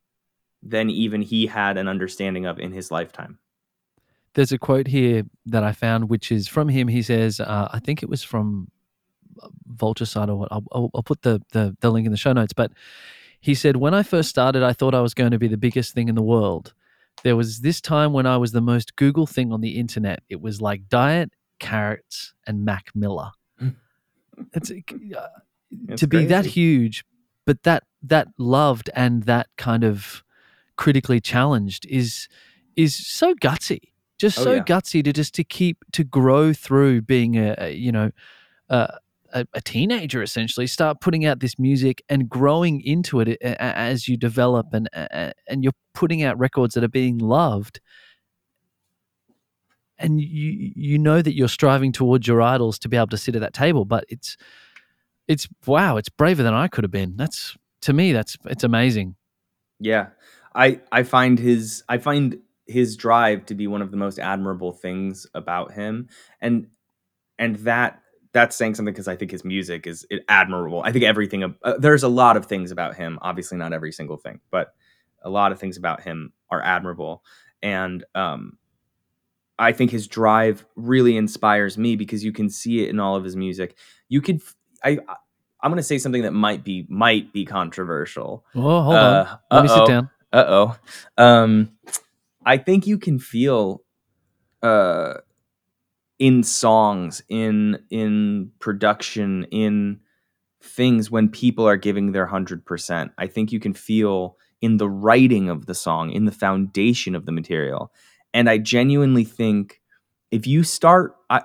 than 0.62 0.90
even 0.90 1.22
he 1.22 1.46
had 1.46 1.78
an 1.78 1.88
understanding 1.88 2.46
of 2.46 2.58
in 2.58 2.72
his 2.72 2.90
lifetime. 2.90 3.38
There's 4.34 4.52
a 4.52 4.58
quote 4.58 4.86
here 4.86 5.24
that 5.46 5.64
I 5.64 5.72
found, 5.72 6.10
which 6.10 6.30
is 6.30 6.48
from 6.48 6.68
him. 6.68 6.88
He 6.88 7.02
says, 7.02 7.40
uh, 7.40 7.68
I 7.72 7.80
think 7.80 8.02
it 8.02 8.08
was 8.08 8.22
from 8.22 8.70
uh, 9.42 9.48
Vulture 9.66 10.04
Side 10.04 10.28
or 10.28 10.36
what. 10.36 10.48
I'll, 10.52 10.90
I'll, 10.94 11.02
put 11.02 11.22
the, 11.22 11.40
the, 11.52 11.76
the 11.80 11.90
link 11.90 12.04
in 12.04 12.12
the 12.12 12.18
show 12.18 12.32
notes. 12.32 12.52
But 12.52 12.72
he 13.40 13.54
said, 13.54 13.76
When 13.76 13.94
I 13.94 14.02
first 14.02 14.28
started, 14.28 14.62
I 14.62 14.74
thought 14.74 14.94
I 14.94 15.00
was 15.00 15.14
going 15.14 15.30
to 15.30 15.38
be 15.38 15.48
the 15.48 15.56
biggest 15.56 15.94
thing 15.94 16.08
in 16.08 16.14
the 16.14 16.22
world. 16.22 16.74
There 17.24 17.36
was 17.36 17.60
this 17.60 17.80
time 17.80 18.12
when 18.12 18.26
I 18.26 18.36
was 18.36 18.52
the 18.52 18.60
most 18.60 18.96
Google 18.96 19.26
thing 19.26 19.52
on 19.52 19.60
the 19.60 19.78
internet. 19.78 20.22
It 20.28 20.40
was 20.40 20.60
like 20.60 20.88
diet, 20.88 21.32
carrots, 21.58 22.34
and 22.46 22.64
Mac 22.64 22.90
Miller. 22.94 23.30
it's, 24.54 24.70
uh, 24.70 25.26
to 25.96 26.06
be 26.06 26.24
that 26.26 26.46
huge, 26.46 27.04
but 27.44 27.62
that 27.64 27.84
that 28.02 28.28
loved 28.38 28.90
and 28.94 29.24
that 29.24 29.48
kind 29.56 29.84
of 29.84 30.22
critically 30.76 31.20
challenged 31.20 31.86
is 31.86 32.28
is 32.76 32.94
so 32.94 33.34
gutsy. 33.34 33.80
Just 34.18 34.38
Oh, 34.38 34.44
so 34.44 34.54
yeah. 34.54 34.64
gutsy 34.64 35.02
to 35.04 35.12
just 35.12 35.34
to 35.34 35.44
keep 35.44 35.78
to 35.92 36.04
grow 36.04 36.52
through 36.52 37.02
being 37.02 37.36
a, 37.36 37.54
a 37.58 37.74
you 37.74 37.92
know 37.92 38.10
a, 38.68 38.98
a, 39.32 39.46
a 39.54 39.60
teenager 39.60 40.22
essentially 40.22 40.66
start 40.66 41.00
putting 41.00 41.24
out 41.24 41.40
this 41.40 41.58
music 41.58 42.02
and 42.08 42.28
growing 42.28 42.80
into 42.80 43.20
it 43.20 43.40
as 43.42 44.08
you 44.08 44.16
develop 44.16 44.66
and 44.72 44.88
and 44.92 45.62
you're 45.62 45.72
putting 45.94 46.22
out 46.22 46.38
records 46.38 46.74
that 46.74 46.84
are 46.84 46.88
being 46.88 47.18
loved. 47.18 47.80
And 49.98 50.20
you 50.20 50.72
you 50.76 50.98
know 50.98 51.20
that 51.22 51.34
you're 51.34 51.48
striving 51.48 51.92
towards 51.92 52.26
your 52.26 52.40
idols 52.40 52.78
to 52.80 52.88
be 52.88 52.96
able 52.96 53.08
to 53.08 53.18
sit 53.18 53.34
at 53.34 53.40
that 53.40 53.52
table 53.52 53.84
but 53.84 54.04
it's 54.08 54.36
it's 55.26 55.48
wow 55.66 55.96
it's 55.96 56.08
braver 56.08 56.42
than 56.42 56.54
i 56.54 56.68
could 56.68 56.84
have 56.84 56.90
been. 56.90 57.16
That's 57.16 57.56
to 57.82 57.92
me 57.92 58.12
that's 58.12 58.36
it's 58.44 58.64
amazing. 58.64 59.16
Yeah. 59.80 60.08
I 60.54 60.80
I 60.92 61.02
find 61.02 61.38
his 61.38 61.82
I 61.88 61.98
find 61.98 62.38
his 62.66 62.96
drive 62.96 63.46
to 63.46 63.54
be 63.54 63.66
one 63.66 63.82
of 63.82 63.90
the 63.90 63.96
most 63.96 64.18
admirable 64.18 64.72
things 64.72 65.26
about 65.34 65.72
him. 65.72 66.08
And 66.40 66.68
and 67.38 67.56
that 67.56 68.02
that's 68.32 68.56
saying 68.56 68.74
something 68.74 68.92
because 68.92 69.08
I 69.08 69.16
think 69.16 69.30
his 69.30 69.44
music 69.44 69.86
is 69.86 70.06
admirable. 70.28 70.82
I 70.84 70.92
think 70.92 71.04
everything 71.04 71.42
uh, 71.62 71.74
there's 71.78 72.02
a 72.02 72.08
lot 72.08 72.36
of 72.36 72.46
things 72.46 72.70
about 72.70 72.94
him, 72.94 73.18
obviously 73.22 73.58
not 73.58 73.72
every 73.72 73.92
single 73.92 74.16
thing, 74.16 74.40
but 74.50 74.74
a 75.22 75.30
lot 75.30 75.50
of 75.52 75.58
things 75.58 75.76
about 75.76 76.02
him 76.02 76.32
are 76.50 76.62
admirable 76.62 77.24
and 77.62 78.04
um 78.14 78.56
I 79.58 79.72
think 79.72 79.90
his 79.90 80.06
drive 80.06 80.64
really 80.76 81.16
inspires 81.16 81.76
me 81.76 81.96
because 81.96 82.22
you 82.22 82.30
can 82.32 82.48
see 82.48 82.84
it 82.84 82.90
in 82.90 83.00
all 83.00 83.16
of 83.16 83.24
his 83.24 83.34
music. 83.34 83.76
You 84.08 84.20
could 84.20 84.40
I, 84.84 84.98
I'm 85.60 85.70
going 85.72 85.78
to 85.78 85.82
say 85.82 85.98
something 85.98 86.22
that 86.22 86.30
might 86.32 86.62
be 86.62 86.86
might 86.88 87.32
be 87.32 87.44
controversial. 87.44 88.44
oh 88.54 88.82
hold 88.82 88.94
Uh, 88.94 89.26
on 89.50 89.56
let 89.56 89.62
me 89.64 89.68
sit 89.68 89.86
down 89.88 90.10
Uh 90.32 90.44
oh. 90.46 90.76
Um, 91.16 91.72
I 92.46 92.56
think 92.58 92.86
you 92.86 92.98
can 92.98 93.18
feel 93.18 93.82
uh, 94.62 95.14
in 96.18 96.42
songs, 96.42 97.22
in 97.28 97.78
in 97.90 98.50
production, 98.58 99.44
in 99.50 100.00
things 100.62 101.10
when 101.10 101.28
people 101.28 101.66
are 101.68 101.76
giving 101.76 102.12
their 102.12 102.26
hundred 102.26 102.64
percent. 102.64 103.12
I 103.18 103.26
think 103.26 103.52
you 103.52 103.60
can 103.60 103.74
feel 103.74 104.36
in 104.60 104.76
the 104.76 104.88
writing 104.88 105.48
of 105.48 105.66
the 105.66 105.74
song, 105.74 106.10
in 106.10 106.24
the 106.24 106.32
foundation 106.32 107.14
of 107.14 107.26
the 107.26 107.32
material, 107.32 107.92
and 108.34 108.50
I 108.50 108.58
genuinely 108.58 109.24
think 109.24 109.80
if 110.30 110.46
you 110.46 110.62
start, 110.62 111.14
I, 111.30 111.42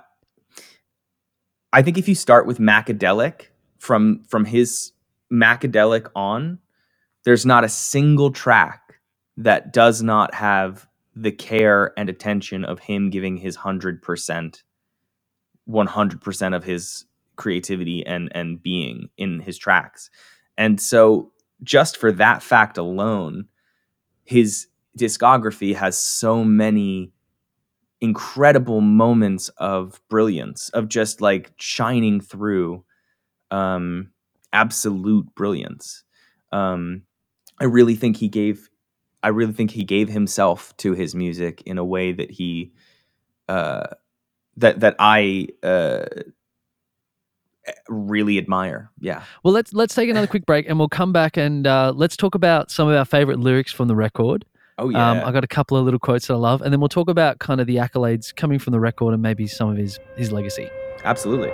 I 1.72 1.82
think 1.82 1.98
if 1.98 2.08
you 2.08 2.14
start 2.14 2.46
with 2.46 2.58
Macadelic 2.58 3.46
from 3.78 4.24
from 4.24 4.44
his 4.44 4.92
Macadelic 5.32 6.08
on, 6.14 6.58
there's 7.24 7.46
not 7.46 7.64
a 7.64 7.68
single 7.68 8.30
track 8.30 9.00
that 9.36 9.72
does 9.72 10.02
not 10.02 10.34
have 10.34 10.86
the 11.16 11.32
care 11.32 11.92
and 11.96 12.08
attention 12.08 12.64
of 12.64 12.80
him 12.80 13.10
giving 13.10 13.36
his 13.36 13.56
100% 13.56 14.62
100% 15.66 16.56
of 16.56 16.64
his 16.64 17.06
creativity 17.36 18.04
and 18.06 18.28
and 18.34 18.62
being 18.62 19.08
in 19.16 19.40
his 19.40 19.58
tracks. 19.58 20.10
And 20.56 20.80
so 20.80 21.32
just 21.62 21.96
for 21.96 22.12
that 22.12 22.42
fact 22.42 22.78
alone 22.78 23.46
his 24.24 24.68
discography 24.98 25.74
has 25.74 25.98
so 25.98 26.44
many 26.44 27.12
incredible 28.00 28.80
moments 28.80 29.48
of 29.58 30.00
brilliance 30.08 30.68
of 30.70 30.88
just 30.88 31.20
like 31.20 31.52
shining 31.56 32.20
through 32.20 32.84
um 33.50 34.10
absolute 34.52 35.26
brilliance. 35.34 36.04
Um 36.52 37.02
I 37.60 37.64
really 37.64 37.94
think 37.94 38.16
he 38.16 38.28
gave 38.28 38.68
I 39.24 39.28
really 39.28 39.52
think 39.52 39.72
he 39.72 39.82
gave 39.82 40.08
himself 40.08 40.76
to 40.78 40.92
his 40.92 41.14
music 41.14 41.62
in 41.66 41.78
a 41.78 41.84
way 41.84 42.12
that 42.12 42.30
he 42.30 42.72
uh 43.48 43.86
that 44.58 44.80
that 44.80 44.94
I 44.98 45.48
uh 45.62 46.04
really 47.88 48.36
admire. 48.38 48.90
Yeah. 49.00 49.22
well 49.42 49.54
let's 49.54 49.72
let's 49.72 49.94
take 49.94 50.10
another 50.10 50.26
quick 50.26 50.46
break 50.46 50.68
and 50.68 50.78
we'll 50.78 50.88
come 50.88 51.12
back 51.12 51.36
and 51.36 51.66
uh, 51.66 51.92
let's 51.96 52.16
talk 52.16 52.34
about 52.34 52.70
some 52.70 52.86
of 52.88 52.94
our 52.94 53.06
favorite 53.06 53.40
lyrics 53.40 53.72
from 53.72 53.88
the 53.88 53.96
record 53.96 54.44
Oh 54.78 54.88
yeah. 54.90 55.10
Um, 55.10 55.22
I 55.24 55.30
got 55.30 55.44
a 55.44 55.48
couple 55.48 55.76
of 55.76 55.84
little 55.84 56.00
quotes 56.00 56.26
that 56.26 56.34
I 56.34 56.36
love, 56.36 56.60
and 56.60 56.72
then 56.72 56.80
we'll 56.80 56.88
talk 56.88 57.08
about 57.08 57.38
kind 57.38 57.60
of 57.60 57.66
the 57.66 57.76
accolades 57.76 58.34
coming 58.34 58.58
from 58.58 58.72
the 58.72 58.80
record 58.80 59.14
and 59.14 59.22
maybe 59.22 59.46
some 59.46 59.70
of 59.70 59.76
his 59.76 60.00
his 60.16 60.32
legacy. 60.32 60.68
Absolutely. 61.04 61.52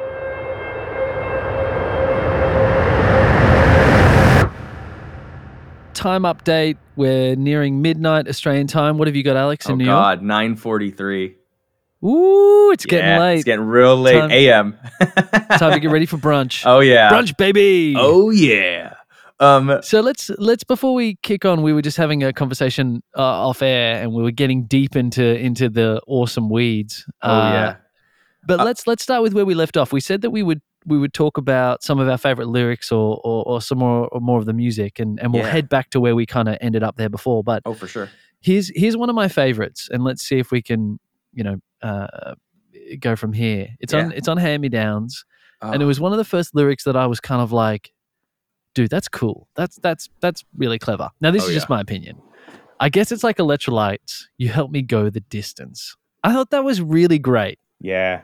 Time 6.01 6.23
update. 6.23 6.79
We're 6.97 7.37
nearing 7.37 7.83
midnight 7.83 8.27
Australian 8.27 8.67
time. 8.67 8.97
What 8.97 9.07
have 9.09 9.17
you 9.17 9.23
got, 9.23 9.37
Alex, 9.37 9.67
in 9.67 9.73
oh 9.73 9.77
New 9.77 9.85
God, 9.85 10.23
9:43. 10.23 11.35
Ooh, 12.03 12.71
it's 12.73 12.87
getting 12.87 13.21
late. 13.21 13.35
It's 13.37 13.45
getting 13.45 13.67
real 13.67 13.97
late. 13.97 14.31
AM. 14.31 14.79
time 15.59 15.73
to 15.73 15.81
get 15.81 15.91
ready 15.91 16.07
for 16.07 16.17
brunch. 16.27 16.63
Oh 16.65 16.81
yeah. 16.81 17.11
Brunch, 17.11 17.37
baby. 17.37 17.95
Oh 17.97 18.31
yeah. 18.31 18.95
Um. 19.39 19.79
So 19.83 20.01
let's 20.01 20.31
let's 20.39 20.65
before 20.65 20.95
we 20.95 21.17
kick 21.23 21.45
on, 21.45 21.63
we 21.63 21.73
were 21.75 21.83
just 21.83 21.99
having 21.99 22.23
a 22.23 22.33
conversation 22.33 23.03
uh, 23.17 23.49
off 23.49 23.61
air, 23.61 24.03
and 24.03 24.13
we 24.13 24.23
were 24.23 24.31
getting 24.31 24.65
deep 24.65 24.97
into 24.97 25.23
into 25.39 25.69
the 25.69 26.01
awesome 26.07 26.49
weeds. 26.49 27.05
Oh 27.23 27.31
Uh, 27.31 27.53
yeah. 27.53 27.77
But 28.47 28.61
Uh, 28.61 28.65
let's 28.65 28.87
let's 28.87 29.03
start 29.03 29.23
with 29.23 29.35
where 29.35 29.45
we 29.45 29.55
left 29.55 29.77
off. 29.77 29.93
We 29.93 30.01
said 30.01 30.23
that 30.23 30.31
we 30.31 30.43
would 30.43 30.63
we 30.87 30.99
would 30.99 31.12
talk 31.12 31.37
about 31.39 31.83
some 31.83 31.99
of 32.01 32.09
our 32.09 32.18
favorite 32.18 32.49
lyrics 32.49 32.91
or 32.91 33.20
or, 33.24 33.45
or 33.47 33.61
some 33.62 33.78
more 33.78 34.09
or 34.09 34.20
more 34.20 34.39
of 34.39 34.47
the 34.47 34.53
music, 34.53 34.99
and 34.99 35.18
and 35.20 35.33
we'll 35.33 35.43
Yeah. 35.43 35.51
head 35.51 35.68
back 35.68 35.91
to 35.91 36.01
where 36.01 36.14
we 36.14 36.26
kind 36.26 36.49
of 36.49 36.57
ended 36.61 36.83
up 36.83 36.97
there 36.97 37.09
before. 37.11 37.43
But 37.45 37.62
Oh 37.66 37.74
for 37.74 37.87
sure. 37.87 38.09
here's 38.41 38.70
here's 38.74 38.97
one 38.97 39.09
of 39.11 39.14
my 39.14 39.28
favorites, 39.28 39.89
and 39.93 40.03
let's 40.05 40.22
see 40.22 40.39
if 40.39 40.51
we 40.51 40.62
can 40.62 40.99
you 41.33 41.45
know 41.45 41.57
uh, 41.83 42.35
go 42.99 43.16
from 43.16 43.33
here. 43.33 43.68
It's 43.81 43.93
on 43.95 44.12
it's 44.12 44.28
on 44.28 44.37
hand 44.39 44.62
me 44.62 44.68
downs, 44.68 45.24
and 45.62 45.83
it 45.83 45.85
Oh, 45.85 45.89
was 45.89 46.01
one 46.01 46.12
of 46.12 46.18
the 46.18 46.24
first 46.24 46.55
lyrics 46.55 46.85
that 46.85 46.97
I 46.97 47.07
was 47.07 47.20
kind 47.20 47.43
of 47.43 47.53
like, 47.53 47.93
dude, 48.74 48.91
that's 48.91 49.09
cool. 49.09 49.49
That's 49.57 49.76
that's 49.83 50.09
that's 50.20 50.45
really 50.57 50.78
clever. 50.78 51.11
Now 51.20 51.31
this 51.31 51.45
Oh, 51.45 51.49
is 51.49 51.55
just 51.55 51.68
my 51.68 51.81
opinion. 51.81 52.20
I 52.81 52.89
guess 52.89 53.12
it's 53.12 53.22
like 53.22 53.37
electrolytes. 53.37 54.22
You 54.39 54.49
help 54.49 54.70
me 54.70 54.81
go 54.81 55.11
the 55.11 55.20
distance. 55.20 55.97
I 56.24 56.33
thought 56.33 56.51
that 56.51 56.64
was 56.64 56.81
really 56.81 57.18
great. 57.18 57.59
yeah. 57.81 58.22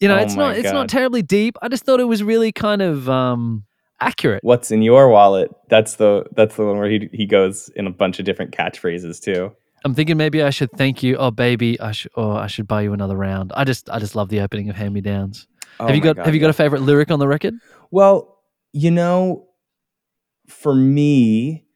You 0.00 0.08
know, 0.08 0.16
Oh 0.16 0.22
it's 0.22 0.34
not 0.34 0.56
it's 0.56 0.72
not 0.72 0.88
terribly 0.88 1.22
deep. 1.22 1.56
I 1.60 1.68
just 1.68 1.84
thought 1.84 2.00
it 2.00 2.04
was 2.04 2.22
really 2.22 2.52
kind 2.52 2.80
of 2.80 3.08
um 3.08 3.64
accurate. 4.00 4.42
What's 4.42 4.70
in 4.70 4.80
your 4.80 5.08
wallet? 5.08 5.50
That's 5.68 5.96
the 5.96 6.24
that's 6.34 6.56
the 6.56 6.64
one 6.64 6.78
where 6.78 6.88
he 6.88 7.10
he 7.12 7.26
goes 7.26 7.68
in 7.76 7.86
a 7.86 7.90
bunch 7.90 8.18
of 8.18 8.24
different 8.24 8.52
catchphrases 8.52 9.20
too. 9.20 9.52
I'm 9.84 9.94
thinking 9.94 10.16
maybe 10.16 10.42
I 10.42 10.50
should 10.50 10.70
thank 10.72 11.02
you. 11.02 11.16
Oh 11.16 11.30
baby, 11.30 11.78
I 11.80 11.92
should 11.92 12.12
or 12.14 12.38
I 12.38 12.46
should 12.46 12.66
buy 12.66 12.82
you 12.82 12.94
another 12.94 13.16
round. 13.16 13.52
I 13.54 13.64
just 13.64 13.90
I 13.90 13.98
just 13.98 14.16
love 14.16 14.30
the 14.30 14.40
opening 14.40 14.70
of 14.70 14.76
Hand 14.76 14.94
Me 14.94 15.02
Downs. 15.02 15.46
Oh 15.78 15.86
have 15.86 15.94
you 15.94 16.02
got 16.02 16.16
God, 16.16 16.26
have 16.26 16.34
you 16.34 16.40
yeah. 16.40 16.46
got 16.46 16.50
a 16.50 16.54
favorite 16.54 16.82
lyric 16.82 17.10
on 17.10 17.18
the 17.18 17.28
record? 17.28 17.54
Well, 17.90 18.38
you 18.72 18.90
know, 18.90 19.48
for 20.48 20.74
me, 20.74 21.66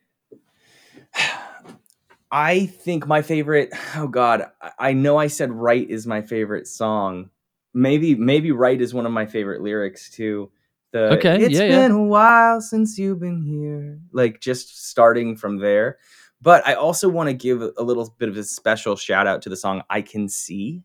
I 2.30 2.66
think 2.66 3.06
my 3.06 3.20
favorite. 3.20 3.70
Oh 3.96 4.08
God, 4.08 4.46
I 4.78 4.94
know 4.94 5.18
I 5.18 5.26
said 5.26 5.52
"Right" 5.52 5.88
is 5.88 6.06
my 6.06 6.22
favorite 6.22 6.66
song. 6.66 7.30
Maybe, 7.74 8.14
maybe 8.14 8.52
"Right" 8.52 8.80
is 8.80 8.94
one 8.94 9.04
of 9.06 9.12
my 9.12 9.26
favorite 9.26 9.60
lyrics 9.60 10.08
too. 10.10 10.50
The 10.92 11.14
Okay, 11.14 11.42
it's 11.42 11.54
yeah, 11.58 11.64
yeah. 11.64 11.82
been 11.82 11.90
a 11.90 12.02
while 12.04 12.60
since 12.60 12.96
you've 12.98 13.18
been 13.20 13.42
here. 13.42 13.98
Like 14.12 14.40
just 14.40 14.88
starting 14.88 15.36
from 15.36 15.58
there. 15.58 15.98
But 16.40 16.66
I 16.66 16.74
also 16.74 17.08
want 17.08 17.28
to 17.28 17.34
give 17.34 17.62
a 17.62 17.82
little 17.82 18.14
bit 18.18 18.28
of 18.28 18.36
a 18.36 18.44
special 18.44 18.96
shout 18.96 19.26
out 19.26 19.42
to 19.42 19.48
the 19.48 19.56
song 19.56 19.82
"I 19.90 20.02
Can 20.02 20.28
See." 20.28 20.82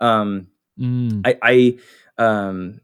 Um, 0.00 0.48
Mm. 0.78 1.22
I, 1.26 1.36
I 1.42 2.22
um 2.22 2.80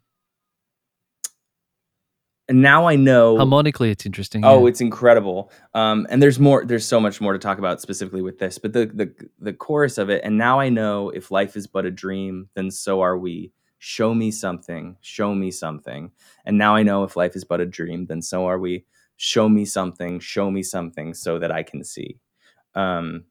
and 2.49 2.61
now 2.61 2.87
I 2.87 2.97
know 2.97 3.37
Harmonically, 3.37 3.91
it's 3.91 4.05
interesting. 4.07 4.45
oh 4.45 4.63
yeah. 4.63 4.69
it's 4.71 4.81
incredible 4.81 5.51
um 5.75 6.07
and 6.11 6.23
there's 6.23 6.39
more 6.39 6.65
there's 6.65 6.87
so 6.87 7.01
much 7.01 7.21
more 7.21 7.33
to 7.33 7.39
talk 7.39 7.59
about 7.59 7.81
specifically 7.81 8.23
with 8.23 8.39
this 8.39 8.59
but 8.59 8.73
the 8.73 8.87
the 8.87 9.13
the 9.41 9.53
chorus 9.53 9.99
of 9.99 10.11
it 10.11 10.23
and 10.25 10.37
now 10.37 10.61
I 10.61 10.69
know 10.69 11.11
if 11.11 11.31
life 11.31 11.57
is 11.57 11.67
but 11.67 11.87
a 11.87 11.91
dream 11.91 12.49
then 12.55 12.71
so 12.71 13.01
are 13.01 13.17
we 13.19 13.53
show 13.79 14.15
me 14.15 14.31
something 14.31 14.97
show 15.01 15.35
me 15.35 15.51
something 15.51 16.11
and 16.45 16.59
now 16.59 16.75
I 16.75 16.83
know 16.83 17.05
if 17.05 17.17
life 17.17 17.37
is 17.37 17.45
but 17.45 17.61
a 17.61 17.67
dream 17.67 18.07
then 18.07 18.23
so 18.23 18.47
are 18.47 18.59
we 18.59 18.85
show 19.17 19.49
me 19.49 19.65
something 19.65 20.21
show 20.21 20.51
me 20.51 20.63
something 20.63 21.15
so 21.15 21.39
that 21.39 21.51
I 21.51 21.63
can 21.63 21.85
see 21.85 22.19
um 22.75 23.25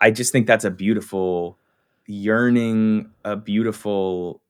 I 0.00 0.10
just 0.10 0.32
think 0.32 0.46
that's 0.46 0.64
a 0.64 0.70
beautiful 0.70 1.58
yearning, 2.06 3.10
a 3.24 3.36
beautiful 3.36 4.42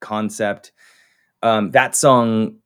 concept. 0.00 0.72
Um, 1.42 1.70
that 1.72 1.96
song, 1.96 2.56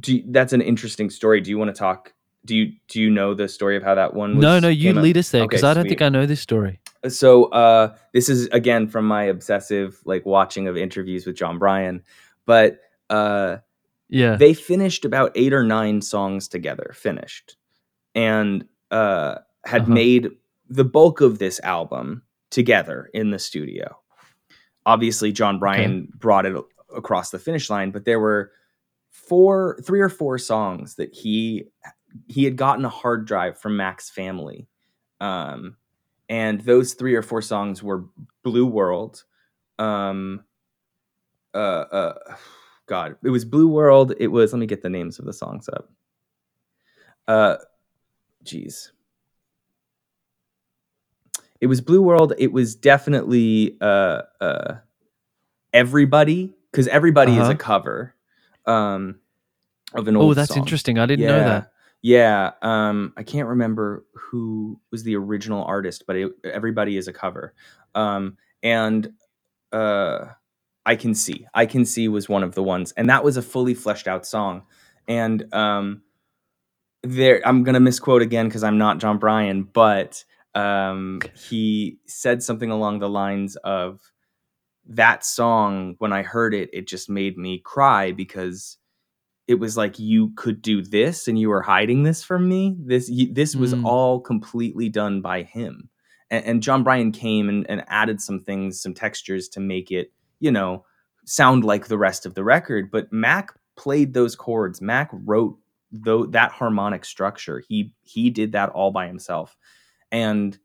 do 0.00 0.16
you- 0.16 0.24
that's 0.28 0.52
an 0.52 0.60
interesting 0.60 1.10
story. 1.10 1.40
Do 1.40 1.50
you 1.50 1.58
want 1.58 1.74
to 1.74 1.78
talk? 1.78 2.12
Do 2.44 2.54
you 2.56 2.72
do 2.88 3.00
you 3.00 3.10
know 3.10 3.32
the 3.34 3.48
story 3.48 3.76
of 3.76 3.82
how 3.82 3.94
that 3.94 4.12
one? 4.14 4.36
Was, 4.36 4.42
no, 4.42 4.58
no, 4.60 4.68
you 4.68 4.90
came 4.90 4.98
up? 4.98 5.04
lead 5.04 5.16
us 5.16 5.30
there 5.30 5.44
because 5.44 5.64
Okay, 5.64 5.70
I 5.70 5.74
don't 5.74 5.88
think. 5.88 6.02
I 6.02 6.08
know 6.10 6.26
this 6.26 6.40
story. 6.40 6.80
So 7.08 7.44
uh, 7.46 7.94
this 8.12 8.28
is 8.28 8.46
again 8.48 8.86
from 8.88 9.06
my 9.06 9.24
obsessive 9.24 9.98
like 10.04 10.26
watching 10.26 10.68
of 10.68 10.76
interviews 10.76 11.24
with 11.26 11.36
Jon 11.36 11.58
Brion, 11.58 12.02
but 12.46 12.80
uh, 13.10 13.58
Yeah. 14.08 14.36
they 14.36 14.52
finished 14.54 15.04
about 15.04 15.32
eight 15.34 15.52
or 15.52 15.62
nine 15.64 16.02
songs 16.02 16.48
together 16.48 16.92
finished 16.94 17.56
and 18.14 18.64
uh 18.90 19.36
had 19.64 19.82
Uh-huh. 19.82 19.92
made 19.94 20.28
the 20.68 20.84
bulk 20.84 21.20
of 21.22 21.38
this 21.38 21.60
album 21.60 22.22
together 22.50 23.10
in 23.14 23.30
the 23.30 23.38
studio 23.38 23.96
obviously 24.86 25.32
Jon 25.32 25.58
Brion 25.58 26.08
brought 26.16 26.46
it 26.46 26.54
across 26.94 27.30
the 27.30 27.38
finish 27.38 27.68
line 27.70 27.90
but 27.90 28.04
there 28.04 28.20
were 28.20 28.52
four 29.14 29.78
three 29.84 30.00
or 30.00 30.08
four 30.08 30.36
songs 30.38 30.96
that 30.96 31.14
he 31.14 31.64
he 32.26 32.42
had 32.44 32.56
gotten 32.56 32.84
a 32.84 32.88
hard 32.88 33.26
drive 33.26 33.56
from 33.58 33.76
mac's 33.76 34.10
family. 34.10 34.66
Um 35.20 35.76
and 36.28 36.60
those 36.62 36.94
three 36.94 37.14
or 37.14 37.22
four 37.22 37.40
songs 37.40 37.82
were 37.82 38.04
blue 38.42 38.66
world 38.66 39.22
um 39.78 40.44
uh 41.54 41.84
uh 41.92 42.14
god 42.86 43.16
it 43.22 43.30
was 43.30 43.44
blue 43.44 43.68
world 43.68 44.12
it 44.18 44.28
was 44.28 44.52
let 44.52 44.58
me 44.58 44.66
get 44.66 44.82
the 44.82 44.90
names 44.90 45.18
of 45.18 45.24
the 45.26 45.32
songs 45.32 45.68
up. 45.68 45.90
Uh 47.28 47.56
jeez. 48.44 48.90
It 51.60 51.68
was 51.68 51.80
blue 51.80 52.02
world 52.02 52.32
it 52.38 52.52
was 52.52 52.74
definitely 52.74 53.76
uh 53.80 54.22
uh 54.40 54.74
everybody 55.72 56.52
because 56.70 56.88
everybody 56.88 57.32
is 57.32 57.38
Uh-huh. 57.42 57.52
a 57.52 57.56
cover 57.56 58.14
um 58.66 59.20
of 59.94 60.08
an 60.08 60.16
old 60.16 60.24
song. 60.24 60.30
Oh, 60.30 60.34
that's 60.34 60.48
song. 60.50 60.58
interesting. 60.58 60.98
I 60.98 61.06
didn't 61.06 61.26
know 61.26 61.38
that. 61.38 61.70
Yeah, 62.02 62.50
um, 62.60 63.14
I 63.16 63.22
can't 63.22 63.48
remember 63.48 64.04
who 64.12 64.78
was 64.90 65.04
the 65.04 65.16
original 65.16 65.64
artist, 65.64 66.04
but 66.06 66.16
it, 66.16 66.32
everybody 66.44 66.98
is 66.98 67.08
a 67.08 67.14
cover. 67.14 67.54
Um, 67.94 68.36
and 68.62 69.10
uh, 69.72 70.26
I 70.84 70.96
can 70.96 71.14
see, 71.14 71.46
I 71.54 71.64
can 71.64 71.86
see 71.86 72.08
was 72.08 72.28
one 72.28 72.42
of 72.42 72.54
the 72.54 72.62
ones, 72.62 72.92
and 72.92 73.08
that 73.08 73.24
was 73.24 73.38
a 73.38 73.42
fully 73.42 73.72
fleshed 73.72 74.06
out 74.06 74.26
song. 74.26 74.64
And 75.08 75.52
um, 75.54 76.02
there, 77.02 77.40
I'm 77.46 77.62
gonna 77.62 77.80
misquote 77.80 78.20
again 78.20 78.48
because 78.48 78.64
I'm 78.64 78.76
not 78.76 78.98
Jon 78.98 79.16
Brion, 79.16 79.62
but 79.62 80.24
um, 80.54 81.22
he 81.34 81.98
said 82.04 82.42
something 82.42 82.70
along 82.70 82.98
the 82.98 83.08
lines 83.08 83.56
of 83.56 84.00
that 84.86 85.24
song. 85.24 85.96
When 85.98 86.12
I 86.12 86.22
heard 86.22 86.54
it, 86.54 86.70
it 86.72 86.86
just 86.86 87.08
made 87.10 87.36
me 87.38 87.58
cry 87.58 88.12
because 88.12 88.78
it 89.46 89.56
was 89.56 89.76
like 89.76 89.98
you 89.98 90.32
could 90.36 90.62
do 90.62 90.82
this 90.82 91.28
and 91.28 91.38
you 91.38 91.50
were 91.50 91.62
hiding 91.62 92.02
this 92.02 92.24
from 92.24 92.48
me 92.48 92.74
this 92.78 93.10
this 93.32 93.54
was 93.54 93.74
Mm. 93.74 93.84
all 93.84 94.20
completely 94.20 94.88
done 94.88 95.20
by 95.20 95.42
him 95.42 95.90
and, 96.30 96.44
and 96.46 96.62
Jon 96.62 96.82
Brion 96.82 97.12
came 97.12 97.50
and, 97.50 97.68
and 97.68 97.84
added 97.88 98.22
some 98.22 98.40
things 98.40 98.80
some 98.80 98.94
textures 98.94 99.48
to 99.50 99.60
make 99.60 99.90
it 99.90 100.12
you 100.40 100.50
know 100.50 100.84
sound 101.26 101.62
like 101.62 101.88
the 101.88 101.98
rest 101.98 102.24
of 102.24 102.34
the 102.34 102.42
record 102.42 102.90
but 102.90 103.12
mac 103.12 103.50
played 103.76 104.14
those 104.14 104.34
chords 104.34 104.80
mac 104.80 105.10
wrote 105.12 105.58
though 105.92 106.24
that 106.24 106.50
harmonic 106.50 107.04
structure 107.04 107.62
he 107.68 107.92
he 108.02 108.30
did 108.30 108.52
that 108.52 108.70
all 108.70 108.92
by 108.92 109.06
himself 109.06 109.56
and 110.10 110.58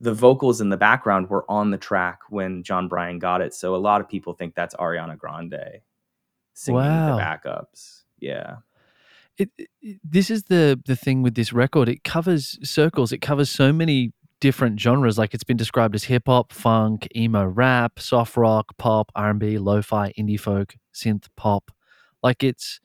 the 0.00 0.14
vocals 0.14 0.60
in 0.60 0.68
the 0.68 0.76
background 0.76 1.28
were 1.28 1.44
on 1.50 1.70
the 1.70 1.78
track 1.78 2.20
when 2.30 2.62
Jon 2.62 2.88
Brion 2.88 3.18
got 3.18 3.40
it 3.40 3.52
so 3.54 3.74
a 3.74 3.76
lot 3.76 4.00
of 4.00 4.08
people 4.08 4.32
think 4.32 4.54
that's 4.54 4.74
ariana 4.76 5.16
grande 5.18 5.80
singing 6.54 6.80
Wow. 6.80 7.16
the 7.16 7.22
backups 7.22 8.02
yeah 8.18 8.56
it, 9.36 9.50
it- 9.58 10.00
this 10.04 10.30
is 10.30 10.44
the 10.44 10.80
the 10.86 10.96
thing 10.96 11.22
with 11.22 11.34
this 11.36 11.52
record. 11.52 11.88
It 11.88 12.02
covers 12.04 12.58
circles. 12.68 13.12
It 13.12 13.18
covers 13.20 13.48
so 13.50 13.72
many 13.72 14.12
different 14.40 14.80
genres. 14.80 15.16
Like 15.16 15.32
it's 15.32 15.44
been 15.44 15.56
described 15.56 15.94
as 15.94 16.04
hip 16.04 16.24
hop, 16.26 16.52
funk, 16.52 17.06
emo, 17.14 17.44
rap, 17.46 18.00
soft 18.00 18.36
rock, 18.36 18.76
pop, 18.78 19.12
R 19.14 19.30
and 19.30 19.38
B, 19.38 19.58
lo-fi, 19.58 20.12
indie 20.18 20.38
folk, 20.40 20.74
synth 20.92 21.26
pop. 21.36 21.70
Like 22.22 22.42
it's 22.42 22.80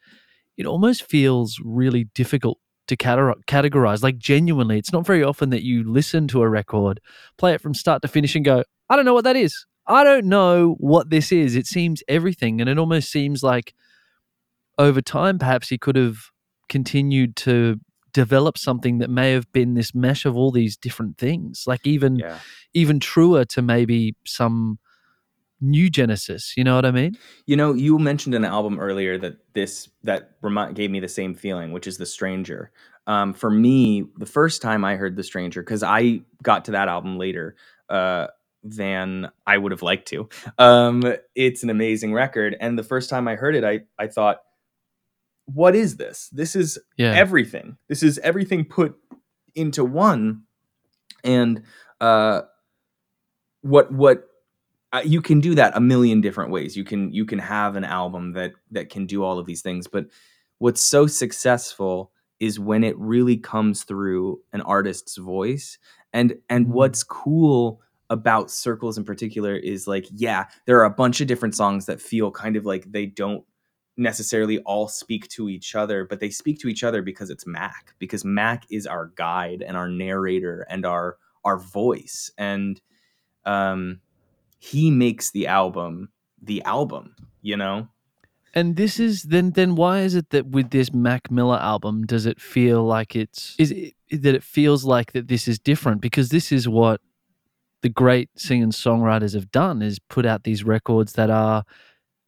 it 0.57 0.68
almost 0.68 1.03
feels 1.03 1.59
really 1.64 2.03
difficult 2.14 2.59
to 2.88 2.98
categorize. 2.98 4.04
Like 4.04 4.18
genuinely, 4.18 4.78
it's 4.78 4.94
not 4.94 5.06
very 5.06 5.24
often 5.24 5.50
that 5.52 5.64
you 5.64 5.84
listen 5.90 6.28
to 6.30 6.42
a 6.42 6.50
record, 6.50 7.00
play 7.38 7.54
it 7.54 7.62
from 7.62 7.74
start 7.74 8.02
to 8.02 8.08
finish, 8.08 8.36
and 8.36 8.46
go, 8.46 8.64
I 8.90 8.96
don't 8.96 9.06
know 9.06 9.14
what 9.14 9.24
that 9.24 9.36
is. 9.36 9.66
I 9.88 10.04
don't 10.04 10.26
know 10.26 10.76
what 10.80 11.10
this 11.10 11.32
is. 11.32 11.56
It 11.56 11.68
seems 11.68 12.04
everything, 12.08 12.62
and 12.62 12.70
it 12.70 12.80
almost 12.80 13.12
seems 13.12 13.44
like 13.44 13.74
over 14.78 15.02
time, 15.02 15.40
perhaps 15.40 15.70
he 15.70 15.78
could 15.78 15.96
have 15.96 16.18
continued 16.70 17.36
to 17.36 17.80
develop 18.14 18.58
something 18.58 19.00
that 19.00 19.10
may 19.10 19.32
have 19.32 19.52
been 19.52 19.74
this 19.74 19.94
mesh 19.94 20.26
of 20.26 20.38
all 20.38 20.52
these 20.52 20.78
different 20.78 21.18
things 21.18 21.64
like 21.66 21.86
even 21.86 22.16
yeah 22.18 22.38
even 22.76 23.00
truer 23.00 23.44
to 23.44 23.62
maybe 23.62 24.16
some 24.26 24.78
new 25.64 25.89
genesis 25.89 26.53
you 26.57 26.64
know 26.64 26.76
what 26.76 26.86
i 26.86 26.91
mean 26.91 27.18
You 27.45 27.55
know, 27.55 27.74
you 27.74 27.97
mentioned 27.99 28.36
an 28.36 28.45
album 28.45 28.80
earlier 28.80 29.18
that 29.18 29.36
this 29.53 29.89
that 30.03 30.32
remi- 30.41 30.74
gave 30.74 30.91
me 30.91 30.99
the 30.99 31.07
same 31.20 31.34
feeling, 31.36 31.72
which 31.72 31.88
is 31.88 31.97
The 31.97 32.05
Stranger. 32.05 32.72
um, 33.07 33.34
for 33.34 33.49
me, 33.49 34.03
the 34.18 34.26
first 34.26 34.61
time 34.61 34.84
I 34.86 34.95
heard 34.95 35.16
The 35.16 35.24
Stranger, 35.24 35.61
because 35.61 35.84
I 35.84 36.22
got 36.41 36.66
to 36.66 36.72
that 36.72 36.88
album 36.88 37.18
later 37.18 37.55
uh, 37.89 38.28
than 38.64 39.30
I 39.45 39.57
would 39.57 39.72
have 39.74 39.82
liked 39.82 40.07
to. 40.14 40.30
Um, 40.57 41.03
it's 41.36 41.64
an 41.64 41.70
amazing 41.70 42.14
record, 42.14 42.55
and 42.61 42.78
the 42.80 42.84
first 42.93 43.09
time 43.09 43.28
I 43.28 43.36
heard 43.36 43.55
it, 43.55 43.64
I 43.66 43.82
I 44.03 44.07
thought, 44.07 44.38
"What 45.45 45.76
is 45.76 45.97
this? 45.97 46.30
This 46.32 46.55
is 46.55 46.80
Yeah. 46.97 47.11
everything. 47.14 47.78
This 47.89 48.03
is 48.03 48.20
everything 48.20 48.64
put 48.66 48.95
into 49.55 49.84
one." 49.84 50.43
And 51.26 51.64
uh, 51.99 52.41
what 53.61 53.91
what 53.91 54.28
uh, 54.94 55.02
you 55.06 55.22
can 55.22 55.41
do 55.41 55.56
that 55.56 55.76
a 55.76 55.82
million 55.82 56.22
different 56.22 56.52
ways. 56.52 56.78
You 56.78 56.86
can 56.86 57.14
you 57.14 57.26
can 57.26 57.39
have 57.39 57.76
an 57.78 57.86
album 57.86 58.34
that 58.34 58.54
that 58.72 58.89
can 58.89 59.08
do 59.08 59.24
all 59.24 59.39
of 59.39 59.48
these 59.48 59.62
things, 59.64 59.88
but 59.88 60.08
what's 60.60 60.82
so 60.82 61.08
successful 61.08 62.12
is 62.39 62.60
when 62.60 62.84
it 62.84 62.98
really 63.00 63.38
comes 63.38 63.84
through 63.84 64.41
an 64.54 64.62
artist's 64.62 65.18
voice. 65.18 65.80
And 66.14 66.36
and 66.50 66.68
Mhm. 66.68 66.72
what's 66.72 67.04
cool 67.04 67.82
about 68.10 68.52
circles 68.52 68.98
in 68.98 69.04
particular 69.06 69.56
is 69.56 69.88
like 69.88 70.08
yeah, 70.12 70.46
there 70.68 70.80
are 70.80 70.86
a 70.86 70.91
bunch 70.91 71.22
of 71.22 71.28
different 71.28 71.56
songs 71.56 71.88
that 71.88 72.02
feel 72.02 72.32
kind 72.32 72.56
of 72.58 72.66
like 72.66 72.91
they 72.91 73.08
don't 73.08 73.44
necessarily 73.98 74.60
all 74.62 74.88
speak 74.88 75.28
to 75.30 75.50
each 75.50 75.76
other, 75.76 76.06
but 76.06 76.20
they 76.20 76.30
speak 76.30 76.60
to 76.60 76.68
each 76.68 76.84
other 76.84 77.02
because 77.02 77.30
it's 77.30 77.46
Mac, 77.48 77.94
because 78.00 78.26
Mac 78.26 78.66
is 78.72 78.88
our 78.88 79.08
guide 79.16 79.64
and 79.64 79.78
our 79.78 79.89
narrator 79.89 80.66
and 80.70 80.86
our 80.86 81.18
our 81.46 81.58
voice. 81.60 82.32
And 82.38 82.82
um 83.46 84.00
he 84.64 84.89
makes 84.89 85.30
the 85.32 85.45
album 85.45 86.09
the 86.41 86.61
album, 86.64 87.16
you 87.41 87.57
know? 87.57 87.88
And 88.53 88.76
this 88.76 88.99
is 88.99 89.24
then 89.24 89.51
then 89.51 89.76
why 89.76 90.01
is 90.01 90.16
it 90.16 90.30
that 90.30 90.47
with 90.47 90.70
this 90.70 90.93
Mac 90.93 91.30
Miller 91.30 91.57
album 91.57 92.05
does 92.05 92.26
it 92.26 92.39
feel 92.39 92.84
like 92.84 93.16
it's 93.16 93.55
is 93.57 93.72
it 93.72 93.93
that 94.11 94.36
it 94.36 94.43
feels 94.43 94.86
like 94.86 95.11
that 95.11 95.28
this 95.28 95.47
is 95.47 95.59
different 95.59 96.01
because 96.01 96.30
this 96.30 96.51
is 96.51 96.70
what 96.70 97.01
the 97.82 97.89
great 97.89 98.30
singing 98.38 98.70
songwriters 98.70 99.34
have 99.34 99.51
done 99.51 99.82
is 99.82 99.99
put 99.99 100.26
out 100.26 100.43
these 100.43 100.64
records 100.64 101.14
that 101.14 101.30
are 101.30 101.64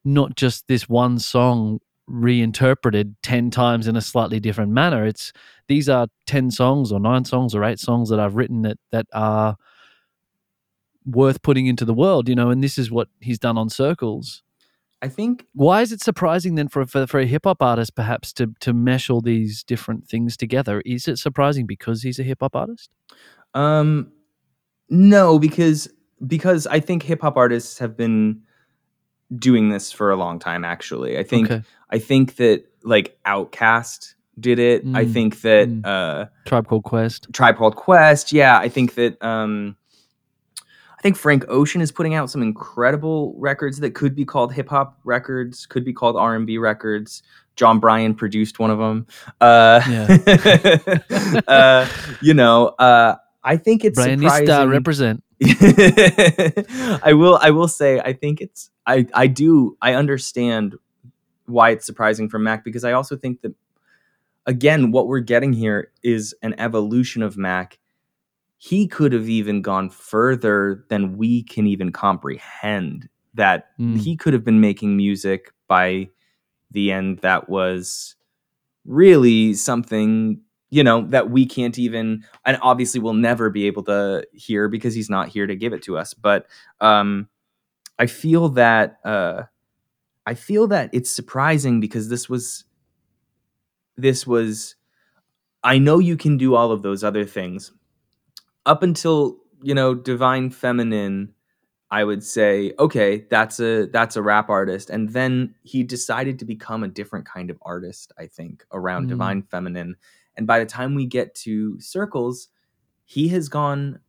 not 0.04 0.36
just 0.36 0.68
this 0.68 0.90
one 0.90 1.20
song 1.20 1.80
reinterpreted 2.08 3.16
10 3.24 3.50
times 3.50 3.88
in 3.88 3.96
a 3.96 4.02
slightly 4.02 4.40
different 4.40 4.72
manner 4.72 5.06
it's 5.06 5.32
these 5.68 5.88
are 5.88 6.08
10 6.28 6.52
songs 6.52 6.92
or 6.92 7.00
9 7.00 7.24
songs 7.26 7.56
or 7.56 7.64
8 7.64 7.80
songs 7.80 8.10
that 8.10 8.20
I've 8.20 8.36
written 8.36 8.64
that 8.64 8.78
that 8.92 9.06
are 9.14 9.56
worth 11.06 11.42
putting 11.42 11.68
into 11.68 11.86
the 11.86 11.94
world 11.94 12.28
you 12.28 12.36
know 12.36 12.50
and 12.50 12.64
this 12.64 12.78
is 12.78 12.90
what 12.92 13.08
he's 13.22 13.40
done 13.40 13.58
on 13.58 13.70
circles 13.70 14.44
I 15.02 15.08
think 15.08 15.46
why 15.54 15.82
is 15.82 15.92
it 15.92 16.02
surprising 16.02 16.56
then 16.56 16.68
for 16.68 16.86
for, 16.86 17.06
for 17.06 17.20
a 17.20 17.26
hip 17.26 17.44
hop 17.44 17.62
artist 17.62 17.96
perhaps 17.96 18.34
to 18.34 18.54
to 18.62 18.74
mesh 18.74 19.10
all 19.10 19.22
these 19.22 19.64
different 19.64 20.08
things 20.08 20.36
together? 20.36 20.82
Is 20.84 21.08
it 21.08 21.18
surprising 21.18 21.68
because 21.68 22.02
he's 22.02 22.18
a 22.18 22.24
hip 22.24 22.40
hop 22.42 22.56
artist? 22.56 22.90
Um, 23.54 24.12
no, 24.90 25.38
because 25.38 25.90
because 26.26 26.66
I 26.66 26.80
think 26.80 27.04
hip 27.04 27.22
hop 27.22 27.38
artists 27.38 27.78
have 27.80 27.96
been 27.96 28.42
doing 29.36 29.70
this 29.70 29.92
for 29.92 30.10
a 30.10 30.16
long 30.16 30.40
time. 30.40 30.64
Actually, 30.66 31.20
I 31.20 31.24
think 31.24 31.52
okay. 31.52 31.64
I 31.92 32.00
think 32.00 32.38
that 32.38 32.64
like 32.84 33.18
OutKast 33.28 34.16
did 34.40 34.58
it. 34.60 34.82
I 34.94 35.06
Mm, 35.06 35.14
think 35.14 35.42
that 35.42 35.70
mm. 35.70 35.86
uh, 35.86 36.26
Tribe 36.46 36.68
Called 36.68 36.84
Quest. 36.84 37.28
Tribe 37.32 37.58
Called 37.58 37.76
Quest. 37.76 38.32
Yeah, 38.32 38.58
I 38.58 38.70
think 38.70 38.96
that 38.96 39.24
um, 39.24 39.76
I 39.85 39.85
think 41.06 41.18
Frank 41.18 41.46
Ocean 41.50 41.82
is 41.82 41.92
putting 41.92 42.16
out 42.16 42.32
some 42.32 42.42
incredible 42.42 43.36
records 43.38 43.80
that 43.82 43.94
could 43.94 44.16
be 44.16 44.26
called 44.26 44.52
hip 44.52 44.68
hop 44.70 45.00
records, 45.04 45.68
could 45.68 45.86
be 45.86 45.94
called 45.94 46.16
R 46.16 46.36
and 46.36 46.48
B 46.48 46.58
records. 46.58 47.22
Jon 47.56 47.80
Brion 47.80 48.16
produced 48.16 48.58
one 48.58 48.72
of 48.72 48.80
them. 48.80 49.06
Uh, 49.40 49.82
uh, 51.48 51.88
you 52.24 52.34
know, 52.34 52.70
uh, 52.80 53.18
I 53.44 53.56
think 53.56 53.86
it's 53.86 54.04
Brand 54.04 54.20
surprising. 54.20 54.70
Represent. 54.70 55.24
I 57.04 57.14
will 57.14 57.38
I 57.40 57.52
will 57.52 57.68
say 57.68 58.00
I 58.00 58.14
think 58.14 58.42
it's 58.42 58.72
I 58.88 59.06
I 59.14 59.28
do 59.28 59.78
I 59.84 59.94
understand 59.94 60.74
why 61.46 61.70
it's 61.70 61.86
surprising 61.86 62.30
from 62.30 62.44
Mac 62.44 62.64
because 62.64 62.84
I 62.84 62.94
also 62.94 63.16
think 63.16 63.42
that 63.42 63.54
again 64.48 64.90
what 64.90 65.06
we're 65.06 65.20
getting 65.20 65.54
here 65.54 65.92
is 66.02 66.34
an 66.42 66.56
evolution 66.58 67.22
of 67.22 67.38
Mac. 67.38 67.78
He 68.58 68.88
could 68.88 69.14
have 69.14 69.30
even 69.30 69.62
gone 69.62 69.90
further 69.90 70.86
than 70.90 71.18
we 71.18 71.44
can 71.44 71.68
even 71.68 71.92
comprehend 71.92 73.10
that 73.34 73.68
Mm. 73.80 74.00
he 74.00 74.16
could 74.16 74.34
have 74.34 74.46
been 74.46 74.62
making 74.62 74.96
music 74.96 75.52
by 75.68 76.10
the 76.72 76.92
end 76.92 77.20
that 77.20 77.50
was 77.50 78.16
really 78.86 79.54
something 79.54 80.40
you 80.70 80.84
know 80.84 81.02
that 81.08 81.30
we 81.30 81.46
can't 81.46 81.78
even 81.80 82.24
and 82.46 82.58
obviously 82.62 83.00
we'll 83.00 83.14
never 83.14 83.50
be 83.50 83.66
able 83.68 83.84
to 83.84 84.26
hear 84.34 84.68
because 84.68 84.94
he's 84.96 85.10
not 85.10 85.28
here 85.30 85.48
to 85.48 85.56
give 85.56 85.74
it 85.74 85.82
to 85.84 85.98
us 85.98 86.14
but 86.14 86.48
um 86.82 87.28
i 88.00 88.06
feel 88.06 88.50
that 88.50 88.98
uh 89.06 89.44
i 90.26 90.34
feel 90.34 90.68
that 90.68 90.90
it's 90.94 91.10
surprising 91.12 91.80
because 91.80 92.10
this 92.10 92.28
was 92.30 92.66
this 93.98 94.26
was 94.28 94.76
i 95.64 95.78
know 95.78 96.00
you 96.00 96.18
can 96.18 96.38
do 96.38 96.56
all 96.56 96.72
of 96.72 96.82
those 96.82 97.04
other 97.04 97.26
things 97.26 97.72
up 98.66 98.84
until 98.84 99.38
you 99.62 99.74
know 99.74 99.94
divine 99.96 100.50
feminine 100.50 101.32
i 101.92 102.04
would 102.04 102.24
say 102.24 102.74
okay 102.80 103.26
that's 103.30 103.60
a 103.60 103.86
that's 103.88 104.16
a 104.16 104.22
rap 104.22 104.50
artist 104.50 104.90
and 104.90 105.10
then 105.10 105.54
he 105.64 105.84
decided 105.84 106.40
to 106.40 106.46
become 106.46 106.84
a 106.84 106.88
different 106.88 107.26
kind 107.26 107.50
of 107.50 107.58
artist 107.62 108.12
i 108.18 108.26
think 108.26 108.64
around 108.72 109.06
Mm. 109.06 109.10
divine 109.10 109.42
feminine 109.44 109.96
and 110.36 110.46
by 110.48 110.60
the 110.60 110.66
time 110.66 110.96
we 110.96 111.06
get 111.06 111.36
to 111.36 111.80
circles 111.80 112.50
he 113.06 113.28
has 113.30 113.50
gone 113.50 114.00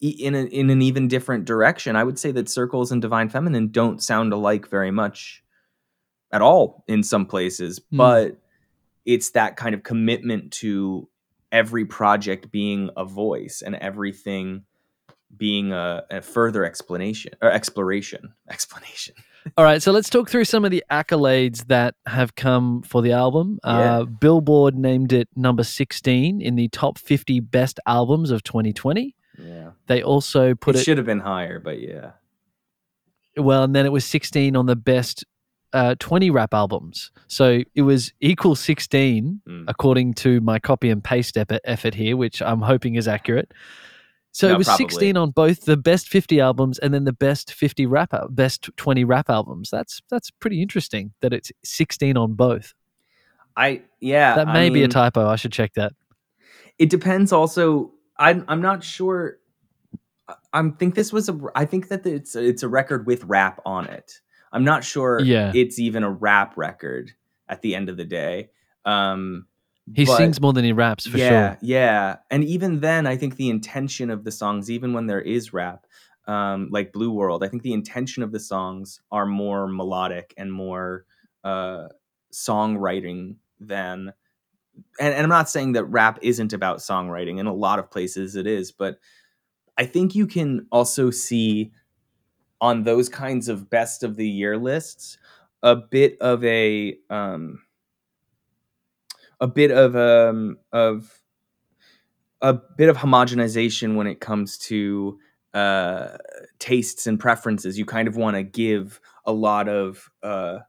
in, 0.00 0.34
a, 0.34 0.42
in 0.46 0.68
an 0.70 0.82
even 0.82 1.06
different 1.08 1.44
direction 1.44 1.94
i 1.94 2.02
would 2.02 2.18
say 2.18 2.32
that 2.32 2.48
circles 2.48 2.90
and 2.90 3.00
divine 3.02 3.28
feminine 3.28 3.68
don't 3.68 4.02
sound 4.02 4.32
alike 4.32 4.68
very 4.68 4.90
much 4.90 5.44
at 6.32 6.42
all 6.42 6.84
in 6.88 7.02
some 7.02 7.26
places 7.26 7.78
Mm. 7.92 7.96
but 7.98 8.38
it's 9.04 9.30
that 9.30 9.56
kind 9.56 9.74
of 9.74 9.82
commitment 9.82 10.52
to 10.52 11.08
every 11.52 11.84
project 11.84 12.50
being 12.50 12.90
a 12.96 13.04
voice 13.04 13.62
and 13.64 13.76
everything 13.76 14.64
being 15.36 15.72
a, 15.72 16.02
a 16.10 16.20
further 16.20 16.64
explanation 16.64 17.32
or 17.40 17.50
exploration 17.50 18.34
explanation 18.50 19.14
All 19.56 19.64
right, 19.64 19.82
so 19.82 19.92
let's 19.92 20.10
talk 20.10 20.30
through 20.30 20.44
some 20.44 20.64
of 20.64 20.70
the 20.70 20.84
accolades 20.90 21.66
that 21.66 21.94
have 22.06 22.36
come 22.36 22.82
for 22.82 23.02
the 23.02 23.10
album. 23.10 23.58
Yeah. 23.64 23.70
Uh, 23.72 24.04
Billboard 24.04 24.76
named 24.76 25.12
it 25.12 25.28
number 25.34 25.64
16 25.64 26.40
in 26.40 26.54
the 26.54 26.68
top 26.68 26.96
50 26.96 27.40
best 27.40 27.80
albums 27.86 28.30
of 28.30 28.44
2020. 28.44 29.16
yeah 29.38 29.70
They 29.86 30.02
also 30.02 30.54
put 30.54 30.76
it, 30.76 30.80
it, 30.80 30.84
should 30.84 30.98
have 30.98 31.06
been 31.06 31.20
higher 31.20 31.58
but 31.58 31.80
yeah 31.80 32.12
well, 33.36 33.64
and 33.64 33.74
then 33.74 33.86
it 33.86 33.92
was 33.92 34.04
16 34.04 34.56
on 34.56 34.66
the 34.66 34.76
best 34.76 35.24
uh, 35.72 35.94
20 35.98 36.30
rap 36.30 36.52
albums. 36.54 37.10
So 37.28 37.62
it 37.74 37.82
was 37.82 38.12
equal 38.20 38.54
16 38.54 39.40
Mm. 39.48 39.64
according 39.68 40.14
to 40.14 40.40
my 40.40 40.58
copy 40.58 40.90
and 40.90 41.02
paste 41.02 41.36
effort 41.64 41.94
here, 41.94 42.16
which 42.16 42.40
I'm 42.42 42.60
hoping 42.62 42.94
is 42.96 43.08
accurate. 43.08 43.52
So 44.32 44.48
No, 44.48 44.54
it 44.54 44.58
was 44.58 44.66
probably. 44.66 44.84
16 44.88 45.16
on 45.16 45.30
both 45.30 45.64
the 45.66 45.76
best 45.76 46.08
50 46.08 46.40
albums 46.40 46.78
and 46.78 46.94
then 46.94 47.04
the 47.04 47.12
best 47.12 47.52
50 47.52 47.84
rap, 47.86 48.12
best 48.30 48.70
20 48.76 49.04
rap 49.04 49.28
albums. 49.28 49.68
That's 49.70 50.00
that's 50.10 50.30
pretty 50.30 50.62
interesting 50.62 51.12
that 51.20 51.32
it's 51.32 51.52
16 51.64 52.16
on 52.16 52.32
both. 52.34 52.72
i 53.56 53.82
yeah 54.00 54.34
That 54.36 54.48
I 54.48 54.52
may 54.54 54.70
be 54.70 54.82
a 54.82 54.88
typo. 54.88 55.26
I 55.28 55.36
should 55.36 55.52
check 55.52 55.74
that. 55.74 55.92
it 56.78 56.88
depends 56.90 57.32
also 57.32 57.92
i'm 58.18 58.44
i'm 58.48 58.62
not 58.62 58.82
sure 58.82 59.38
I- 60.28 60.34
i 60.54 60.68
think 60.78 60.94
this 60.94 61.12
was 61.12 61.28
a 61.28 61.38
i 61.54 61.64
think 61.66 61.88
that 61.88 62.06
it's 62.06 62.34
it's 62.34 62.62
a 62.62 62.68
record 62.68 63.06
with 63.06 63.24
rap 63.24 63.60
on 63.66 63.86
it 63.86 64.20
i'm 64.52 64.64
not 64.64 64.84
sure 64.84 65.20
Yeah. 65.20 65.52
it's 65.54 65.78
even 65.78 66.02
a 66.04 66.10
rap 66.10 66.56
record 66.56 67.12
at 67.48 67.62
the 67.62 67.74
end 67.74 67.88
of 67.88 67.96
the 67.96 68.04
day 68.04 68.50
um 68.84 69.46
He 69.94 70.04
but- 70.04 70.16
sings 70.16 70.40
more 70.40 70.52
than 70.52 70.64
he 70.64 70.72
raps 70.72 71.06
for 71.06 71.18
yeah, 71.18 71.28
sure. 71.28 71.58
Yeah, 71.62 72.16
and 72.30 72.44
even 72.44 72.80
then, 72.80 73.06
I 73.06 73.16
think 73.16 73.34
the 73.36 73.50
intention 73.50 74.10
of 74.10 74.22
the 74.22 74.30
songs, 74.30 74.70
even 74.70 74.92
when 74.92 75.06
there 75.08 75.20
is 75.20 75.52
rap, 75.52 75.86
um, 76.28 76.68
like 76.70 76.92
Blue 76.92 77.10
World, 77.10 77.42
I 77.42 77.48
think 77.48 77.62
the 77.64 77.72
intention 77.72 78.22
of 78.22 78.30
the 78.30 78.38
songs 78.38 79.00
are 79.10 79.26
more 79.26 79.66
melodic 79.66 80.34
and 80.36 80.52
more 80.52 81.04
uh, 81.42 81.88
songwriting 82.32 83.36
than. 83.60 84.12
And, 85.00 85.14
and 85.14 85.22
I'm 85.24 85.28
not 85.28 85.50
saying 85.50 85.72
that 85.72 85.84
rap 85.84 86.18
isn't 86.22 86.52
about 86.52 86.78
songwriting. 86.78 87.38
In 87.38 87.46
a 87.46 87.52
lot 87.54 87.78
of 87.78 87.90
places, 87.90 88.36
it 88.36 88.46
is, 88.46 88.72
but 88.72 88.98
I 89.76 89.84
think 89.84 90.14
you 90.14 90.26
can 90.26 90.66
also 90.70 91.10
see 91.10 91.72
on 92.62 92.84
those 92.84 93.08
kinds 93.08 93.48
of 93.48 93.68
best 93.68 94.04
of 94.04 94.16
the 94.16 94.26
year 94.26 94.56
lists 94.56 95.18
a 95.64 95.76
bit 95.76 96.16
of 96.20 96.42
a 96.44 96.96
um, 97.10 97.60
a 99.40 99.46
bit 99.46 99.70
of 99.72 99.96
um 99.96 100.56
of 100.72 101.20
a 102.40 102.54
bit 102.54 102.88
of 102.88 102.96
homogenization 102.96 103.96
when 103.96 104.06
it 104.06 104.20
comes 104.20 104.56
to 104.58 105.18
uh 105.54 106.16
tastes 106.58 107.06
and 107.06 107.20
preferences. 107.20 107.76
You 107.76 107.84
kind 107.84 108.08
of 108.08 108.16
want 108.16 108.36
to 108.36 108.42
give 108.42 109.00
a 109.26 109.32
lot 109.32 109.68
of 109.68 110.08
uh 110.22 110.60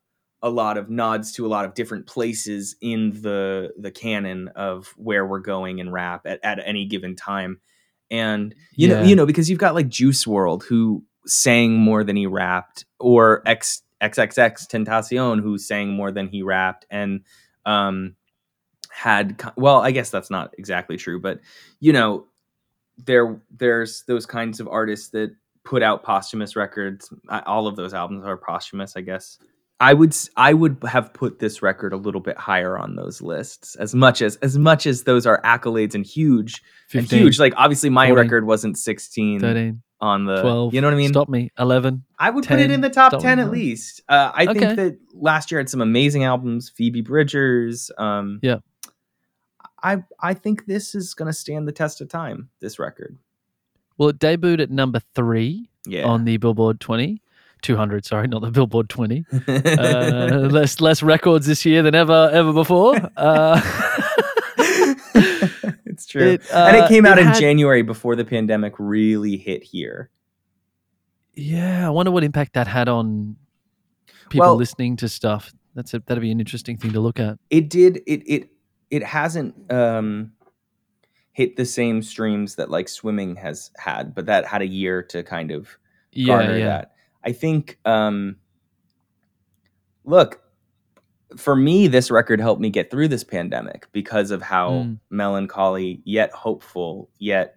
a 0.41 0.49
lot 0.49 0.77
of 0.77 0.89
nods 0.89 1.31
to 1.33 1.45
a 1.45 1.47
lot 1.47 1.63
of 1.63 1.73
different 1.73 2.05
places 2.07 2.75
in 2.81 3.11
the 3.21 3.71
the 3.77 3.91
canon 3.91 4.49
of 4.55 4.93
where 4.97 5.25
we're 5.25 5.39
going 5.39 5.79
in 5.79 5.91
rap 5.91 6.25
at, 6.25 6.39
at 6.43 6.59
any 6.65 6.85
given 6.85 7.15
time. 7.15 7.59
And 8.11 8.53
you 8.75 8.87
know 8.87 9.03
you 9.03 9.15
know 9.15 9.25
because 9.25 9.49
you've 9.49 9.59
got 9.59 9.75
like 9.75 9.87
juice 9.87 10.27
world 10.27 10.63
who 10.63 11.03
sang 11.25 11.73
more 11.75 12.03
than 12.03 12.15
he 12.15 12.25
rapped 12.27 12.85
or 12.99 13.41
x 13.45 13.81
XXXTentacion 14.01 15.41
who 15.41 15.57
sang 15.57 15.89
more 15.93 16.11
than 16.11 16.27
he 16.27 16.43
rapped 16.43 16.85
and 16.89 17.21
um 17.65 18.15
had 18.91 19.41
well 19.55 19.77
i 19.81 19.91
guess 19.91 20.09
that's 20.09 20.29
not 20.29 20.53
exactly 20.57 20.97
true 20.97 21.19
but 21.19 21.39
you 21.79 21.93
know 21.93 22.25
there 22.97 23.41
there's 23.49 24.03
those 24.07 24.25
kinds 24.25 24.59
of 24.59 24.67
artists 24.67 25.09
that 25.09 25.33
put 25.65 25.81
out 25.81 26.03
posthumous 26.03 26.55
records. 26.55 27.11
I- 27.29 27.39
all 27.41 27.67
of 27.67 27.75
those 27.75 27.93
albums 27.93 28.25
are 28.25 28.37
posthumous 28.37 28.95
i 28.95 29.01
guess. 29.01 29.39
I 29.79 29.93
would 29.93 30.15
i 30.37 30.53
would 30.53 30.77
have 30.87 31.13
put 31.13 31.39
this 31.39 31.61
record 31.61 31.91
a 31.93 31.97
little 31.97 32.21
bit 32.21 32.37
higher 32.37 32.77
on 32.77 32.95
those 32.95 33.21
lists 33.21 33.75
as 33.75 33.95
much 33.95 34.21
as 34.21 34.35
as 34.37 34.57
much 34.57 34.85
as 34.85 35.03
those 35.03 35.25
are 35.25 35.41
accolades 35.41 35.95
and 35.95 36.05
huge 36.05 36.61
and 36.93 37.09
huge 37.09 37.39
like 37.39 37.53
obviously 37.57 37.89
my 37.89 38.07
14, 38.07 38.23
record 38.23 38.45
wasn't 38.45 38.77
16 38.77 39.39
13, 39.39 39.81
on 40.03 40.25
the 40.25 40.41
12. 40.41 40.73
you 40.73 40.81
know 40.81 40.87
what 40.87 40.93
i 40.93 40.97
mean 40.97 41.09
Stop 41.09 41.29
me. 41.29 41.49
11. 41.57 42.03
I 42.19 42.29
would 42.29 42.45
put 42.45 42.59
it 42.59 42.69
in 42.71 42.81
the 42.81 42.89
top 42.89 43.19
10 43.19 43.37
me. 43.37 43.43
at 43.43 43.49
least. 43.51 44.01
Uh, 44.09 44.31
I 44.35 44.43
Okay. 44.45 44.59
think 44.59 44.75
that 44.75 44.97
last 45.13 45.49
year 45.49 45.59
had 45.59 45.69
some 45.69 45.81
amazing 45.81 46.23
albums. 46.25 46.69
Phoebe 46.69 47.01
Bridgers. 47.01 47.89
Um, 47.97 48.39
Yeah. 48.43 48.57
I 49.81 50.03
I 50.19 50.33
think 50.33 50.65
this 50.65 50.93
is 50.95 51.13
going 51.13 51.27
to 51.27 51.33
stand 51.33 51.67
the 51.67 51.71
test 51.71 52.01
of 52.01 52.09
time. 52.09 52.49
This 52.59 52.79
record. 52.79 53.17
Well, 53.97 54.09
it 54.09 54.19
debuted 54.19 54.59
at 54.61 54.71
number 54.71 55.01
three 55.15 55.69
Yeah. 55.85 56.05
on 56.05 56.25
the 56.25 56.37
Billboard 56.37 56.79
20. 56.79 57.21
200, 57.61 58.03
sorry, 58.05 58.27
not 58.27 58.41
the 58.41 58.51
Billboard 58.51 58.89
20. 58.89 59.25
Uh, 59.47 60.47
less 60.51 60.81
less 60.81 61.01
records 61.01 61.45
this 61.47 61.65
year 61.65 61.81
than 61.81 61.95
ever 61.95 62.29
ever 62.33 62.51
before. 62.51 62.95
Uh, 63.15 63.61
true. 66.19 66.27
it, 66.33 66.41
and 66.53 66.77
uh, 66.77 66.85
it 66.85 66.87
came 66.87 67.05
out 67.05 67.19
in 67.19 67.27
had- 67.27 67.39
January 67.39 67.81
before 67.81 68.15
the 68.15 68.25
pandemic 68.25 68.73
really 68.79 69.35
hit 69.37 69.63
here. 69.63 70.09
Yeah, 71.35 71.87
I 71.87 71.89
wonder 71.89 72.11
what 72.11 72.23
impact 72.23 72.53
that 72.53 72.67
had 72.67 72.87
on 72.87 73.35
people 74.29 74.45
Well- 74.47 74.55
listening 74.55 74.95
to 74.97 75.09
stuff. 75.09 75.51
That's 75.75 75.93
a, 75.95 75.99
that'd 76.05 76.21
be 76.21 76.29
an 76.31 76.39
interesting 76.39 76.77
thing 76.77 76.93
to 76.93 76.99
look 76.99 77.19
at. 77.19 77.39
It 77.49 77.67
did 77.69 77.97
it 78.05 78.21
it 78.31 78.49
it 78.91 79.03
hasn't 79.03 79.55
um 79.73 80.31
hit 81.31 81.55
the 81.55 81.65
same 81.65 82.03
streams 82.03 82.53
that 82.55 82.69
like 82.69 82.87
swimming 82.87 83.35
has 83.37 83.71
had, 83.77 84.13
but 84.13 84.27
that 84.27 84.45
had 84.45 84.61
a 84.61 84.67
year 84.67 85.01
to 85.01 85.23
kind 85.23 85.49
of 85.49 85.67
Yeah, 86.11 86.27
garner 86.27 86.57
yeah. 86.59 86.65
that. 86.67 86.91
I 87.23 87.31
think 87.31 87.79
um 87.85 88.35
look, 90.05 90.42
for 91.37 91.55
me 91.55 91.87
this 91.87 92.09
record 92.11 92.39
helped 92.39 92.61
me 92.61 92.69
get 92.69 92.89
through 92.91 93.07
this 93.07 93.23
pandemic 93.23 93.87
because 93.91 94.31
of 94.31 94.41
how 94.41 94.69
Mm. 94.71 94.99
melancholy 95.09 96.01
yet 96.05 96.31
hopeful 96.31 97.09
yet 97.19 97.55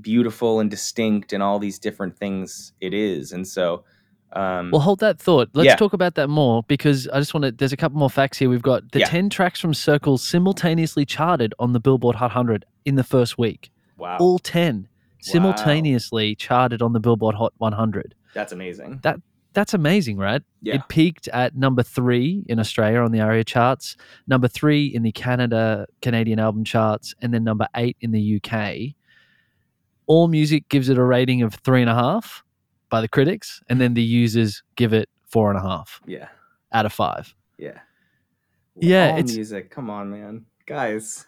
beautiful 0.00 0.60
and 0.60 0.70
distinct 0.70 1.32
and 1.32 1.42
all 1.42 1.58
these 1.58 1.78
different 1.78 2.16
things 2.18 2.72
it 2.80 2.92
is. 2.92 3.32
And 3.32 3.46
so 3.46 3.84
um 4.32 4.70
Well, 4.70 4.80
hold 4.82 5.00
that 5.00 5.18
thought. 5.18 5.48
Let's 5.54 5.66
Yeah. 5.66 5.76
talk 5.76 5.92
about 5.92 6.16
that 6.16 6.28
more 6.28 6.62
because 6.64 7.08
I 7.08 7.18
just 7.20 7.32
want 7.32 7.44
to. 7.44 7.52
There's 7.52 7.72
a 7.72 7.76
couple 7.76 7.98
more 7.98 8.10
facts 8.10 8.36
here. 8.38 8.50
We've 8.50 8.60
got 8.60 8.90
the 8.92 8.98
Yeah. 9.00 9.06
10 9.06 9.30
tracks 9.30 9.60
from 9.60 9.72
Circle 9.72 10.18
simultaneously 10.18 11.04
charted 11.06 11.54
on 11.58 11.72
the 11.72 11.80
Billboard 11.80 12.16
Hot 12.16 12.30
100 12.32 12.64
in 12.84 12.96
the 12.96 13.04
first 13.04 13.38
week. 13.38 13.70
wow. 13.96 14.18
All 14.18 14.38
10 14.38 14.88
simultaneously 15.20 16.34
charted 16.34 16.82
on 16.82 16.92
the 16.92 17.00
Billboard 17.00 17.34
Hot 17.36 17.54
100. 17.58 18.14
That's 18.34 18.52
amazing. 18.52 19.00
That's 19.56 19.72
amazing, 19.72 20.18
right? 20.18 20.42
Yeah. 20.60 20.74
It 20.74 20.82
peaked 20.88 21.28
at 21.28 21.56
number 21.56 21.82
three 21.82 22.44
in 22.46 22.58
Australia 22.60 22.98
on 23.00 23.10
the 23.10 23.20
ARIA 23.20 23.42
charts, 23.42 23.96
number 24.26 24.48
three 24.48 24.84
in 24.84 25.02
the 25.02 25.12
Canada 25.12 25.86
Canadian 26.02 26.38
album 26.38 26.62
charts, 26.62 27.14
and 27.22 27.32
then 27.32 27.42
number 27.42 27.66
eight 27.74 27.96
in 28.02 28.10
the 28.10 28.36
UK. 28.38 28.94
All 30.06 30.28
Music 30.28 30.68
gives 30.68 30.90
it 30.90 30.98
a 30.98 31.02
rating 31.02 31.40
of 31.40 31.54
three 31.54 31.80
and 31.80 31.88
a 31.88 31.94
half 31.94 32.44
by 32.90 33.00
the 33.00 33.08
critics, 33.08 33.62
and 33.70 33.80
then 33.80 33.94
the 33.94 34.02
users 34.02 34.62
give 34.76 34.92
it 34.92 35.08
four 35.26 35.48
and 35.50 35.58
a 35.58 35.62
half 35.62 36.02
yeah. 36.06 36.28
out 36.72 36.84
of 36.84 36.92
five. 36.92 37.34
Yeah. 37.56 37.78
Yeah, 38.78 39.12
All 39.12 39.18
it's- 39.20 39.34
music. 39.34 39.70
Come 39.70 39.88
on, 39.88 40.10
man. 40.10 40.44
Guys, 40.66 41.26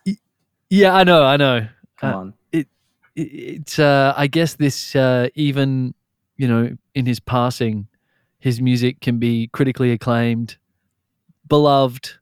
Yeah, 0.69 0.95
I 0.95 1.03
know, 1.05 1.25
I 1.25 1.39
know. 1.39 1.67
come 1.97 2.15
Uh, 2.15 2.19
on. 2.19 2.35
it- 2.53 2.69
it's 3.17 3.79
uh, 3.79 4.13
I 4.17 4.27
guess 4.27 4.55
this 4.57 4.95
uh, 4.95 5.29
even 5.35 5.95
you 6.37 6.47
know 6.47 6.77
in 6.95 7.07
his 7.07 7.21
passing, 7.21 7.89
his 8.39 8.61
music 8.61 9.01
can 9.01 9.19
be 9.19 9.49
critically 9.53 9.93
acclaimed, 9.93 10.57
beloved, 11.47 12.13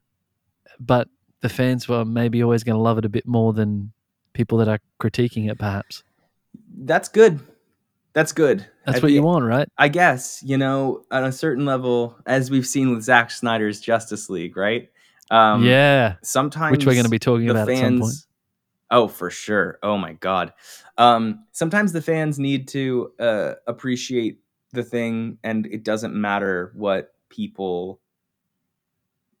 but 0.79 1.07
the 1.41 1.49
fans 1.49 1.87
were 1.87 2.05
maybe 2.05 2.41
always 2.43 2.63
going 2.63 2.75
to 2.75 2.81
love 2.81 2.97
it 2.97 3.05
a 3.05 3.09
bit 3.09 3.27
more 3.27 3.53
than 3.53 3.91
people 4.33 4.57
that 4.59 4.67
are 4.67 4.79
critiquing 4.99 5.49
it. 5.49 5.57
Perhaps 5.57 6.03
That's 6.79 7.09
good. 7.09 7.39
That's 8.13 8.31
good. 8.31 8.65
that's 8.85 8.97
At 8.97 9.03
what 9.03 9.11
you 9.11 9.21
want, 9.21 9.45
right? 9.45 9.67
I 9.77 9.89
guess, 9.89 10.41
you 10.43 10.57
know, 10.57 11.03
on 11.11 11.23
a 11.23 11.31
certain 11.31 11.65
level, 11.65 12.17
as 12.25 12.49
we've 12.49 12.65
seen 12.65 12.89
with 12.89 13.03
Zack 13.03 13.29
Snyder's 13.29 13.79
Justice 13.79 14.27
League, 14.29 14.57
right? 14.57 14.89
Um, 15.29 15.63
yeah, 15.63 16.15
Sometimes 16.23 16.71
which 16.71 16.85
we're 16.85 16.93
going 16.93 17.03
to 17.03 17.11
be 17.11 17.19
talking 17.19 17.49
about 17.49 17.69
at 17.69 17.77
some 17.77 17.99
point. 17.99 18.03
fans. 18.03 18.27
Oh, 18.89 19.07
for 19.07 19.29
sure. 19.29 19.77
Oh 19.83 19.97
my 19.97 20.13
God. 20.13 20.53
Um, 20.97 21.45
sometimes 21.51 21.91
the 21.91 22.01
fans 22.01 22.39
need 22.39 22.69
to 22.69 23.11
uh, 23.19 23.53
appreciate 23.67 24.39
the 24.77 24.83
thing, 24.83 25.37
and 25.43 25.65
it 25.65 25.83
doesn't 25.83 26.15
matter 26.15 26.71
what 26.75 27.13
people 27.29 27.99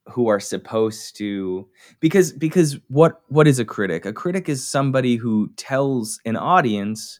who 0.09 0.27
are 0.27 0.39
supposed 0.39 1.17
to 1.17 1.67
because 1.99 2.31
because 2.31 2.77
what 2.87 3.21
what 3.27 3.47
is 3.47 3.59
a 3.59 3.65
critic? 3.65 4.05
A 4.05 4.13
critic 4.13 4.49
is 4.49 4.65
somebody 4.65 5.15
who 5.15 5.49
tells 5.55 6.19
an 6.25 6.35
audience 6.35 7.19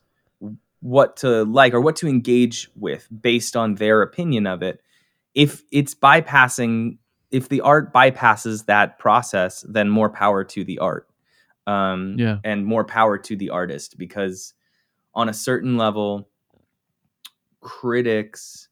what 0.81 1.17
to 1.17 1.43
like 1.43 1.73
or 1.73 1.81
what 1.81 1.95
to 1.97 2.07
engage 2.07 2.69
with 2.75 3.07
based 3.21 3.55
on 3.57 3.75
their 3.75 4.01
opinion 4.01 4.47
of 4.47 4.61
it. 4.61 4.81
If 5.33 5.63
it's 5.71 5.95
bypassing 5.95 6.97
if 7.29 7.49
the 7.49 7.61
art 7.61 7.93
bypasses 7.93 8.65
that 8.65 8.99
process, 8.99 9.65
then 9.67 9.89
more 9.89 10.09
power 10.09 10.43
to 10.45 10.63
the 10.63 10.79
art. 10.79 11.09
Um, 11.65 12.15
Yeah. 12.17 12.37
and 12.45 12.65
more 12.65 12.85
power 12.85 13.17
to 13.17 13.35
the 13.35 13.49
artist 13.49 13.97
because 13.97 14.53
on 15.13 15.27
a 15.27 15.33
certain 15.33 15.75
level, 15.75 16.29
critics, 17.67 18.69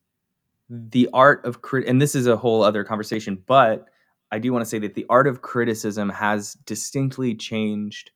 the 0.70 1.10
art 1.14 1.44
of 1.46 1.62
crit, 1.62 1.86
and 1.86 2.02
this 2.02 2.16
is 2.16 2.28
a 2.28 2.38
whole 2.38 2.64
other 2.64 2.86
conversation, 2.86 3.44
but 3.46 3.90
I 4.32 4.40
do 4.40 4.54
want 4.54 4.64
to 4.64 4.70
say 4.70 4.80
that 4.80 4.96
the 4.96 5.06
art 5.10 5.28
of 5.28 5.42
criticism 5.42 6.10
has 6.10 6.54
distinctly 6.66 7.36
changed 7.36 8.12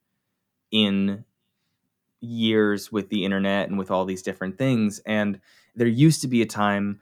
in 0.72 1.26
years 2.22 2.92
with 2.92 3.10
the 3.10 3.26
internet 3.26 3.68
and 3.70 3.78
with 3.78 3.92
all 3.92 4.06
these 4.06 4.22
different 4.22 4.58
things. 4.58 5.00
And 5.06 5.40
there 5.76 5.88
used 5.88 6.22
to 6.22 6.28
be 6.28 6.42
a 6.42 6.46
time 6.46 7.00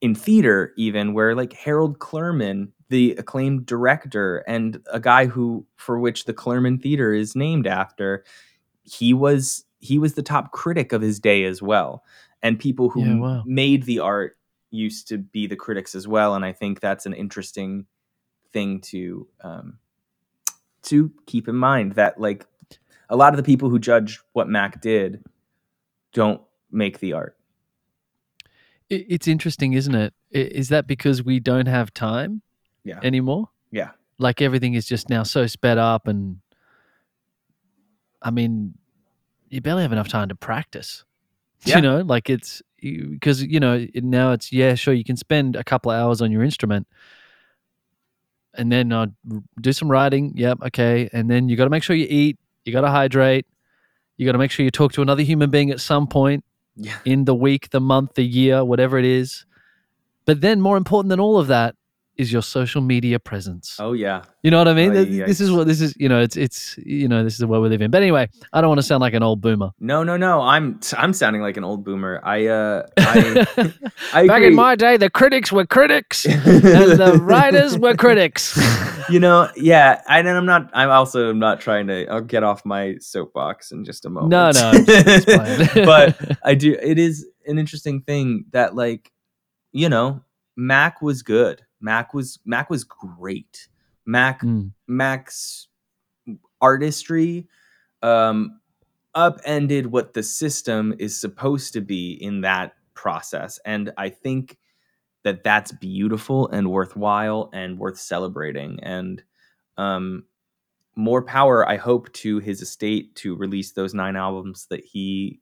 in 0.00 0.14
theater, 0.14 0.74
even 0.76 1.14
where 1.14 1.34
like 1.34 1.54
Harold 1.54 1.98
Clurman, 1.98 2.68
the 2.90 3.12
acclaimed 3.12 3.64
director 3.64 4.38
and 4.46 4.80
a 4.92 5.00
guy 5.00 5.26
who 5.26 5.66
for 5.76 5.98
which 5.98 6.26
the 6.26 6.34
Clurman 6.34 6.80
Theater 6.80 7.12
is 7.12 7.34
named 7.34 7.66
after, 7.66 8.22
he 8.82 9.14
was 9.14 9.64
he 9.80 9.98
was 9.98 10.14
the 10.14 10.22
top 10.22 10.52
critic 10.52 10.92
of 10.92 11.02
his 11.02 11.18
day 11.20 11.44
as 11.44 11.60
well. 11.60 12.04
And 12.44 12.60
people 12.60 12.90
who 12.90 13.04
Yeah, 13.04 13.14
wow. 13.16 13.42
made 13.44 13.82
the 13.84 13.98
art 13.98 14.36
used 14.70 15.08
to 15.08 15.18
be 15.18 15.46
the 15.48 15.56
critics 15.56 15.94
as 15.96 16.06
well. 16.06 16.34
And 16.36 16.44
I 16.44 16.52
think 16.52 16.78
that's 16.78 17.06
an 17.06 17.14
interesting 17.14 17.86
thing 18.52 18.80
to 18.82 19.26
um, 19.40 19.78
to 20.82 21.10
keep 21.26 21.48
in 21.48 21.56
mind 21.56 21.94
that 21.94 22.20
like 22.20 22.46
a 23.08 23.16
lot 23.16 23.32
of 23.32 23.38
the 23.38 23.42
people 23.42 23.70
who 23.70 23.78
judge 23.78 24.20
what 24.34 24.48
Mac 24.48 24.80
did 24.80 25.24
don't 26.12 26.42
make 26.70 26.98
the 27.00 27.14
art. 27.14 27.36
It's 28.90 29.26
interesting, 29.26 29.72
isn't 29.72 29.94
it 29.94 30.12
is 30.30 30.68
that 30.68 30.86
because 30.86 31.22
we 31.24 31.40
don't 31.40 31.66
have 31.66 31.94
time 31.94 32.42
Yeah. 32.84 33.00
anymore? 33.02 33.48
Yeah. 33.70 33.92
Like 34.18 34.42
everything 34.42 34.74
is 34.74 34.86
just 34.86 35.08
now 35.08 35.22
so 35.22 35.46
sped 35.46 35.78
up, 35.78 36.06
and 36.06 36.40
I 38.20 38.30
mean, 38.30 38.74
you 39.48 39.60
barely 39.60 39.82
have 39.82 39.92
enough 39.92 40.08
time 40.08 40.28
to 40.28 40.34
practice. 40.34 41.04
Yeah. 41.66 41.76
You 41.76 41.82
know, 41.82 41.98
like 42.02 42.28
it's 42.30 42.62
because 42.80 43.42
you 43.42 43.58
know 43.60 43.74
it- 43.92 44.04
now 44.04 44.32
it's 44.32 44.52
yeah, 44.52 44.74
sure 44.74 44.92
you 44.94 45.04
can 45.04 45.16
spend 45.16 45.56
a 45.56 45.64
couple 45.64 45.90
of 45.90 45.98
hours 46.00 46.20
on 46.22 46.30
your 46.30 46.42
instrument, 46.42 46.86
and 48.54 48.70
then 48.70 48.92
uh, 48.92 49.06
do 49.60 49.72
some 49.72 49.90
writing. 49.90 50.32
Yep, 50.36 50.58
okay, 50.66 51.08
and 51.12 51.30
then 51.30 51.48
you 51.48 51.56
got 51.56 51.64
to 51.64 51.70
make 51.70 51.82
sure 51.82 51.96
you 51.96 52.06
eat. 52.08 52.38
You 52.64 52.72
got 52.72 52.82
to 52.82 52.90
hydrate. 52.90 53.46
You 54.16 54.26
got 54.26 54.32
to 54.32 54.38
make 54.38 54.50
sure 54.50 54.64
you 54.64 54.70
talk 54.70 54.92
to 54.92 55.02
another 55.02 55.22
human 55.22 55.50
being 55.50 55.70
at 55.70 55.80
some 55.80 56.06
point 56.06 56.44
Yeah. 56.76 56.96
in 57.04 57.24
the 57.24 57.34
week, 57.34 57.70
the 57.70 57.80
month, 57.80 58.14
the 58.14 58.22
year, 58.24 58.64
whatever 58.64 58.96
it 58.98 59.04
is. 59.04 59.44
But 60.24 60.40
then, 60.40 60.60
more 60.60 60.76
important 60.76 61.10
than 61.10 61.20
all 61.20 61.38
of 61.38 61.48
that, 61.48 61.74
is 62.16 62.32
your 62.32 62.42
social 62.42 62.80
media 62.80 63.18
presence. 63.18 63.76
Oh 63.80 63.92
yeah. 63.92 64.22
You 64.42 64.50
know 64.50 64.58
what 64.58 64.68
I 64.68 64.74
mean? 64.74 64.92
Th- 64.92 65.26
this 65.26 65.40
is 65.40 65.50
what 65.50 65.66
this 65.66 65.80
is. 65.80 65.94
You 65.96 66.08
know, 66.08 66.20
it's 66.20 66.36
it's 66.36 66.76
you 66.78 67.08
know 67.08 67.24
this 67.24 67.32
is 67.32 67.38
the 67.40 67.46
world 67.46 67.62
we 67.64 67.68
live 67.70 67.82
in. 67.82 67.90
But 67.90 68.02
anyway, 68.02 68.28
I 68.52 68.60
don't 68.60 68.68
want 68.68 68.78
to 68.78 68.82
sound 68.86 69.00
like 69.00 69.14
an 69.14 69.22
old 69.22 69.40
boomer. 69.40 69.70
No, 69.80 70.04
no, 70.04 70.16
no. 70.16 70.40
I'm 70.42 70.78
I'm 70.96 71.12
sounding 71.12 71.42
like 71.42 71.56
an 71.56 71.64
old 71.64 71.84
boomer. 71.84 72.20
I 72.22 72.46
uh 72.46 72.86
I, 72.98 73.46
I 74.12 74.26
Back 74.26 74.42
in 74.42 74.54
my 74.54 74.76
day, 74.76 74.96
the 74.96 75.10
critics 75.10 75.50
were 75.50 75.66
critics 75.66 76.24
and 76.26 76.42
the 76.44 77.18
writers 77.22 77.78
were 77.78 77.94
critics. 77.96 78.58
you 79.10 79.18
know, 79.18 79.48
yeah, 79.56 80.00
and 80.08 80.28
I'm 80.28 80.46
not. 80.46 80.70
I'm 80.72 80.90
also 80.90 81.32
not 81.32 81.60
trying 81.60 81.86
to. 81.88 82.06
I'll 82.06 82.20
get 82.20 82.42
off 82.44 82.64
my 82.64 82.96
soapbox 83.00 83.72
in 83.72 83.84
just 83.84 84.04
a 84.04 84.10
moment. 84.10 84.30
No, 84.30 84.50
no, 84.52 84.70
I'm 84.70 84.84
just- 84.84 85.06
it's 85.28 85.72
fine. 85.74 85.84
but 85.84 86.38
I 86.44 86.54
do. 86.54 86.76
It 86.80 86.98
is 86.98 87.26
an 87.46 87.58
interesting 87.58 88.00
thing 88.02 88.46
that, 88.52 88.74
like, 88.74 89.10
you 89.72 89.88
know, 89.88 90.22
Mac 90.56 91.02
was 91.02 91.22
good. 91.22 91.62
Mac 91.84 92.14
was 92.14 92.38
Mac 92.46 92.70
was 92.70 92.82
great. 92.82 93.68
Mac 94.06 94.40
Mm. 94.40 94.72
Mac's 94.88 95.68
artistry 96.60 97.46
um, 98.02 98.58
upended 99.14 99.86
what 99.86 100.14
the 100.14 100.22
system 100.22 100.94
is 100.98 101.16
supposed 101.16 101.74
to 101.74 101.82
be 101.82 102.12
in 102.12 102.40
that 102.40 102.72
process, 102.94 103.60
and 103.66 103.92
I 103.98 104.08
think 104.08 104.56
that 105.24 105.44
that's 105.44 105.72
beautiful 105.72 106.48
and 106.48 106.70
worthwhile 106.70 107.50
and 107.52 107.78
worth 107.78 107.98
celebrating. 107.98 108.78
And 108.82 109.22
um, 109.78 110.24
more 110.96 111.22
power, 111.22 111.68
I 111.68 111.76
hope, 111.76 112.12
to 112.14 112.38
his 112.38 112.60
estate 112.62 113.14
to 113.16 113.36
release 113.36 113.72
those 113.72 113.94
nine 113.94 114.16
albums 114.16 114.66
that 114.70 114.84
he 114.84 115.40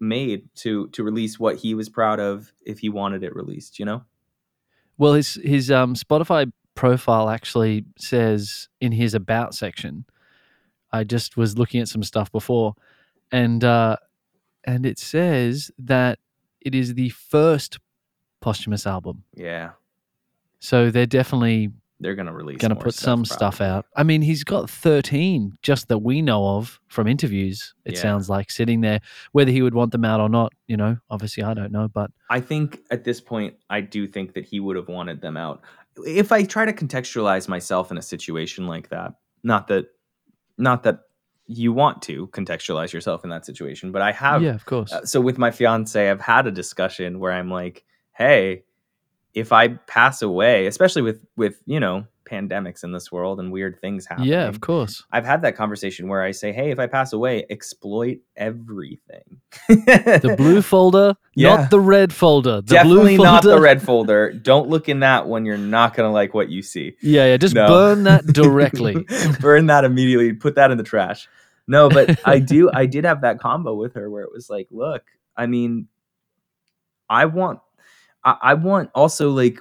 made 0.00 0.48
to 0.56 0.88
to 0.88 1.02
release 1.02 1.38
what 1.40 1.56
he 1.56 1.74
was 1.74 1.88
proud 1.88 2.20
of 2.20 2.52
if 2.66 2.80
he 2.80 2.90
wanted 2.90 3.22
it 3.22 3.34
released. 3.34 3.78
You 3.78 3.86
know. 3.86 4.04
Well, 4.98 5.14
his 5.14 5.34
his 5.42 5.70
um, 5.70 5.94
Spotify 5.94 6.50
profile 6.74 7.28
actually 7.28 7.84
says 7.98 8.68
in 8.80 8.92
his 8.92 9.14
about 9.14 9.54
section. 9.54 10.04
I 10.92 11.04
just 11.04 11.36
was 11.36 11.58
looking 11.58 11.80
at 11.80 11.88
some 11.88 12.02
stuff 12.02 12.30
before, 12.30 12.74
and 13.32 13.64
uh, 13.64 13.96
and 14.64 14.86
it 14.86 14.98
says 14.98 15.70
that 15.78 16.18
it 16.60 16.74
is 16.74 16.94
the 16.94 17.08
first 17.10 17.78
posthumous 18.40 18.86
album. 18.86 19.24
Yeah, 19.34 19.72
So 20.60 20.90
they're 20.90 21.06
definitely 21.06 21.70
they're 22.00 22.14
gonna 22.14 22.32
release. 22.32 22.58
going 22.58 22.74
to 22.74 22.80
put 22.80 22.92
some 22.94 23.24
stuff 23.24 23.60
out. 23.60 23.86
I 23.96 24.02
mean, 24.02 24.20
he's 24.22 24.42
got 24.44 24.68
13 24.68 25.56
just 25.62 25.88
that 25.88 25.98
we 25.98 26.22
know 26.22 26.56
of 26.56 26.80
from 26.88 27.06
interviews. 27.06 27.74
It 27.84 27.94
Yeah. 27.94 28.00
sounds 28.00 28.28
like 28.28 28.50
sitting 28.50 28.80
there, 28.80 29.00
whether 29.32 29.50
he 29.52 29.62
would 29.62 29.74
want 29.74 29.92
them 29.92 30.04
out 30.04 30.20
or 30.20 30.28
not. 30.28 30.52
You 30.66 30.76
know, 30.76 30.98
obviously 31.08 31.42
I 31.44 31.54
don't 31.54 31.72
know, 31.72 31.88
but 31.88 32.10
I 32.30 32.40
think 32.40 32.80
at 32.90 33.04
this 33.04 33.20
point, 33.20 33.54
I 33.70 33.80
do 33.80 34.06
think 34.06 34.34
that 34.34 34.44
he 34.44 34.60
would 34.60 34.76
have 34.76 34.88
wanted 34.88 35.20
them 35.20 35.36
out. 35.36 35.62
If 36.04 36.32
I 36.32 36.42
try 36.44 36.64
to 36.64 36.72
contextualize 36.72 37.48
myself 37.48 37.90
in 37.92 37.98
a 37.98 38.02
situation 38.02 38.66
like 38.66 38.88
that, 38.88 39.14
not 39.44 39.68
that, 39.68 39.86
not 40.58 40.82
that 40.82 41.00
you 41.46 41.72
want 41.72 42.00
to 42.02 42.26
contextualize 42.28 42.92
yourself 42.92 43.22
in 43.22 43.30
that 43.30 43.44
situation, 43.46 43.92
but 43.92 44.02
I 44.02 44.10
have. 44.12 44.42
yeah, 44.42 44.54
of 44.54 44.64
course. 44.64 44.92
uh, 44.92 45.04
so 45.04 45.20
with 45.20 45.38
my 45.38 45.50
fiance, 45.50 46.10
I've 46.10 46.20
had 46.20 46.46
a 46.46 46.50
discussion 46.50 47.18
where 47.20 47.32
I'm 47.32 47.50
like, 47.50 47.84
"Hey, 48.12 48.64
if 49.34 49.52
I 49.52 49.68
pass 49.68 50.22
away, 50.22 50.66
especially 50.66 51.02
with 51.02 51.20
with 51.36 51.60
you 51.66 51.80
know 51.80 52.06
pandemics 52.30 52.82
in 52.84 52.90
this 52.92 53.12
world 53.12 53.38
and 53.38 53.52
weird 53.52 53.78
things 53.80 54.06
happening, 54.06 54.30
yeah, 54.30 54.48
of 54.48 54.60
course. 54.62 55.02
I've 55.12 55.26
had 55.26 55.42
that 55.42 55.56
conversation 55.56 56.08
where 56.08 56.22
I 56.22 56.30
say, 56.30 56.52
"Hey, 56.52 56.70
if 56.70 56.78
I 56.78 56.86
pass 56.86 57.12
away, 57.12 57.44
exploit 57.50 58.18
everything." 58.36 59.40
The 59.68 60.34
blue 60.38 60.62
folder, 60.72 61.14
Yeah. 61.34 61.56
not 61.56 61.70
the 61.70 61.80
red 61.80 62.12
folder. 62.12 62.56
The 62.62 62.74
Definitely 62.74 63.16
blue 63.16 63.24
not 63.24 63.42
the 63.42 63.60
red 63.60 63.82
folder. 63.82 64.32
Don't 64.32 64.68
look 64.68 64.88
in 64.88 65.00
that 65.00 65.28
when 65.28 65.44
you're 65.44 65.58
not 65.58 65.94
gonna 65.94 66.12
like 66.12 66.32
what 66.32 66.48
you 66.48 66.62
see. 66.62 66.96
Yeah, 67.02 67.26
yeah. 67.26 67.36
Just 67.36 67.54
No. 67.54 67.66
burn 67.68 68.04
that 68.04 68.24
directly. 68.32 69.06
Burn 69.40 69.66
that 69.66 69.84
immediately. 69.84 70.32
Put 70.32 70.54
that 70.54 70.70
in 70.70 70.78
the 70.78 70.84
trash. 70.84 71.28
No, 71.66 71.88
but 71.90 72.18
I 72.26 72.38
do. 72.38 72.70
I 72.72 72.86
did 72.86 73.04
have 73.04 73.20
that 73.22 73.38
combo 73.40 73.74
with 73.74 73.94
her 73.94 74.08
where 74.10 74.22
it 74.22 74.32
was 74.32 74.48
like, 74.48 74.68
look, 74.70 75.02
I 75.36 75.46
mean, 75.46 75.88
I 77.08 77.26
want, 77.26 77.60
I, 78.24 78.36
I 78.42 78.54
want 78.54 78.90
also 78.94 79.30
like, 79.30 79.60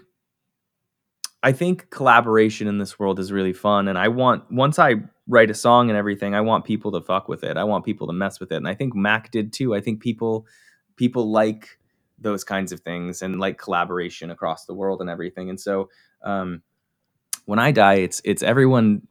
I 1.41 1.51
think 1.51 1.89
collaboration 1.89 2.67
in 2.67 2.77
this 2.77 2.97
world 2.97 3.19
is 3.19 3.31
really 3.31 3.53
fun, 3.53 3.87
and 3.87 3.97
I 3.97 4.07
want 4.07 4.49
once 4.51 4.79
I 4.79 4.95
write 5.27 5.49
a 5.49 5.53
song 5.53 5.89
and 5.89 5.97
everything, 5.97 6.35
I 6.35 6.41
want 6.41 6.65
people 6.65 6.91
to 6.93 7.01
fuck 7.01 7.27
with 7.27 7.43
it. 7.43 7.57
I 7.57 7.63
want 7.63 7.85
people 7.85 8.07
to 8.07 8.13
mess 8.13 8.39
with 8.39 8.51
it, 8.51 8.55
and 8.55 8.67
I 8.67 8.75
think 8.75 8.95
Mac 8.95 9.31
did 9.31 9.51
too. 9.51 9.75
I 9.75 9.81
think 9.81 10.01
people 10.01 10.45
people 10.95 11.31
like 11.31 11.79
those 12.19 12.43
kinds 12.43 12.71
of 12.71 12.79
things 12.79 13.21
and 13.21 13.39
like 13.39 13.57
collaboration 13.57 14.31
across 14.31 14.65
the 14.65 14.73
world 14.73 15.01
and 15.01 15.09
everything. 15.09 15.49
And 15.49 15.59
so 15.59 15.89
um, 16.23 16.61
when 17.45 17.59
I 17.59 17.71
die, 17.71 17.95
it's 17.95 18.21
it's 18.23 18.41
everyone 18.41 19.07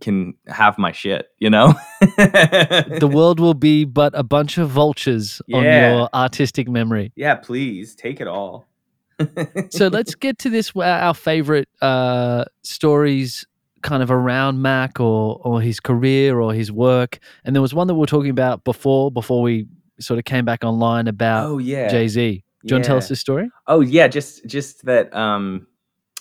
can 0.00 0.34
have 0.46 0.78
my 0.78 0.92
shit, 0.92 1.28
you 1.38 1.50
know. 1.50 1.74
the 2.00 3.10
world 3.12 3.40
will 3.40 3.54
be 3.54 3.84
but 3.84 4.16
a 4.16 4.22
bunch 4.22 4.58
of 4.58 4.70
vultures 4.70 5.40
on 5.52 5.64
your 5.64 6.08
artistic 6.14 6.68
memory. 6.68 7.12
yeah, 7.16 7.34
please 7.34 7.94
take 7.94 8.20
it 8.20 8.28
all. 8.28 8.66
So 9.70 9.88
let's 9.92 10.14
get 10.14 10.38
to 10.38 10.50
this 10.50 10.72
our 10.76 11.14
favorite 11.14 11.68
uh 11.80 12.44
stories 12.62 13.46
kind 13.84 14.02
of 14.02 14.10
around 14.10 14.62
mac 14.62 14.98
or 14.98 15.40
or 15.44 15.60
his 15.60 15.78
career 15.78 16.40
or 16.40 16.52
his 16.52 16.72
work. 16.72 17.20
And 17.44 17.54
there 17.54 17.62
was 17.62 17.74
one 17.74 17.86
that 17.86 17.94
we 17.94 18.00
were 18.00 18.06
talking 18.06 18.30
about 18.30 18.64
before 18.64 19.12
before 19.12 19.42
we 19.42 19.66
sort 20.00 20.18
of 20.18 20.24
came 20.24 20.44
back 20.44 20.64
online 20.64 21.06
about 21.06 21.46
oh 21.46 21.58
yeah, 21.58 21.88
jay-z. 21.88 22.42
Do 22.64 22.68
you 22.68 22.74
want 22.74 22.84
to 22.84 22.88
tell 22.88 22.96
us 22.96 23.08
this 23.08 23.20
story? 23.20 23.48
Oh 23.66 23.80
yeah, 23.80 24.08
just 24.08 24.46
just 24.46 24.84
that 24.86 25.14
um 25.14 25.66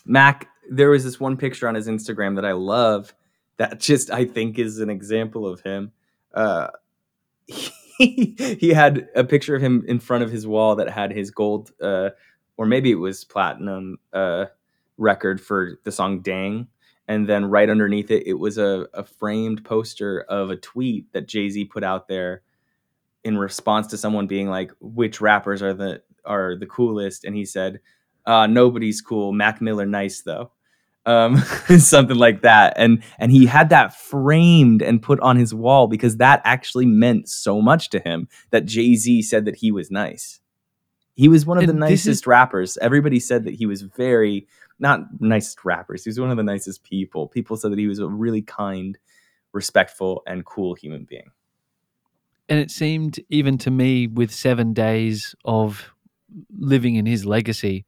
Mac 0.06 0.48
there 0.70 0.89
was 0.89 1.04
this 1.04 1.20
one 1.20 1.38
picture 1.38 1.68
on 1.68 1.76
his 1.76 1.88
Instagram 1.88 2.36
that 2.36 2.46
I 2.46 2.52
love 2.52 3.14
that 3.58 3.80
just 3.80 4.12
I 4.12 4.26
think 4.26 4.60
is 4.60 4.80
an 4.80 4.89
example 4.89 5.48
of 5.48 5.62
him. 5.62 5.94
Uh 6.34 6.68
he, 7.48 8.36
he 8.60 8.70
had 8.70 9.08
a 9.16 9.24
picture 9.24 9.56
of 9.56 9.62
him 9.62 9.86
in 9.88 10.00
front 10.00 10.24
of 10.24 10.32
his 10.32 10.46
wall 10.46 10.76
that 10.76 10.89
had 10.89 11.12
his 11.12 11.32
gold 11.32 11.72
uh 11.82 12.10
or 12.58 12.66
maybe 12.66 12.91
it 12.91 12.95
was 12.95 13.24
platinum 13.24 13.97
uh 14.14 14.45
record 14.97 15.41
for 15.41 15.80
the 15.84 15.91
song 15.91 16.22
Dang. 16.22 16.68
And 17.08 17.28
then 17.28 17.45
right 17.45 17.70
underneath 17.70 18.12
it 18.12 18.28
it 18.28 18.34
was 18.34 18.58
a, 18.58 18.88
a 18.93 19.04
framed 19.04 19.64
poster 19.66 20.22
of 20.22 20.49
a 20.49 20.56
tweet 20.56 21.12
that 21.14 21.28
Jay-Z 21.28 21.66
put 21.66 21.84
out 21.84 22.08
there 22.08 22.41
in 23.24 23.38
response 23.38 23.88
to 23.88 23.97
someone 23.97 24.28
being 24.28 24.49
like 24.49 24.72
which 24.80 25.22
rappers 25.22 25.62
are 25.62 25.74
the 25.74 26.01
are 26.26 26.56
the 26.56 26.66
coolest? 26.66 27.26
And 27.26 27.36
he 27.36 27.45
said 27.45 27.80
uh 28.26 28.47
nobody's 28.47 29.01
cool. 29.01 29.34
Mac 29.34 29.62
miller 29.62 29.86
nice 29.86 30.22
though. 30.22 30.51
Um 31.06 31.38
something 31.78 32.18
like 32.18 32.41
that. 32.43 32.74
And 32.78 33.04
and 33.20 33.32
he 33.32 33.45
had 33.45 33.70
that 33.70 33.95
framed 33.95 34.82
and 34.82 35.01
put 35.01 35.20
on 35.20 35.36
his 35.36 35.54
wall 35.54 35.88
because 35.88 36.18
that 36.18 36.41
actually 36.45 36.86
meant 36.86 37.28
so 37.28 37.62
much 37.62 37.89
to 37.89 37.99
him 37.99 38.30
that 38.51 38.66
jay-z 38.66 39.24
said 39.24 39.45
that 39.45 39.58
he 39.58 39.72
was 39.72 39.91
nice 39.91 40.39
he 41.16 41.28
was 41.28 41.45
one 41.45 41.57
of 41.57 41.66
the 41.66 41.72
And 41.74 41.84
is- 41.84 41.89
nicest 42.05 42.28
rappers. 42.28 42.78
Everybody 42.82 43.20
said 43.20 43.43
that 43.45 43.53
he 43.55 43.66
was 43.66 43.82
very 43.84 44.47
not 44.80 45.22
nicest 45.22 45.64
rappers 45.64 46.03
he 46.03 46.09
was 46.09 46.20
one 46.20 46.32
of 46.32 46.38
the 46.38 46.43
nicest 46.43 46.84
people. 46.84 47.28
People 47.28 47.55
said 47.55 47.72
that 47.72 47.80
he 47.80 47.88
was 47.88 47.99
a 47.99 48.07
really 48.07 48.41
kind 48.41 48.97
respectful 49.51 50.24
and 50.26 50.43
cool 50.45 50.74
human 50.74 51.03
being. 51.05 51.30
And 52.49 52.59
it 52.59 52.72
seemed 52.72 53.20
even 53.30 53.57
to 53.59 53.72
me 53.72 54.07
with 54.07 54.32
seven 54.32 54.74
days 54.74 55.36
of 55.45 55.93
living 56.57 56.95
in 56.95 57.05
his 57.05 57.26
legacy 57.26 57.86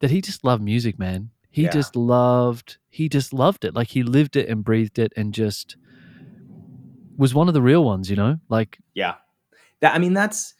that 0.00 0.10
he 0.10 0.20
just 0.20 0.42
loved 0.44 0.62
music 0.62 0.98
man. 0.98 1.30
He 1.50 1.64
Yeah. 1.64 1.70
just 1.70 1.94
loved 1.96 2.78
he 2.88 3.08
just 3.10 3.32
loved 3.34 3.64
it. 3.66 3.74
Like 3.74 3.88
he 3.88 4.02
lived 4.02 4.36
it 4.36 4.48
and 4.48 4.64
breathed 4.64 4.98
it 4.98 5.12
and 5.16 5.34
just 5.34 5.76
was 7.18 7.34
one 7.34 7.48
of 7.48 7.54
the 7.54 7.62
real 7.62 7.84
ones 7.84 8.08
you 8.10 8.16
know? 8.16 8.38
Like 8.48 8.78
Yeah, 8.94 9.16
that 9.80 9.94
I 9.94 9.98
mean 9.98 10.14
that's. 10.14 10.54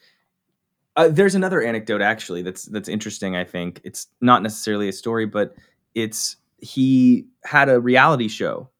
Uh, 0.96 1.08
there's 1.08 1.34
another 1.34 1.62
anecdote 1.62 2.00
actually 2.00 2.42
that's 2.42 2.64
that's 2.64 2.88
interesting. 2.88 3.36
I 3.36 3.44
think 3.44 3.80
it's 3.84 4.06
not 4.20 4.42
necessarily 4.42 4.88
a 4.88 4.92
story, 4.92 5.26
but 5.26 5.54
it's 5.94 6.36
he 6.58 7.26
had 7.44 7.68
a 7.68 7.80
reality 7.80 8.28
show 8.28 8.70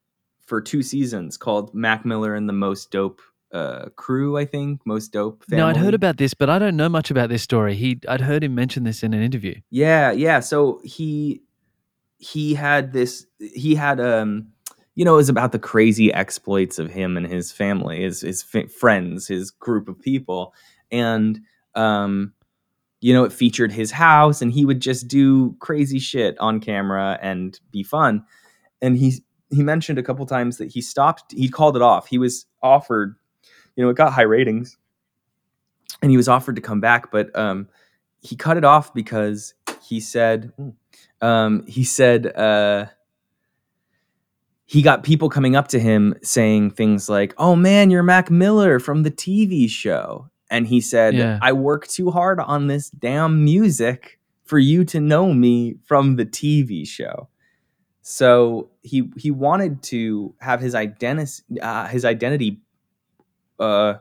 for 0.45 0.61
two 0.61 0.81
seasons 0.81 1.37
called 1.37 1.73
Mac 1.73 2.05
Miller 2.05 2.33
and 2.33 2.49
the 2.49 2.53
Most 2.53 2.89
Dope 2.89 3.21
uh, 3.53 3.89
Crew. 3.95 4.37
I 4.37 4.45
think 4.45 4.81
Most 4.85 5.11
Dope. 5.11 5.43
Family. 5.45 5.61
No, 5.61 5.67
I'd 5.69 5.77
heard 5.77 5.93
about 5.93 6.17
this, 6.17 6.33
but 6.33 6.49
I 6.49 6.57
don't 6.57 6.75
know 6.75 6.89
much 6.89 7.11
about 7.11 7.29
this 7.29 7.43
story. 7.43 7.75
He, 7.75 7.99
I'd 8.07 8.21
heard 8.21 8.43
him 8.43 8.55
mention 8.55 8.83
this 8.83 9.03
in 9.03 9.13
an 9.13 9.21
interview. 9.21 9.55
Yeah, 9.69 10.11
yeah. 10.11 10.39
So 10.39 10.81
he 10.83 11.43
he 12.17 12.55
had 12.55 12.93
this 12.93 13.27
he 13.37 13.75
had 13.75 13.99
um 13.99 14.47
you 14.95 15.05
know 15.05 15.13
it 15.13 15.17
was 15.17 15.29
about 15.29 15.51
the 15.51 15.59
crazy 15.59 16.11
exploits 16.11 16.79
of 16.79 16.89
him 16.89 17.15
and 17.15 17.27
his 17.27 17.51
family, 17.51 18.01
his 18.01 18.21
his 18.21 18.43
f- 18.53 18.71
friends, 18.71 19.27
his 19.27 19.51
group 19.51 19.87
of 19.87 19.99
people 19.99 20.55
and 20.91 21.41
um 21.77 22.33
you 22.99 23.13
know 23.13 23.23
it 23.23 23.31
featured 23.31 23.71
his 23.71 23.91
house 23.91 24.41
and 24.41 24.51
he 24.51 24.65
would 24.65 24.81
just 24.81 25.07
do 25.07 25.55
crazy 25.59 25.99
shit 25.99 26.37
on 26.39 26.59
camera 26.59 27.19
and 27.21 27.59
be 27.71 27.83
fun. 27.83 28.23
And 28.81 28.97
he 28.97 29.23
he 29.49 29.63
mentioned 29.63 29.99
a 29.99 30.03
couple 30.03 30.25
times 30.25 30.57
that 30.57 30.71
he 30.71 30.81
stopped 30.81 31.31
he 31.31 31.49
called 31.49 31.75
it 31.75 31.81
off. 31.81 32.07
He 32.07 32.17
was 32.17 32.45
offered 32.61 33.15
you 33.75 33.83
know 33.83 33.89
it 33.89 33.95
got 33.97 34.13
high 34.13 34.23
ratings 34.23 34.77
and 36.01 36.11
he 36.11 36.17
was 36.17 36.27
offered 36.27 36.55
to 36.55 36.61
come 36.61 36.81
back 36.81 37.11
but 37.11 37.33
um 37.37 37.67
he 38.21 38.35
cut 38.35 38.57
it 38.57 38.65
off 38.65 38.93
because 38.93 39.53
he 39.81 39.99
said 39.99 40.51
um, 41.21 41.65
he 41.67 41.83
said 41.83 42.27
uh, 42.35 42.85
he 44.65 44.81
got 44.81 45.03
people 45.03 45.29
coming 45.29 45.55
up 45.55 45.67
to 45.69 45.79
him 45.79 46.15
saying 46.21 46.71
things 46.71 47.09
like, 47.09 47.33
"Oh 47.37 47.55
man, 47.55 47.89
you're 47.89 48.03
Mac 48.03 48.29
Miller 48.29 48.79
from 48.79 49.03
the 49.03 49.11
TV 49.11 49.69
show," 49.69 50.29
and 50.49 50.67
he 50.67 50.81
said, 50.81 51.15
Yeah. 51.15 51.39
"I 51.41 51.53
work 51.53 51.87
too 51.87 52.11
hard 52.11 52.39
on 52.39 52.67
this 52.67 52.89
damn 52.89 53.43
music 53.43 54.19
for 54.45 54.59
you 54.59 54.85
to 54.85 54.99
know 54.99 55.33
me 55.33 55.75
from 55.85 56.15
the 56.15 56.25
TV 56.25 56.87
show." 56.87 57.29
So 58.01 58.69
he 58.83 59.11
he 59.17 59.31
wanted 59.31 59.83
to 59.83 60.33
have 60.39 60.61
his 60.61 60.75
identity 60.75 61.59
uh, 61.61 61.87
his 61.87 62.05
identity 62.05 62.61
uh, 63.59 63.95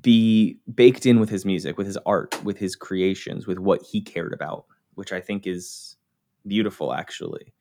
be 0.00 0.58
baked 0.72 1.04
in 1.06 1.20
with 1.20 1.28
his 1.28 1.44
music, 1.44 1.76
with 1.76 1.86
his 1.86 1.98
art, 2.06 2.42
with 2.44 2.58
his 2.58 2.76
creations, 2.76 3.46
with 3.46 3.58
what 3.58 3.82
he 3.82 4.00
cared 4.00 4.32
about, 4.32 4.64
which 4.94 5.12
I 5.12 5.20
think 5.20 5.46
is 5.46 5.96
beautiful, 6.46 6.92
actually. 6.92 7.52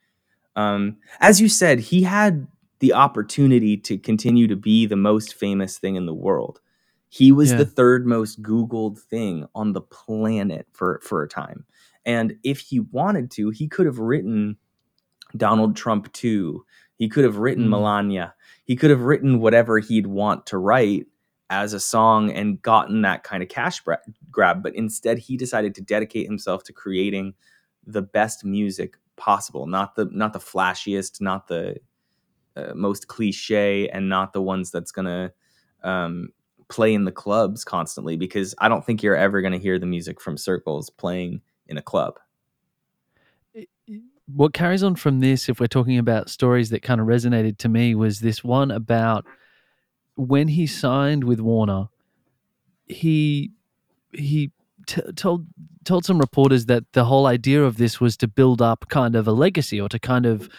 Um, 0.56 0.98
as 1.20 1.42
you 1.42 1.50
said, 1.50 1.80
he 1.80 2.04
had 2.04 2.48
the 2.80 2.94
opportunity 2.94 3.76
to 3.78 3.98
continue 3.98 4.48
to 4.48 4.56
be 4.56 4.86
the 4.86 4.96
most 4.96 5.34
famous 5.34 5.78
thing 5.78 5.96
in 5.96 6.06
the 6.06 6.14
world. 6.14 6.62
He 7.10 7.32
was 7.32 7.52
Yeah. 7.52 7.58
the 7.58 7.66
third 7.66 8.06
most 8.06 8.42
Googled 8.42 9.00
thing 9.00 9.48
on 9.56 9.74
the 9.74 9.82
planet 9.82 10.68
for, 10.72 11.00
for 11.04 11.24
a 11.24 11.28
time. 11.28 11.66
And 12.06 12.38
if 12.44 12.60
he 12.60 12.80
wanted 12.80 13.32
to, 13.32 13.50
he 13.50 13.68
could 13.68 13.86
have 13.86 14.00
written 14.00 14.58
Donald 15.36 15.76
Trump 15.76 16.12
2. 16.14 16.64
He 16.96 17.10
could 17.10 17.24
have 17.24 17.38
written 17.38 17.66
Mm. 17.66 17.70
Melania. 17.70 18.34
He 18.66 18.76
could 18.76 18.90
have 18.90 19.02
written 19.02 19.40
whatever 19.40 19.80
he'd 19.80 20.08
want 20.08 20.46
to 20.48 20.58
write 20.58 21.08
as 21.50 21.74
a 21.74 21.80
song 21.80 22.30
and 22.32 22.62
gotten 22.62 23.02
that 23.02 23.24
kind 23.24 23.42
of 23.42 23.50
cash 23.50 23.82
grab. 24.32 24.62
But 24.64 24.76
instead, 24.76 25.18
he 25.18 25.36
decided 25.38 25.74
to 25.76 25.82
dedicate 25.82 26.28
himself 26.28 26.64
to 26.66 26.74
creating 26.74 27.34
the 27.86 28.02
best 28.04 28.46
music 28.46 28.98
possible, 29.16 29.66
not 29.66 29.96
the 29.96 30.06
not 30.12 30.34
the 30.34 30.40
flashiest, 30.40 31.22
not 31.22 31.48
the 31.48 31.78
uh, 32.56 32.74
most 32.76 33.08
cliche, 33.08 33.90
and 33.90 34.10
not 34.10 34.34
the 34.34 34.42
ones 34.42 34.70
that's 34.70 34.92
gonna 34.92 35.32
um, 35.84 36.30
play 36.70 36.94
in 36.94 37.06
the 37.06 37.12
clubs 37.12 37.64
constantly. 37.64 38.16
Because 38.16 38.56
I 38.60 38.70
don't 38.70 38.86
think 38.86 39.04
you're 39.04 39.16
ever 39.16 39.42
gonna 39.42 39.58
hear 39.58 39.80
the 39.80 39.86
music 39.86 40.22
from 40.22 40.38
Circles 40.38 40.90
playing 40.90 41.42
in 41.68 41.78
a 41.78 41.82
club. 41.82 42.20
what 44.36 44.54
carries 44.54 44.84
on 44.84 44.96
from 44.96 45.20
this, 45.20 45.50
if 45.50 45.60
we're 45.60 45.68
talking 45.68 45.98
about 45.98 46.30
stories 46.30 46.70
that 46.70 46.82
kind 46.82 47.02
of 47.02 47.08
resonated 47.08 47.58
to 47.58 47.70
me, 47.70 47.96
was 47.96 48.20
this 48.20 48.44
one 48.44 48.72
about 48.72 49.26
when 50.16 50.50
he 50.50 50.68
signed 50.68 51.24
with 51.24 51.40
Warner. 51.40 51.90
He 52.86 53.52
he 54.12 54.52
t- 54.88 55.02
told 55.16 55.48
told 55.86 56.06
some 56.06 56.20
reporters 56.20 56.66
that 56.66 56.84
the 56.94 57.06
whole 57.06 57.26
idea 57.26 57.64
of 57.64 57.78
this 57.78 58.00
was 58.00 58.18
to 58.18 58.28
build 58.28 58.62
up 58.62 58.88
kind 58.90 59.16
of 59.16 59.28
a 59.28 59.32
legacy 59.32 59.80
or 59.80 59.90
to 59.90 60.00
kind 60.00 60.26
of 60.26 60.50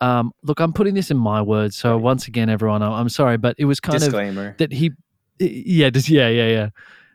um, 0.00 0.32
look. 0.42 0.60
I'm 0.60 0.72
putting 0.72 0.94
this 0.94 1.10
in 1.10 1.16
my 1.16 1.40
words, 1.40 1.76
so 1.76 1.96
once 1.96 2.26
again, 2.28 2.50
everyone, 2.50 2.82
I'm 2.82 3.08
sorry, 3.08 3.38
but 3.38 3.56
it 3.58 3.64
was 3.64 3.80
kind 3.80 3.96
of 3.96 4.02
Disclaimer. 4.02 4.54
that 4.58 4.72
he 4.72 4.92
yeah 5.38 5.90
just 5.90 6.08
yeah 6.08 6.28
yeah 6.28 6.48
yeah. 6.48 6.68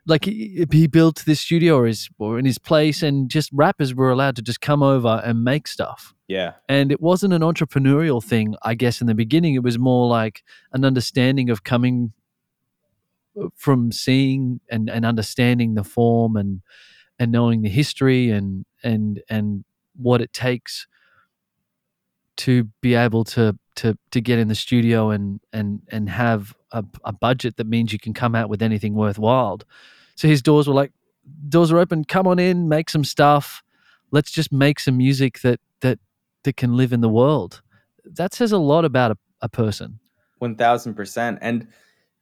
Like 0.04 0.24
he, 0.24 0.66
he 0.72 0.88
built 0.88 1.22
this 1.26 1.40
studio 1.40 1.76
or 1.78 1.86
his 1.86 2.08
or 2.18 2.38
in 2.38 2.44
his 2.44 2.58
place 2.58 3.02
and 3.02 3.30
just 3.30 3.50
rappers 3.52 3.94
were 3.94 4.10
allowed 4.10 4.34
to 4.36 4.42
just 4.42 4.60
come 4.60 4.82
over 4.82 5.22
and 5.24 5.44
make 5.44 5.68
stuff. 5.68 6.14
Yeah. 6.28 6.52
and 6.66 6.90
it 6.90 7.02
wasn't 7.02 7.34
an 7.34 7.42
entrepreneurial 7.42 8.24
thing 8.24 8.54
i 8.62 8.74
guess 8.74 9.02
in 9.02 9.06
the 9.06 9.14
beginning. 9.14 9.54
It 9.54 9.62
was 9.62 9.78
more 9.78 10.08
like 10.08 10.42
an 10.72 10.82
understanding 10.82 11.50
of 11.50 11.62
coming 11.62 12.14
uh, 13.38 13.48
from 13.54 13.92
seeing 13.92 14.60
and, 14.70 14.88
and 14.88 15.04
understanding 15.04 15.74
the 15.74 15.84
form 15.84 16.36
and 16.36 16.62
and 17.18 17.30
knowing 17.30 17.62
the 17.62 17.68
history 17.68 18.30
and 18.30 18.64
and 18.82 19.22
and 19.28 19.64
what 19.94 20.20
it 20.20 20.32
takes 20.32 20.86
to 22.36 22.64
be 22.80 22.94
able 22.94 23.24
to 23.24 23.58
to 23.76 23.96
to 24.10 24.20
get 24.20 24.38
in 24.38 24.48
the 24.48 24.54
studio 24.54 25.10
and 25.10 25.40
and 25.52 25.82
and 25.88 26.08
have 26.08 26.54
a, 26.72 26.84
a 27.04 27.12
budget 27.12 27.56
that 27.56 27.66
means 27.66 27.92
you 27.92 27.98
can 27.98 28.14
come 28.14 28.34
out 28.34 28.48
with 28.48 28.62
anything 28.62 28.94
worthwhile. 28.94 29.60
So 30.14 30.28
his 30.28 30.42
doors 30.42 30.68
were 30.68 30.74
like 30.74 30.92
doors 31.48 31.72
are 31.72 31.78
open. 31.78 32.04
Come 32.04 32.26
on 32.26 32.38
in. 32.38 32.68
Make 32.68 32.90
some 32.90 33.04
stuff. 33.04 33.62
Let's 34.10 34.30
just 34.30 34.52
make 34.52 34.80
some 34.80 34.96
music 34.96 35.40
that 35.40 35.60
that 35.80 35.98
that 36.44 36.56
can 36.56 36.76
live 36.76 36.92
in 36.92 37.00
the 37.00 37.08
world. 37.08 37.62
That 38.04 38.34
says 38.34 38.52
a 38.52 38.58
lot 38.58 38.84
about 38.84 39.12
a, 39.12 39.16
a 39.40 39.48
person. 39.48 40.00
One 40.38 40.56
thousand 40.56 40.94
percent, 40.94 41.38
and 41.40 41.68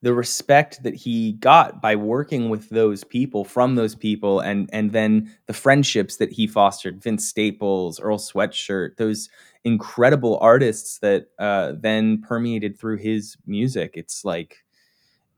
the 0.03 0.15
respect 0.15 0.83
that 0.83 0.95
he 0.95 1.33
got 1.33 1.83
by 1.83 1.95
working 1.97 2.49
with 2.49 2.71
those 2.71 3.05
people 3.05 3.45
from 3.45 3.75
those 3.75 3.95
people, 3.95 4.41
and 4.41 4.69
and 4.73 4.93
then 4.93 5.35
the 5.47 5.53
friendships 5.53 6.17
that 6.17 6.33
he 6.33 6.47
fostered, 6.47 7.03
Vince 7.03 7.27
Staples, 7.27 8.01
Earl 8.01 8.19
Sweatshirt, 8.19 8.97
those 8.97 9.29
incredible 9.65 10.39
artists 10.41 10.99
that 10.99 11.29
uh, 11.39 11.73
then 11.79 12.23
permeated 12.23 12.79
through 12.79 12.97
his 12.97 13.37
music. 13.47 13.93
It's 13.95 14.25
like 14.25 14.65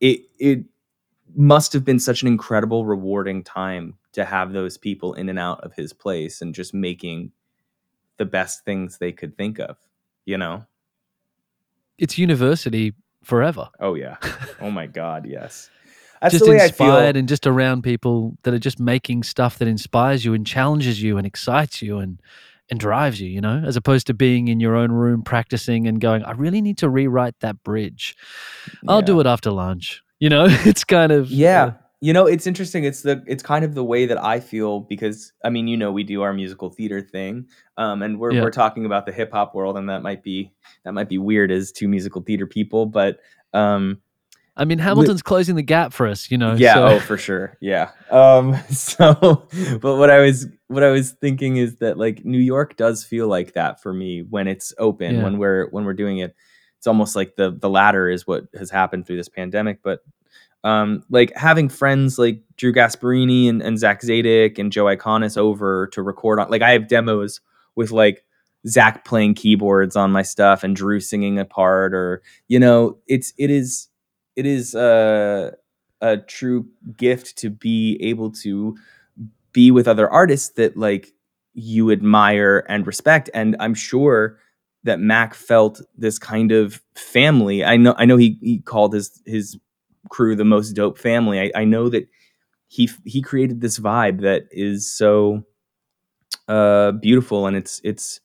it 0.00 0.20
it 0.38 0.64
must 1.34 1.72
have 1.72 1.84
been 1.84 1.98
such 1.98 2.22
an 2.22 2.28
incredible, 2.28 2.84
rewarding 2.84 3.42
time 3.42 3.94
to 4.12 4.24
have 4.24 4.52
those 4.52 4.76
people 4.76 5.14
in 5.14 5.28
and 5.28 5.38
out 5.38 5.60
of 5.64 5.74
his 5.74 5.92
place 5.92 6.42
and 6.42 6.54
just 6.54 6.74
making 6.74 7.32
the 8.18 8.24
best 8.24 8.64
things 8.64 8.98
they 8.98 9.12
could 9.12 9.36
think 9.36 9.58
of. 9.58 9.76
You 10.24 10.38
know. 10.38 10.64
it's 11.98 12.16
university 12.16 12.94
forever 13.24 13.68
Oh 13.80 13.94
yeah. 13.94 14.16
Oh 14.60 14.70
my 14.70 14.86
God. 15.00 15.26
Yes. 15.26 15.70
That's 16.20 16.34
just 16.34 16.44
the 16.44 16.52
way 16.52 16.60
I 16.60 16.66
inspired 16.66 17.16
and 17.16 17.28
just 17.28 17.48
around 17.48 17.82
people 17.82 18.38
that 18.44 18.54
are 18.54 18.58
just 18.58 18.78
making 18.78 19.24
stuff 19.24 19.58
that 19.58 19.66
inspires 19.66 20.24
you 20.24 20.34
and 20.34 20.46
challenges 20.46 21.02
you 21.02 21.18
and 21.18 21.26
excites 21.26 21.82
you 21.82 21.98
and 21.98 22.22
and 22.70 22.78
drives 22.80 23.20
you, 23.20 23.28
you 23.28 23.40
know, 23.40 23.62
as 23.66 23.76
opposed 23.76 24.06
to 24.06 24.14
being 24.14 24.48
in 24.48 24.60
your 24.60 24.74
own 24.76 24.90
room 24.92 25.22
practicing 25.22 25.86
and 25.86 26.00
going, 26.00 26.22
I 26.22 26.32
really 26.32 26.60
need 26.62 26.78
to 26.78 26.88
rewrite 26.88 27.34
that 27.40 27.62
bridge. 27.62 28.16
I'll 28.88 29.02
do 29.02 29.20
it 29.20 29.26
after 29.26 29.50
lunch. 29.50 30.02
You 30.20 30.28
know, 30.28 30.46
it's 30.48 30.84
kind 30.84 31.12
of 31.12 31.30
Yeah. 31.30 31.72
You 32.04 32.12
know, 32.12 32.26
it's 32.26 32.48
interesting. 32.48 32.82
It's 32.82 33.02
the 33.02 33.22
it's 33.28 33.44
kind 33.44 33.64
of 33.64 33.74
the 33.76 33.84
way 33.84 34.06
that 34.06 34.20
I 34.20 34.40
feel 34.40 34.80
because 34.80 35.32
I 35.44 35.50
mean, 35.50 35.68
you 35.68 35.76
know, 35.76 35.92
we 35.92 36.02
do 36.02 36.22
our 36.22 36.32
musical 36.32 36.68
theater 36.68 37.00
thing, 37.00 37.46
um, 37.76 38.02
and 38.02 38.18
we're 38.18 38.32
Yeah. 38.32 38.42
we're 38.42 38.50
talking 38.50 38.84
about 38.86 39.06
the 39.06 39.12
hip 39.12 39.30
hop 39.30 39.54
world, 39.54 39.76
and 39.76 39.88
that 39.88 40.02
might 40.02 40.24
be 40.24 40.50
that 40.84 40.94
might 40.94 41.08
be 41.08 41.18
weird 41.18 41.52
as 41.52 41.70
two 41.70 41.86
musical 41.86 42.20
theater 42.20 42.44
people, 42.44 42.86
but 42.86 43.18
um, 43.52 44.00
I 44.56 44.64
mean, 44.64 44.80
Hamilton's 44.80 45.22
closing 45.22 45.54
the 45.54 45.62
gap 45.62 45.92
for 45.92 46.08
us, 46.08 46.28
you 46.28 46.36
know. 46.38 46.54
yeah, 46.54 46.74
so- 46.74 46.86
oh 46.88 46.98
for 46.98 47.16
sure, 47.16 47.56
yeah. 47.60 47.90
Um, 48.10 48.56
so, 48.70 49.46
but 49.80 49.96
what 49.96 50.10
I 50.10 50.18
was 50.18 50.48
what 50.72 50.82
I 50.82 50.90
was 50.90 51.12
thinking 51.12 51.56
is 51.56 51.76
that 51.76 51.98
like 51.98 52.24
New 52.24 52.38
York 52.38 52.76
does 52.76 53.04
feel 53.04 53.28
like 53.28 53.52
that 53.54 53.82
for 53.82 53.92
me 53.92 54.22
when 54.22 54.48
it's 54.48 54.72
open 54.78 55.16
Yeah. 55.16 55.22
when 55.24 55.38
we're 55.38 55.68
when 55.70 55.84
we're 55.84 55.92
doing 55.94 56.18
it. 56.18 56.34
It's 56.78 56.86
almost 56.86 57.14
like 57.14 57.36
the 57.36 57.50
the 57.52 57.70
latter 57.70 58.08
is 58.10 58.26
what 58.26 58.44
has 58.58 58.70
happened 58.70 59.06
through 59.06 59.16
this 59.16 59.28
pandemic, 59.28 59.80
but 59.82 60.00
um, 60.64 61.02
like 61.10 61.36
having 61.36 61.68
friends 61.68 62.18
like 62.18 62.40
Drew 62.56 62.72
Gasparini 62.72 63.48
and, 63.48 63.62
and 63.62 63.78
Zach 63.78 64.00
Zadek 64.00 64.58
and 64.58 64.70
Joe 64.72 64.84
Iconis 64.84 65.36
over 65.36 65.88
to 65.88 66.02
record 66.02 66.38
on 66.40 66.50
like 66.50 66.62
I 66.62 66.70
have 66.72 66.88
demos 66.88 67.40
with 67.74 67.90
like 67.90 68.24
Zach 68.66 69.04
playing 69.04 69.34
keyboards 69.34 69.96
on 69.96 70.12
my 70.12 70.22
stuff 70.22 70.62
and 70.62 70.74
Drew 70.76 71.00
singing 71.00 71.38
a 71.38 71.44
part 71.44 71.94
or 71.94 72.22
you 72.48 72.58
know 72.60 72.98
it's 73.08 73.32
it 73.38 73.50
is 73.50 73.88
it 74.36 74.46
is 74.46 74.74
uh, 74.74 75.50
a 76.00 76.16
true 76.16 76.66
gift 76.96 77.36
to 77.38 77.50
be 77.50 77.98
able 78.00 78.30
to 78.30 78.76
be 79.52 79.70
with 79.70 79.88
other 79.88 80.08
artists 80.10 80.50
that 80.50 80.76
like 80.76 81.12
you 81.54 81.90
admire 81.90 82.64
and 82.68 82.86
respect 82.86 83.28
and 83.34 83.56
I'm 83.60 83.74
sure 83.74 84.38
that 84.84 84.98
Mac 84.98 85.34
felt 85.34 85.80
this 85.96 86.18
kind 86.18 86.50
of 86.50 86.80
family. 86.96 87.64
I 87.64 87.76
know 87.76 87.94
I 87.98 88.04
know 88.04 88.16
he 88.16 88.38
he 88.42 88.58
called 88.60 88.94
his 88.94 89.22
his 89.26 89.58
crew 90.08 90.34
the 90.34 90.44
most 90.44 90.72
dope 90.72 90.98
family. 90.98 91.40
I, 91.40 91.52
I 91.54 91.64
know 91.64 91.88
that 91.88 92.08
he 92.68 92.90
he 93.04 93.22
created 93.22 93.60
this 93.60 93.78
vibe 93.78 94.20
that 94.22 94.44
is 94.50 94.90
so 94.90 95.44
uh 96.48 96.92
beautiful 96.92 97.46
and 97.46 97.56
it's 97.56 97.80
it's 97.84 98.20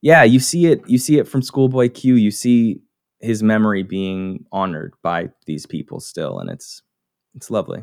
yeah 0.00 0.22
you 0.22 0.40
see 0.40 0.66
it 0.66 0.80
you 0.88 0.98
see 0.98 1.18
it 1.18 1.28
from 1.28 1.42
schoolboy 1.42 1.88
q. 1.90 2.14
You 2.14 2.30
see 2.30 2.80
his 3.20 3.42
memory 3.42 3.82
being 3.82 4.44
honored 4.52 4.94
by 5.02 5.30
these 5.46 5.66
people 5.66 6.00
still 6.00 6.38
and 6.38 6.48
it's 6.48 6.82
it's 7.34 7.50
lovely 7.50 7.82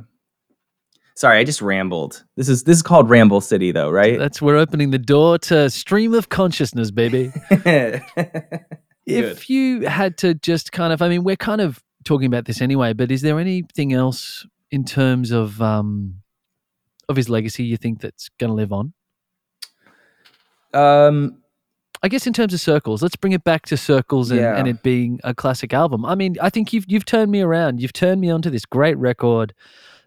sorry 1.16 1.38
i 1.40 1.44
just 1.44 1.62
rambled 1.62 2.24
this 2.38 2.50
is 2.50 2.64
this 2.64 2.78
is 2.78 2.82
called 2.82 3.10
ramble 3.10 3.40
city 3.42 3.72
though 3.72 3.90
right 3.90 4.18
That's 4.20 4.42
we're 4.42 4.58
opening 4.58 4.90
the 4.92 4.98
door 5.00 5.38
to 5.40 5.70
stream 5.70 6.14
of 6.14 6.30
consciousness, 6.30 6.92
baby. 6.92 7.32
If 9.06 9.50
you 9.50 9.82
had 9.82 10.18
to 10.20 10.34
just 10.34 10.72
kind 10.72 10.94
of, 10.94 11.02
I 11.02 11.10
mean, 11.10 11.26
we're 11.26 11.36
kind 11.36 11.60
of 11.60 11.84
talking 12.06 12.26
about 12.26 12.46
this 12.46 12.62
anyway, 12.62 12.94
but 12.94 13.12
is 13.12 13.22
there 13.22 13.38
anything 13.38 13.92
else 13.92 14.48
in 14.72 14.86
terms 14.86 15.32
of 15.32 15.62
um, 15.62 16.22
of 17.10 17.18
his 17.18 17.28
legacy 17.30 17.66
you 17.66 17.76
think 17.76 18.00
that's 18.00 18.30
going 18.40 18.50
to 18.50 18.54
live 18.56 18.72
on? 18.72 18.94
um 20.74 21.38
I 22.02 22.10
guess 22.10 22.28
in 22.28 22.34
terms 22.34 22.54
of 22.54 22.60
circles, 22.60 23.02
let's 23.02 23.16
bring 23.16 23.32
it 23.32 23.46
back 23.46 23.66
to 23.68 23.78
circles 23.78 24.30
and, 24.32 24.40
Yeah. 24.42 24.58
and 24.58 24.68
it 24.68 24.84
being 24.84 25.22
a 25.24 25.34
classic 25.34 25.74
album. 25.74 26.06
I 26.06 26.16
mean, 26.16 26.36
I 26.42 26.50
think 26.50 26.74
you've 26.74 26.86
you've 26.88 27.06
turned 27.06 27.32
me 27.32 27.42
around. 27.42 27.82
You've 27.82 27.94
turned 27.94 28.20
me 28.22 28.30
onto 28.30 28.50
this 28.50 28.66
great 28.66 28.98
record 28.98 29.54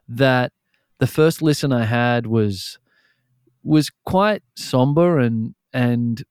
that 0.09 0.53
the 0.99 1.07
first 1.07 1.43
listen 1.43 1.73
I 1.73 1.85
had 1.85 2.27
was 2.27 2.79
was 3.63 3.91
quite 4.05 4.43
somber 4.57 5.19
and 5.19 5.55
and 5.73 6.23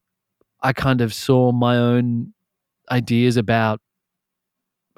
I 0.62 0.74
kind 0.74 1.02
of 1.02 1.14
saw 1.14 1.52
my 1.52 1.78
own 1.78 2.34
ideas 2.90 3.38
about 3.38 3.82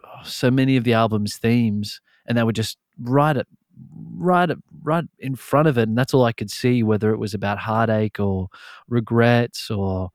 oh, 0.03 0.23
so 0.23 0.51
many 0.51 0.77
of 0.77 0.83
the 0.83 0.93
album's 0.93 1.37
themes 1.37 1.99
and 2.27 2.37
they 2.37 2.43
were 2.43 2.51
just 2.51 2.77
right 2.99 3.35
at 3.35 3.47
right 4.17 4.49
at, 4.49 4.57
right 4.83 5.05
in 5.19 5.35
front 5.35 5.67
of 5.67 5.77
it 5.77 5.87
and 5.87 5.97
that's 5.97 6.13
all 6.13 6.25
I 6.25 6.31
could 6.31 6.51
see 6.51 6.83
whether 6.83 7.11
it 7.11 7.17
was 7.17 7.33
about 7.33 7.59
heartache 7.59 8.19
or 8.19 8.47
regrets 8.87 9.69
or 9.69 10.09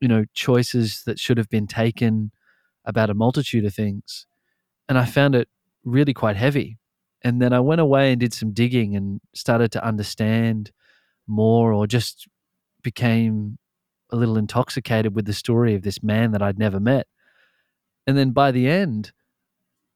you 0.00 0.08
know 0.08 0.24
choices 0.34 1.02
that 1.04 1.18
should 1.18 1.38
have 1.38 1.48
been 1.48 1.66
taken 1.66 2.30
about 2.84 3.10
a 3.10 3.14
multitude 3.14 3.64
of 3.64 3.74
things. 3.74 4.26
And 4.88 4.98
I 4.98 5.06
found 5.06 5.34
it 5.34 5.48
really 5.84 6.12
quite 6.12 6.36
heavy 6.36 6.78
and 7.24 7.40
then 7.40 7.54
I 7.54 7.60
went 7.60 7.80
away 7.80 8.12
and 8.12 8.20
did 8.20 8.34
some 8.34 8.52
digging 8.52 8.94
and 8.94 9.20
started 9.34 9.72
to 9.72 9.84
understand 9.84 10.70
more 11.26 11.72
or 11.72 11.86
just 11.86 12.28
became 12.82 13.58
a 14.10 14.16
little 14.16 14.36
intoxicated 14.36 15.14
with 15.14 15.24
the 15.24 15.32
story 15.32 15.74
of 15.74 15.82
this 15.82 16.02
man 16.02 16.32
that 16.32 16.42
I'd 16.42 16.58
never 16.58 16.78
met. 16.78 17.06
And 18.06 18.16
then 18.16 18.32
by 18.32 18.52
the 18.52 18.68
end, 18.68 19.12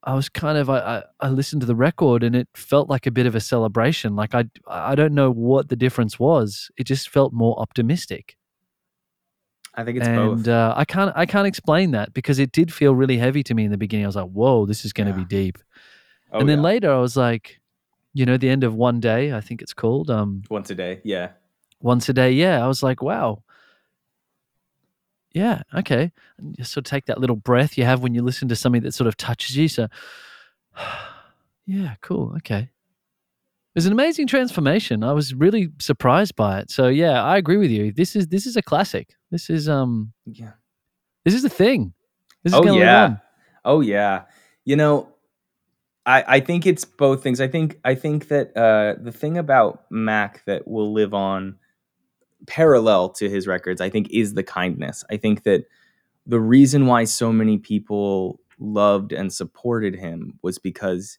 I 0.03 0.15
was 0.15 0.31
kind 0.31 0.57
of 0.57 0.71
I, 0.71 1.03
I, 1.21 1.29
listened 1.29 1.61
to 1.61 1.67
the 1.67 1.75
record 1.75 2.23
and 2.23 2.35
it 2.35 2.49
felt 2.55 2.89
like 2.89 3.07
a 3.07 3.11
bit 3.11 3.27
of 3.27 3.35
a 3.35 3.41
celebration. 3.41 4.17
Like 4.17 4.35
I 4.35 4.45
I 4.67 4.95
don't 4.95 5.13
know 5.13 5.31
what 5.31 5.69
the 5.69 5.77
difference 5.77 6.19
was. 6.19 6.71
It 6.79 6.85
just 6.85 7.11
felt 7.11 7.35
more 7.35 7.61
optimistic. 7.61 8.37
I 9.75 9.85
think 9.85 9.99
it's 9.99 10.07
and 10.07 10.45
both. 10.45 10.49
uh, 10.49 10.73
I 10.75 10.85
can't 10.85 11.13
I 11.15 11.27
can't 11.27 11.47
explain 11.47 11.91
that 11.91 12.15
because 12.15 12.39
it 12.39 12.53
did 12.53 12.73
feel 12.73 12.95
really 12.95 13.19
heavy 13.19 13.43
to 13.43 13.55
me 13.55 13.65
in 13.65 13.71
the 13.71 13.77
beginning. 13.77 14.07
I 14.07 14.09
was 14.09 14.17
like, 14.17 14.31
"Whoa, 14.31 14.65
this 14.65 14.85
is 14.85 14.93
going 14.93 15.13
to 15.13 15.19
Yeah. 15.19 15.25
be 15.25 15.29
deep." 15.29 15.59
Oh, 16.33 16.41
and 16.41 16.49
then 16.49 16.59
yeah. 16.59 16.65
later, 16.65 16.93
I 16.93 16.99
was 16.99 17.17
like, 17.17 17.61
you 18.15 18.27
know, 18.27 18.37
the 18.37 18.49
end 18.49 18.65
of 18.65 18.75
one 18.75 19.01
day, 19.01 19.33
I 19.33 19.41
think 19.41 19.63
it's 19.63 19.75
called. 19.75 20.11
Um, 20.11 20.43
once 20.51 20.71
a 20.71 20.75
day. 20.75 21.01
Yeah. 21.05 21.31
once 21.81 22.09
a 22.09 22.13
day. 22.13 22.33
Yeah, 22.33 22.63
I 22.63 22.67
was 22.67 22.83
like, 22.83 23.01
wow. 23.03 23.43
Yeah, 25.33 25.63
okay. 25.75 26.11
And 26.39 26.57
you 26.59 26.65
sort 26.65 26.87
of 26.87 26.91
take 26.91 27.07
that 27.07 27.19
little 27.21 27.37
breath 27.37 27.77
you 27.79 27.85
have 27.85 28.01
when 28.03 28.15
you 28.15 28.23
listen 28.23 28.49
to 28.49 28.57
something 28.57 28.83
that 28.83 28.95
sort 28.95 29.07
of 29.09 29.17
touches 29.17 29.57
you. 29.57 29.69
So, 29.69 29.89
yeah, 31.67 31.95
cool. 32.01 32.33
Okay. 32.39 32.71
It 33.75 33.79
was 33.79 33.87
an 33.87 33.93
amazing 33.93 34.27
transformation. 34.27 35.05
I 35.05 35.13
was 35.13 35.35
really 35.35 35.71
surprised 35.79 36.35
by 36.35 36.61
it. 36.61 36.71
So 36.71 36.89
yeah, 36.89 37.23
I 37.23 37.37
agree 37.37 37.59
with 37.59 37.71
you. 37.71 37.93
This 37.93 38.17
is 38.17 38.27
this 38.29 38.47
is 38.47 38.57
a 38.57 38.63
classic. 38.63 39.15
This 39.31 39.51
is 39.51 39.69
um 39.69 40.13
Yeah. 40.27 40.53
this 41.25 41.35
is 41.35 41.45
a 41.45 41.49
thing. 41.49 41.93
This 42.43 42.55
is 42.55 42.59
Oh, 42.59 42.65
yeah. 42.77 43.17
Oh 43.65 43.81
yeah. 43.81 44.23
You 44.65 44.75
know, 44.77 45.09
I 46.09 46.25
I 46.37 46.41
think 46.41 46.67
it's 46.67 46.85
both 46.85 47.23
things. 47.23 47.41
I 47.41 47.49
think 47.49 47.79
I 47.85 47.95
think 47.95 48.29
that 48.29 48.57
uh 48.57 48.97
the 49.01 49.13
thing 49.13 49.39
about 49.39 49.85
Mac 49.91 50.45
that 50.47 50.67
will 50.67 50.93
live 50.93 51.15
on 51.15 51.57
parallel 52.47 53.11
to 53.11 53.31
his 53.31 53.47
records, 53.47 53.81
I 53.81 53.91
think 53.91 54.11
is 54.11 54.35
the 54.35 54.43
kindness. 54.45 55.05
I 55.11 55.19
think 55.19 55.45
that 55.45 55.67
the 56.27 56.41
reason 56.41 56.87
why 56.87 57.05
so 57.05 57.33
many 57.33 57.59
people 57.59 58.41
loved 58.59 59.13
and 59.13 59.33
supported 59.33 59.95
him 59.97 60.39
was 60.43 60.59
because 60.59 61.19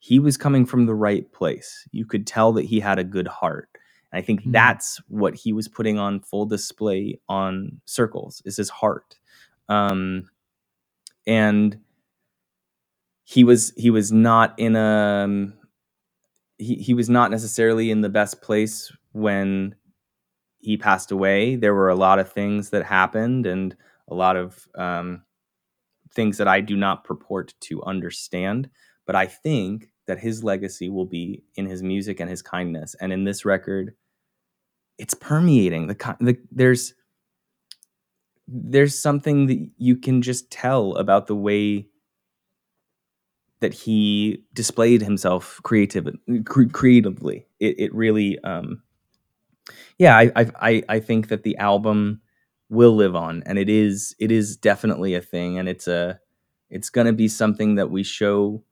he 0.00 0.18
was 0.18 0.36
coming 0.38 0.66
from 0.66 0.86
the 0.86 0.94
right 0.94 1.30
place. 1.32 1.86
You 1.92 2.06
could 2.06 2.26
tell 2.26 2.52
that 2.54 2.64
he 2.66 2.80
had 2.80 2.98
a 2.98 3.04
good 3.04 3.28
heart. 3.28 3.68
And 4.12 4.18
I 4.20 4.24
think 4.24 4.42
Mhm. 4.42 4.52
that's 4.52 4.98
what 5.08 5.34
he 5.34 5.52
was 5.52 5.68
putting 5.68 5.98
on 5.98 6.20
full 6.20 6.46
display 6.46 7.20
on 7.28 7.80
Circles 7.86 8.42
is 8.44 8.56
his 8.56 8.70
heart. 8.70 9.18
Um, 9.68 10.30
and 11.26 11.78
he 13.30 13.44
was 13.44 13.72
he 13.76 13.90
was 13.90 14.10
not 14.10 14.58
in 14.58 14.74
a 14.74 15.24
um, 15.24 15.54
he, 16.58 16.74
he 16.74 16.94
was 16.94 17.08
not 17.08 17.30
necessarily 17.30 17.90
in 17.90 18.00
the 18.00 18.08
best 18.08 18.42
place 18.42 18.92
when 19.12 19.76
he 20.58 20.76
passed 20.76 21.12
away. 21.12 21.54
There 21.54 21.74
were 21.74 21.88
a 21.88 21.94
lot 21.94 22.18
of 22.18 22.32
things 22.32 22.70
that 22.70 22.84
happened 22.84 23.46
and 23.46 23.76
a 24.08 24.14
lot 24.14 24.36
of 24.36 24.66
um, 24.74 25.22
things 26.12 26.38
that 26.38 26.48
i 26.48 26.60
do 26.60 26.76
not 26.76 27.04
purport 27.04 27.54
to 27.60 27.80
understand 27.84 28.68
but 29.06 29.14
i 29.14 29.26
think 29.26 29.92
that 30.10 30.18
his 30.18 30.42
legacy 30.42 30.88
will 30.88 31.04
be 31.04 31.44
in 31.54 31.66
his 31.66 31.84
music 31.84 32.18
and 32.18 32.28
his 32.28 32.42
kindness. 32.42 32.96
And 33.00 33.12
in 33.12 33.22
this 33.22 33.44
record 33.44 33.94
it's 34.98 35.14
permeating 35.14 35.86
the, 35.86 36.16
the 36.20 36.36
there's 36.50 36.94
there's 38.48 38.98
something 38.98 39.46
that 39.46 39.70
you 39.78 39.94
can 39.94 40.20
just 40.20 40.50
tell 40.50 40.96
about 40.96 41.28
the 41.28 41.36
way 41.36 41.86
that 43.60 43.74
he 43.74 44.42
displayed 44.54 45.02
himself 45.02 45.60
creative, 45.62 46.08
cre- 46.44 46.64
creatively. 46.72 47.46
It, 47.58 47.78
it 47.78 47.94
really, 47.94 48.38
um, 48.40 48.82
yeah, 49.98 50.16
I, 50.16 50.32
I, 50.60 50.82
I, 50.88 51.00
think 51.00 51.28
that 51.28 51.42
the 51.42 51.56
album 51.58 52.22
will 52.70 52.94
live 52.96 53.14
on, 53.14 53.42
and 53.44 53.58
it 53.58 53.68
is, 53.68 54.16
it 54.18 54.32
is 54.32 54.56
definitely 54.56 55.14
a 55.14 55.20
thing, 55.20 55.58
and 55.58 55.68
it's 55.68 55.86
a, 55.86 56.18
it's 56.70 56.88
gonna 56.88 57.12
be 57.12 57.28
something 57.28 57.74
that 57.74 57.90
we 57.90 58.02
show, 58.02 58.62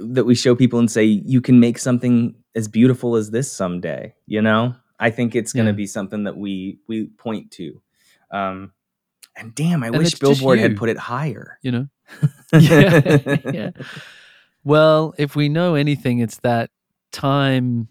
that 0.00 0.24
we 0.24 0.34
show 0.34 0.54
people 0.54 0.78
and 0.78 0.90
say 0.90 1.04
you 1.04 1.40
can 1.40 1.60
make 1.60 1.78
something 1.78 2.34
as 2.54 2.66
beautiful 2.68 3.16
as 3.16 3.30
this 3.30 3.50
someday. 3.52 4.14
You 4.26 4.40
know, 4.40 4.74
I 4.98 5.10
think 5.10 5.34
it's 5.34 5.52
gonna 5.52 5.70
Yeah. 5.70 5.76
be 5.76 5.86
something 5.86 6.24
that 6.24 6.36
we 6.36 6.78
we 6.86 7.06
point 7.18 7.50
to. 7.52 7.82
Um, 8.30 8.72
and 9.36 9.54
damn, 9.54 9.82
I 9.82 9.88
And 9.88 9.98
wish 9.98 10.14
Billboard 10.14 10.58
had 10.58 10.76
put 10.76 10.88
it 10.88 10.98
higher. 10.98 11.58
You 11.62 11.72
know? 11.72 11.88
yeah, 12.52 13.18
yeah. 13.52 13.70
Well, 14.64 15.14
if 15.18 15.36
we 15.36 15.48
know 15.48 15.74
anything, 15.74 16.18
it's 16.18 16.38
that 16.40 16.70
time 17.12 17.88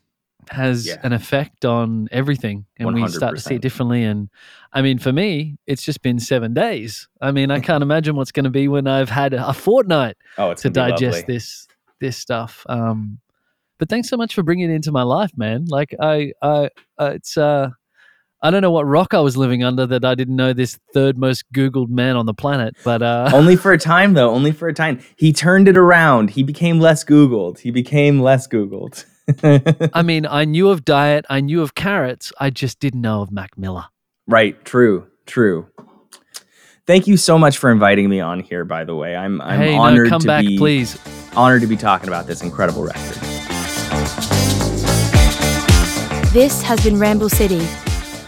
has 0.50 0.86
Yeah. 0.86 0.96
an 1.04 1.12
effect 1.14 1.66
on 1.66 2.08
everything, 2.12 2.66
and 2.78 2.94
we 2.94 3.02
start 3.10 3.36
to 3.36 3.42
see 3.42 3.56
it 3.56 3.62
differently. 3.62 4.04
And 4.04 4.30
I 4.74 4.82
mean, 4.82 4.98
for 5.00 5.12
me, 5.12 5.58
it's 5.68 5.84
just 5.84 6.02
been 6.02 6.20
seven 6.20 6.54
days. 6.54 7.08
I 7.22 7.32
mean, 7.32 7.52
I 7.52 7.60
can't 7.60 7.82
imagine 7.84 8.16
what's 8.16 8.32
going 8.32 8.46
to 8.46 8.50
be 8.50 8.68
when 8.68 8.88
I've 8.88 9.10
had 9.10 9.34
a 9.34 9.54
fortnight 9.54 10.18
Oh, 10.38 10.54
to 10.54 10.70
digest 10.70 11.28
this 11.28 11.68
this 12.00 12.18
stuff. 12.18 12.66
Um, 12.70 13.20
but 13.80 13.90
thanks 13.90 14.10
so 14.10 14.18
much 14.18 14.34
for 14.34 14.44
bringing 14.44 14.72
it 14.72 14.74
into 14.74 14.92
my 14.92 15.04
life, 15.04 15.32
man. 15.38 15.66
Like 15.68 15.94
I, 16.00 16.32
I, 16.42 16.70
uh, 16.98 17.12
it's 17.16 17.38
uh, 17.38 17.70
I 18.42 18.52
don't 18.52 18.62
know 18.62 18.70
what 18.72 18.84
rock 18.86 19.14
I 19.16 19.20
was 19.20 19.36
living 19.36 19.64
under 19.64 19.88
that 19.88 20.06
I 20.06 20.14
didn't 20.14 20.36
know 20.36 20.54
this 20.54 20.78
third 20.94 21.18
most 21.18 21.44
Googled 21.54 21.90
man 21.90 22.16
on 22.16 22.28
the 22.28 22.34
planet. 22.36 22.76
But 22.84 23.02
uh, 23.02 23.32
only 23.34 23.56
for 23.56 23.72
a 23.72 23.80
time 23.80 24.14
though 24.14 24.30
only 24.30 24.52
for 24.52 24.68
a 24.68 24.74
time. 24.74 25.00
He 25.18 25.34
turned 25.34 25.68
it 25.68 25.78
around. 25.78 26.30
He 26.30 26.44
became 26.44 26.80
less 26.80 27.04
googled. 27.04 27.60
He 27.60 27.72
became 27.72 28.20
less 28.22 28.48
googled. 28.48 29.06
I 29.94 30.04
mean, 30.04 30.26
I 30.26 30.46
knew 30.46 30.70
of 30.70 30.86
diet, 30.86 31.26
I 31.30 31.42
knew 31.42 31.62
of 31.62 31.76
carrots, 31.76 32.32
I 32.40 32.50
just 32.50 32.80
didn't 32.80 33.02
know 33.02 33.22
of 33.22 33.32
Mac 33.32 33.58
Miller. 33.58 33.86
right. 34.28 34.64
True. 34.64 35.08
True. 35.26 35.68
Thank 36.86 37.06
you 37.08 37.18
so 37.18 37.38
much 37.38 37.58
for 37.58 37.70
inviting 37.70 38.08
me 38.08 38.22
on 38.22 38.40
here 38.40 38.64
by 38.64 38.86
the 38.86 38.96
way. 38.96 39.16
I'm 39.16 39.42
i'm 39.42 39.60
hey, 39.60 39.76
honored 39.76 40.06
no, 40.06 40.10
come 40.10 40.22
to 40.22 40.28
back, 40.28 40.46
be 40.46 40.58
please. 40.58 40.98
honored 41.36 41.62
to 41.62 41.68
be 41.68 41.76
talking 41.76 42.08
about 42.08 42.28
this 42.28 42.42
incredible 42.44 42.84
record. 42.84 43.18
This 46.32 46.62
has 46.62 46.84
been 46.84 47.00
Ramble 47.00 47.30
City, 47.30 47.60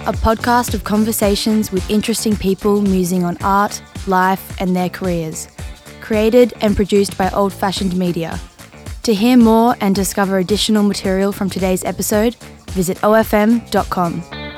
a 0.02 0.14
podcast 0.14 0.74
of 0.74 0.84
conversations 0.84 1.72
with 1.72 1.90
interesting 1.90 2.36
people 2.36 2.82
musing 2.82 3.24
on 3.24 3.38
art, 3.44 3.82
life, 4.08 4.60
and 4.60 4.76
their 4.76 4.90
careers. 4.90 5.48
Created 6.02 6.54
and 6.62 6.76
produced 6.76 7.18
by 7.18 7.30
Old 7.32 7.54
Fashioned 7.54 7.96
Media. 7.98 8.40
To 9.04 9.14
hear 9.14 9.38
more 9.38 9.76
and 9.82 9.96
discover 9.96 10.38
additional 10.38 10.84
material 10.84 11.32
from 11.32 11.50
today's 11.50 11.84
episode, 11.84 12.36
visit 12.72 12.98
ofm.com. 13.00 14.49